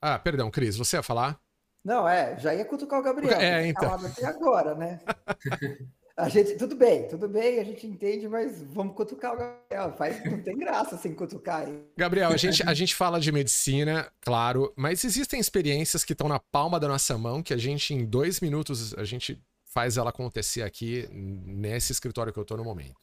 Ah, 0.00 0.18
perdão, 0.18 0.50
Cris, 0.50 0.76
você 0.76 0.96
ia 0.96 1.02
falar? 1.02 1.40
Não, 1.84 2.08
é, 2.08 2.38
já 2.38 2.54
ia 2.54 2.64
cutucar 2.64 3.00
o 3.00 3.02
Gabriel. 3.02 3.38
É, 3.38 3.66
então. 3.66 3.94
Até 3.94 4.26
agora, 4.26 4.74
né? 4.74 5.00
A 6.20 6.28
gente, 6.28 6.54
tudo 6.56 6.76
bem, 6.76 7.08
tudo 7.08 7.26
bem, 7.26 7.58
a 7.58 7.64
gente 7.64 7.86
entende, 7.86 8.28
mas 8.28 8.62
vamos 8.62 8.94
cutucar 8.94 9.32
o 9.32 9.38
Gabriel. 9.38 9.96
Faz, 9.96 10.22
não 10.24 10.42
tem 10.42 10.58
graça 10.58 10.98
sem 10.98 11.14
cutucar. 11.14 11.66
Hein? 11.66 11.82
Gabriel, 11.96 12.30
a 12.30 12.36
gente, 12.36 12.62
a 12.62 12.74
gente 12.74 12.94
fala 12.94 13.18
de 13.18 13.32
medicina, 13.32 14.12
claro, 14.20 14.70
mas 14.76 15.02
existem 15.02 15.40
experiências 15.40 16.04
que 16.04 16.12
estão 16.12 16.28
na 16.28 16.38
palma 16.38 16.78
da 16.78 16.86
nossa 16.86 17.16
mão 17.16 17.42
que 17.42 17.54
a 17.54 17.56
gente, 17.56 17.94
em 17.94 18.04
dois 18.04 18.38
minutos, 18.40 18.92
a 18.94 19.04
gente 19.04 19.42
faz 19.64 19.96
ela 19.96 20.10
acontecer 20.10 20.62
aqui 20.62 21.08
nesse 21.10 21.90
escritório 21.90 22.32
que 22.32 22.38
eu 22.38 22.42
estou 22.42 22.58
no 22.58 22.64
momento. 22.64 23.00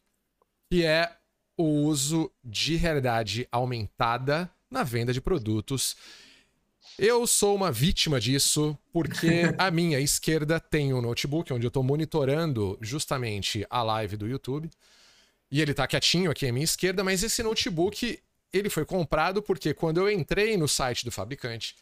Que 0.71 0.85
é 0.85 1.11
o 1.57 1.63
uso 1.63 2.31
de 2.43 2.75
realidade 2.75 3.47
aumentada 3.51 4.47
na 4.69 4.83
venda 4.83 5.11
de 5.11 5.19
produtos 5.19 5.95
eu 6.97 7.25
sou 7.27 7.55
uma 7.55 7.71
vítima 7.71 8.19
disso 8.19 8.77
porque 8.91 9.27
a 9.57 9.71
minha 9.71 9.99
esquerda 9.99 10.59
tem 10.59 10.93
um 10.93 11.01
notebook 11.01 11.51
onde 11.53 11.65
eu 11.65 11.69
estou 11.69 11.83
monitorando 11.83 12.77
justamente 12.81 13.65
a 13.69 13.83
live 13.83 14.17
do 14.17 14.27
YouTube. 14.27 14.69
E 15.49 15.61
ele 15.61 15.71
está 15.71 15.87
quietinho 15.87 16.29
aqui 16.29 16.45
à 16.45 16.51
minha 16.51 16.63
esquerda, 16.63 17.03
mas 17.03 17.23
esse 17.23 17.41
notebook 17.41 18.19
ele 18.51 18.69
foi 18.69 18.85
comprado 18.85 19.41
porque 19.41 19.73
quando 19.73 19.97
eu 19.97 20.11
entrei 20.11 20.57
no 20.57 20.67
site 20.67 21.05
do 21.05 21.11
fabricante, 21.11 21.75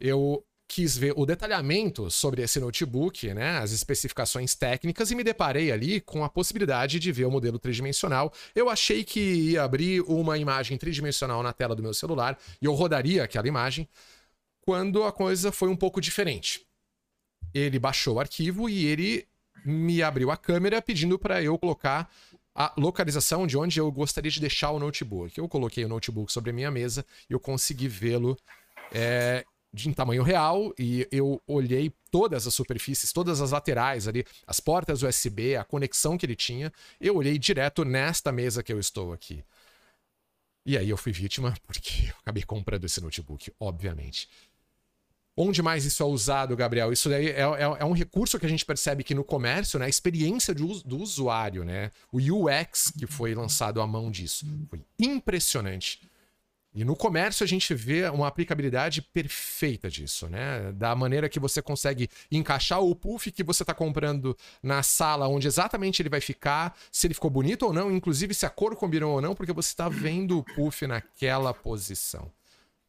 eu 0.00 0.44
quis 0.68 0.96
ver 0.98 1.14
o 1.16 1.24
detalhamento 1.24 2.10
sobre 2.10 2.42
esse 2.42 2.60
notebook, 2.60 3.32
né, 3.32 3.56
as 3.56 3.72
especificações 3.72 4.54
técnicas 4.54 5.10
e 5.10 5.14
me 5.14 5.24
deparei 5.24 5.72
ali 5.72 5.98
com 5.98 6.22
a 6.22 6.28
possibilidade 6.28 7.00
de 7.00 7.10
ver 7.10 7.24
o 7.24 7.30
modelo 7.30 7.58
tridimensional. 7.58 8.30
Eu 8.54 8.68
achei 8.68 9.02
que 9.02 9.18
ia 9.18 9.62
abrir 9.62 10.02
uma 10.02 10.36
imagem 10.36 10.76
tridimensional 10.76 11.42
na 11.42 11.54
tela 11.54 11.74
do 11.74 11.82
meu 11.82 11.94
celular 11.94 12.38
e 12.60 12.66
eu 12.66 12.74
rodaria 12.74 13.24
aquela 13.24 13.48
imagem 13.48 13.88
quando 14.68 15.02
a 15.04 15.10
coisa 15.10 15.50
foi 15.50 15.70
um 15.70 15.74
pouco 15.74 15.98
diferente. 15.98 16.60
Ele 17.54 17.78
baixou 17.78 18.16
o 18.16 18.20
arquivo 18.20 18.68
e 18.68 18.84
ele 18.84 19.26
me 19.64 20.02
abriu 20.02 20.30
a 20.30 20.36
câmera 20.36 20.82
pedindo 20.82 21.18
para 21.18 21.42
eu 21.42 21.56
colocar 21.56 22.12
a 22.54 22.74
localização 22.76 23.46
de 23.46 23.56
onde 23.56 23.80
eu 23.80 23.90
gostaria 23.90 24.30
de 24.30 24.38
deixar 24.38 24.70
o 24.72 24.78
notebook. 24.78 25.38
Eu 25.38 25.48
coloquei 25.48 25.86
o 25.86 25.88
notebook 25.88 26.30
sobre 26.30 26.50
a 26.50 26.52
minha 26.52 26.70
mesa 26.70 27.02
e 27.30 27.32
eu 27.32 27.40
consegui 27.40 27.88
vê-lo 27.88 28.36
é, 28.92 29.42
em 29.86 29.92
tamanho 29.94 30.22
real 30.22 30.70
e 30.78 31.08
eu 31.10 31.40
olhei 31.46 31.90
todas 32.10 32.46
as 32.46 32.52
superfícies, 32.52 33.10
todas 33.10 33.40
as 33.40 33.52
laterais 33.52 34.06
ali, 34.06 34.22
as 34.46 34.60
portas 34.60 35.02
USB, 35.02 35.56
a 35.56 35.64
conexão 35.64 36.18
que 36.18 36.26
ele 36.26 36.36
tinha. 36.36 36.70
Eu 37.00 37.16
olhei 37.16 37.38
direto 37.38 37.86
nesta 37.86 38.30
mesa 38.30 38.62
que 38.62 38.70
eu 38.74 38.78
estou 38.78 39.14
aqui. 39.14 39.42
E 40.68 40.76
aí 40.76 40.90
eu 40.90 40.98
fui 40.98 41.12
vítima 41.12 41.54
porque 41.66 42.08
eu 42.10 42.14
acabei 42.20 42.42
comprando 42.42 42.84
esse 42.84 43.00
notebook, 43.00 43.50
obviamente. 43.58 44.28
Onde 45.40 45.62
mais 45.62 45.84
isso 45.84 46.02
é 46.02 46.06
usado, 46.06 46.56
Gabriel? 46.56 46.92
Isso 46.92 47.08
daí 47.08 47.28
é, 47.28 47.42
é, 47.42 47.76
é 47.78 47.84
um 47.84 47.92
recurso 47.92 48.40
que 48.40 48.46
a 48.46 48.48
gente 48.48 48.66
percebe 48.66 49.04
que 49.04 49.14
no 49.14 49.22
comércio, 49.22 49.78
né, 49.78 49.86
a 49.86 49.88
experiência 49.88 50.52
do, 50.52 50.82
do 50.82 50.98
usuário, 50.98 51.64
né, 51.64 51.92
o 52.10 52.18
UX 52.18 52.92
que 52.98 53.06
foi 53.06 53.36
lançado 53.36 53.80
à 53.80 53.86
mão 53.86 54.10
disso, 54.10 54.44
foi 54.68 54.80
impressionante. 54.98 56.00
E 56.74 56.84
no 56.84 56.96
comércio 56.96 57.44
a 57.44 57.46
gente 57.46 57.72
vê 57.72 58.08
uma 58.08 58.26
aplicabilidade 58.26 59.00
perfeita 59.00 59.88
disso, 59.88 60.28
né? 60.28 60.72
Da 60.72 60.94
maneira 60.94 61.28
que 61.28 61.40
você 61.40 61.62
consegue 61.62 62.08
encaixar 62.30 62.80
o 62.82 62.94
puff 62.94 63.30
que 63.30 63.42
você 63.42 63.62
está 63.62 63.72
comprando 63.72 64.36
na 64.60 64.82
sala 64.82 65.28
onde 65.28 65.46
exatamente 65.46 66.02
ele 66.02 66.08
vai 66.08 66.20
ficar, 66.20 66.76
se 66.90 67.06
ele 67.06 67.14
ficou 67.14 67.30
bonito 67.30 67.64
ou 67.64 67.72
não, 67.72 67.90
inclusive 67.92 68.34
se 68.34 68.44
a 68.44 68.50
cor 68.50 68.74
combinou 68.76 69.14
ou 69.14 69.20
não, 69.20 69.34
porque 69.36 69.52
você 69.52 69.68
está 69.68 69.88
vendo 69.88 70.38
o 70.38 70.44
puff 70.44 70.84
naquela 70.86 71.54
posição. 71.54 72.30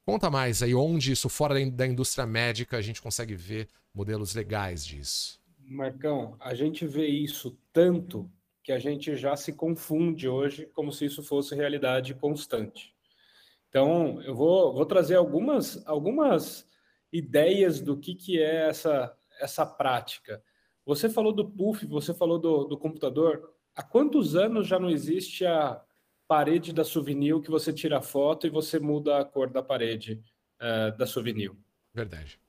Conta 0.10 0.28
mais 0.28 0.64
aí 0.64 0.74
onde 0.74 1.12
isso, 1.12 1.30
fora 1.30 1.54
da 1.70 1.86
indústria 1.86 2.26
médica, 2.26 2.78
a 2.78 2.82
gente 2.82 3.00
consegue 3.00 3.36
ver 3.36 3.68
modelos 3.94 4.34
legais 4.34 4.84
disso. 4.84 5.40
Marcão, 5.60 6.36
a 6.40 6.56
gente 6.56 6.88
vê 6.88 7.06
isso 7.06 7.56
tanto 7.72 8.28
que 8.64 8.72
a 8.72 8.80
gente 8.80 9.16
já 9.16 9.36
se 9.36 9.54
confunde 9.54 10.28
hoje 10.28 10.66
como 10.74 10.92
se 10.92 11.06
isso 11.06 11.22
fosse 11.22 11.54
realidade 11.54 12.16
constante. 12.16 12.92
Então, 13.70 14.20
eu 14.24 14.34
vou, 14.34 14.74
vou 14.74 14.84
trazer 14.84 15.14
algumas, 15.14 15.86
algumas 15.86 16.68
ideias 17.14 17.80
do 17.80 17.96
que, 17.96 18.16
que 18.16 18.42
é 18.42 18.68
essa, 18.68 19.16
essa 19.40 19.64
prática. 19.64 20.42
Você 20.88 21.08
falou 21.08 21.32
do 21.32 21.48
puff, 21.48 21.86
você 21.86 22.16
falou 22.16 22.40
do, 22.40 22.64
do 22.64 22.80
computador. 22.80 23.54
Há 23.76 23.84
quantos 23.84 24.36
anos 24.36 24.66
já 24.66 24.80
não 24.80 24.90
existe 24.90 25.46
a 25.46 25.80
parede 26.30 26.72
da 26.72 26.84
Souvenir 26.84 27.42
que 27.42 27.50
você 27.50 27.74
tira 27.74 27.98
a 27.98 28.02
foto 28.04 28.46
e 28.46 28.52
você 28.52 28.78
muda 28.78 29.18
a 29.18 29.26
cor 29.26 29.50
da 29.50 29.64
parede 29.64 30.22
uh, 30.62 30.96
da 30.96 31.08
Souvenir. 31.08 31.52
Verdade. 31.92 32.40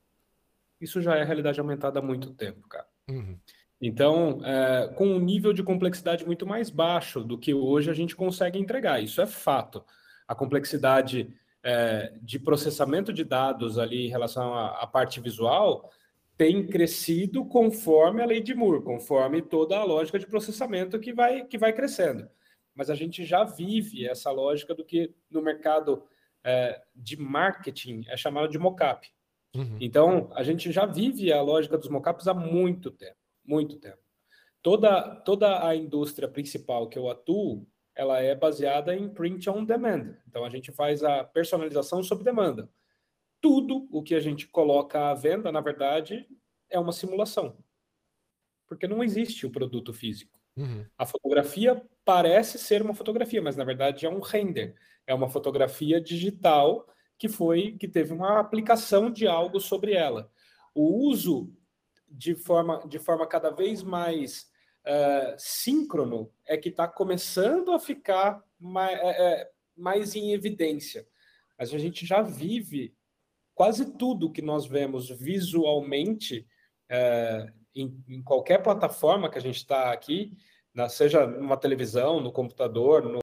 Isso 0.78 1.00
já 1.00 1.16
é 1.16 1.24
realidade 1.24 1.58
aumentada 1.58 1.98
há 1.98 2.02
muito 2.02 2.30
tempo, 2.34 2.68
cara. 2.68 2.86
Uhum. 3.08 3.38
Então, 3.80 4.40
é, 4.44 4.88
com 4.88 5.06
um 5.06 5.18
nível 5.18 5.54
de 5.54 5.62
complexidade 5.62 6.26
muito 6.26 6.46
mais 6.46 6.68
baixo 6.68 7.24
do 7.24 7.38
que 7.38 7.54
hoje 7.54 7.90
a 7.90 7.94
gente 7.94 8.14
consegue 8.14 8.58
entregar. 8.58 9.02
Isso 9.02 9.22
é 9.22 9.26
fato. 9.26 9.82
A 10.28 10.34
complexidade 10.34 11.34
é, 11.62 12.12
de 12.20 12.38
processamento 12.38 13.14
de 13.14 13.24
dados 13.24 13.78
ali 13.78 14.06
em 14.06 14.10
relação 14.10 14.52
à, 14.52 14.82
à, 14.82 14.86
parte 14.86 15.20
visual 15.20 15.90
tem 16.36 16.66
crescido 16.66 17.46
conforme 17.46 18.22
a 18.22 18.26
lei 18.26 18.42
de 18.42 18.54
Moore, 18.54 18.82
conforme 18.82 19.40
toda 19.40 19.78
a 19.78 19.84
lógica 19.84 20.18
de 20.18 20.26
processamento 20.26 20.98
que 20.98 21.14
vai, 21.14 21.46
que 21.46 21.56
vai 21.56 21.72
crescendo 21.72 22.28
mas 22.74 22.90
a 22.90 22.94
gente 22.94 23.24
já 23.24 23.44
vive 23.44 24.06
essa 24.06 24.30
lógica 24.30 24.74
do 24.74 24.84
que 24.84 25.14
no 25.30 25.42
mercado 25.42 26.04
é, 26.44 26.82
de 26.94 27.16
marketing 27.16 28.04
é 28.08 28.16
chamado 28.16 28.48
de 28.48 28.58
mockup. 28.58 29.08
Uhum. 29.54 29.78
Então, 29.80 30.30
a 30.34 30.42
gente 30.42 30.70
já 30.70 30.86
vive 30.86 31.32
a 31.32 31.42
lógica 31.42 31.76
dos 31.76 31.88
mockups 31.88 32.28
há 32.28 32.34
muito 32.34 32.90
tempo, 32.90 33.16
muito 33.44 33.78
tempo. 33.78 33.98
Toda, 34.62 35.16
toda 35.22 35.66
a 35.66 35.74
indústria 35.74 36.28
principal 36.28 36.88
que 36.88 36.98
eu 36.98 37.08
atuo, 37.08 37.66
ela 37.94 38.20
é 38.20 38.34
baseada 38.34 38.94
em 38.94 39.08
print 39.08 39.50
on 39.50 39.64
demand. 39.64 40.16
Então, 40.28 40.44
a 40.44 40.50
gente 40.50 40.70
faz 40.70 41.02
a 41.02 41.24
personalização 41.24 42.02
sob 42.02 42.22
demanda. 42.22 42.70
Tudo 43.40 43.88
o 43.90 44.02
que 44.02 44.14
a 44.14 44.20
gente 44.20 44.46
coloca 44.46 45.10
à 45.10 45.14
venda, 45.14 45.50
na 45.50 45.60
verdade, 45.60 46.26
é 46.68 46.78
uma 46.78 46.92
simulação. 46.92 47.56
Porque 48.66 48.86
não 48.86 49.02
existe 49.02 49.46
o 49.46 49.50
produto 49.50 49.92
físico. 49.92 50.39
Uhum. 50.56 50.84
A 50.98 51.06
fotografia 51.06 51.82
parece 52.04 52.58
ser 52.58 52.82
uma 52.82 52.94
fotografia, 52.94 53.40
mas 53.40 53.56
na 53.56 53.64
verdade 53.64 54.06
é 54.06 54.10
um 54.10 54.20
render. 54.20 54.74
É 55.06 55.14
uma 55.14 55.28
fotografia 55.28 56.00
digital 56.00 56.86
que 57.18 57.28
foi 57.28 57.76
que 57.78 57.86
teve 57.86 58.12
uma 58.12 58.40
aplicação 58.40 59.10
de 59.10 59.26
algo 59.26 59.60
sobre 59.60 59.92
ela. 59.92 60.30
O 60.74 61.06
uso 61.08 61.52
de 62.08 62.34
forma, 62.34 62.82
de 62.88 62.98
forma 62.98 63.26
cada 63.26 63.50
vez 63.50 63.82
mais 63.82 64.50
uh, 64.86 65.34
síncrono 65.38 66.32
é 66.46 66.56
que 66.56 66.70
está 66.70 66.88
começando 66.88 67.72
a 67.72 67.78
ficar 67.78 68.42
mais, 68.58 68.98
é, 68.98 69.40
é, 69.42 69.50
mais 69.76 70.14
em 70.14 70.32
evidência. 70.32 71.06
Mas 71.58 71.72
a 71.72 71.78
gente 71.78 72.04
já 72.06 72.22
vive 72.22 72.94
quase 73.54 73.92
tudo 73.96 74.32
que 74.32 74.42
nós 74.42 74.66
vemos 74.66 75.10
visualmente 75.10 76.46
é, 76.88 77.52
em, 77.74 78.02
em, 78.08 78.22
qualquer 78.22 78.62
plataforma 78.62 79.30
que 79.30 79.38
a 79.38 79.42
gente 79.42 79.56
está 79.56 79.92
aqui, 79.92 80.36
na, 80.74 80.88
seja 80.88 81.26
numa 81.26 81.56
televisão, 81.56 82.20
no 82.20 82.32
computador, 82.32 83.02
no, 83.02 83.19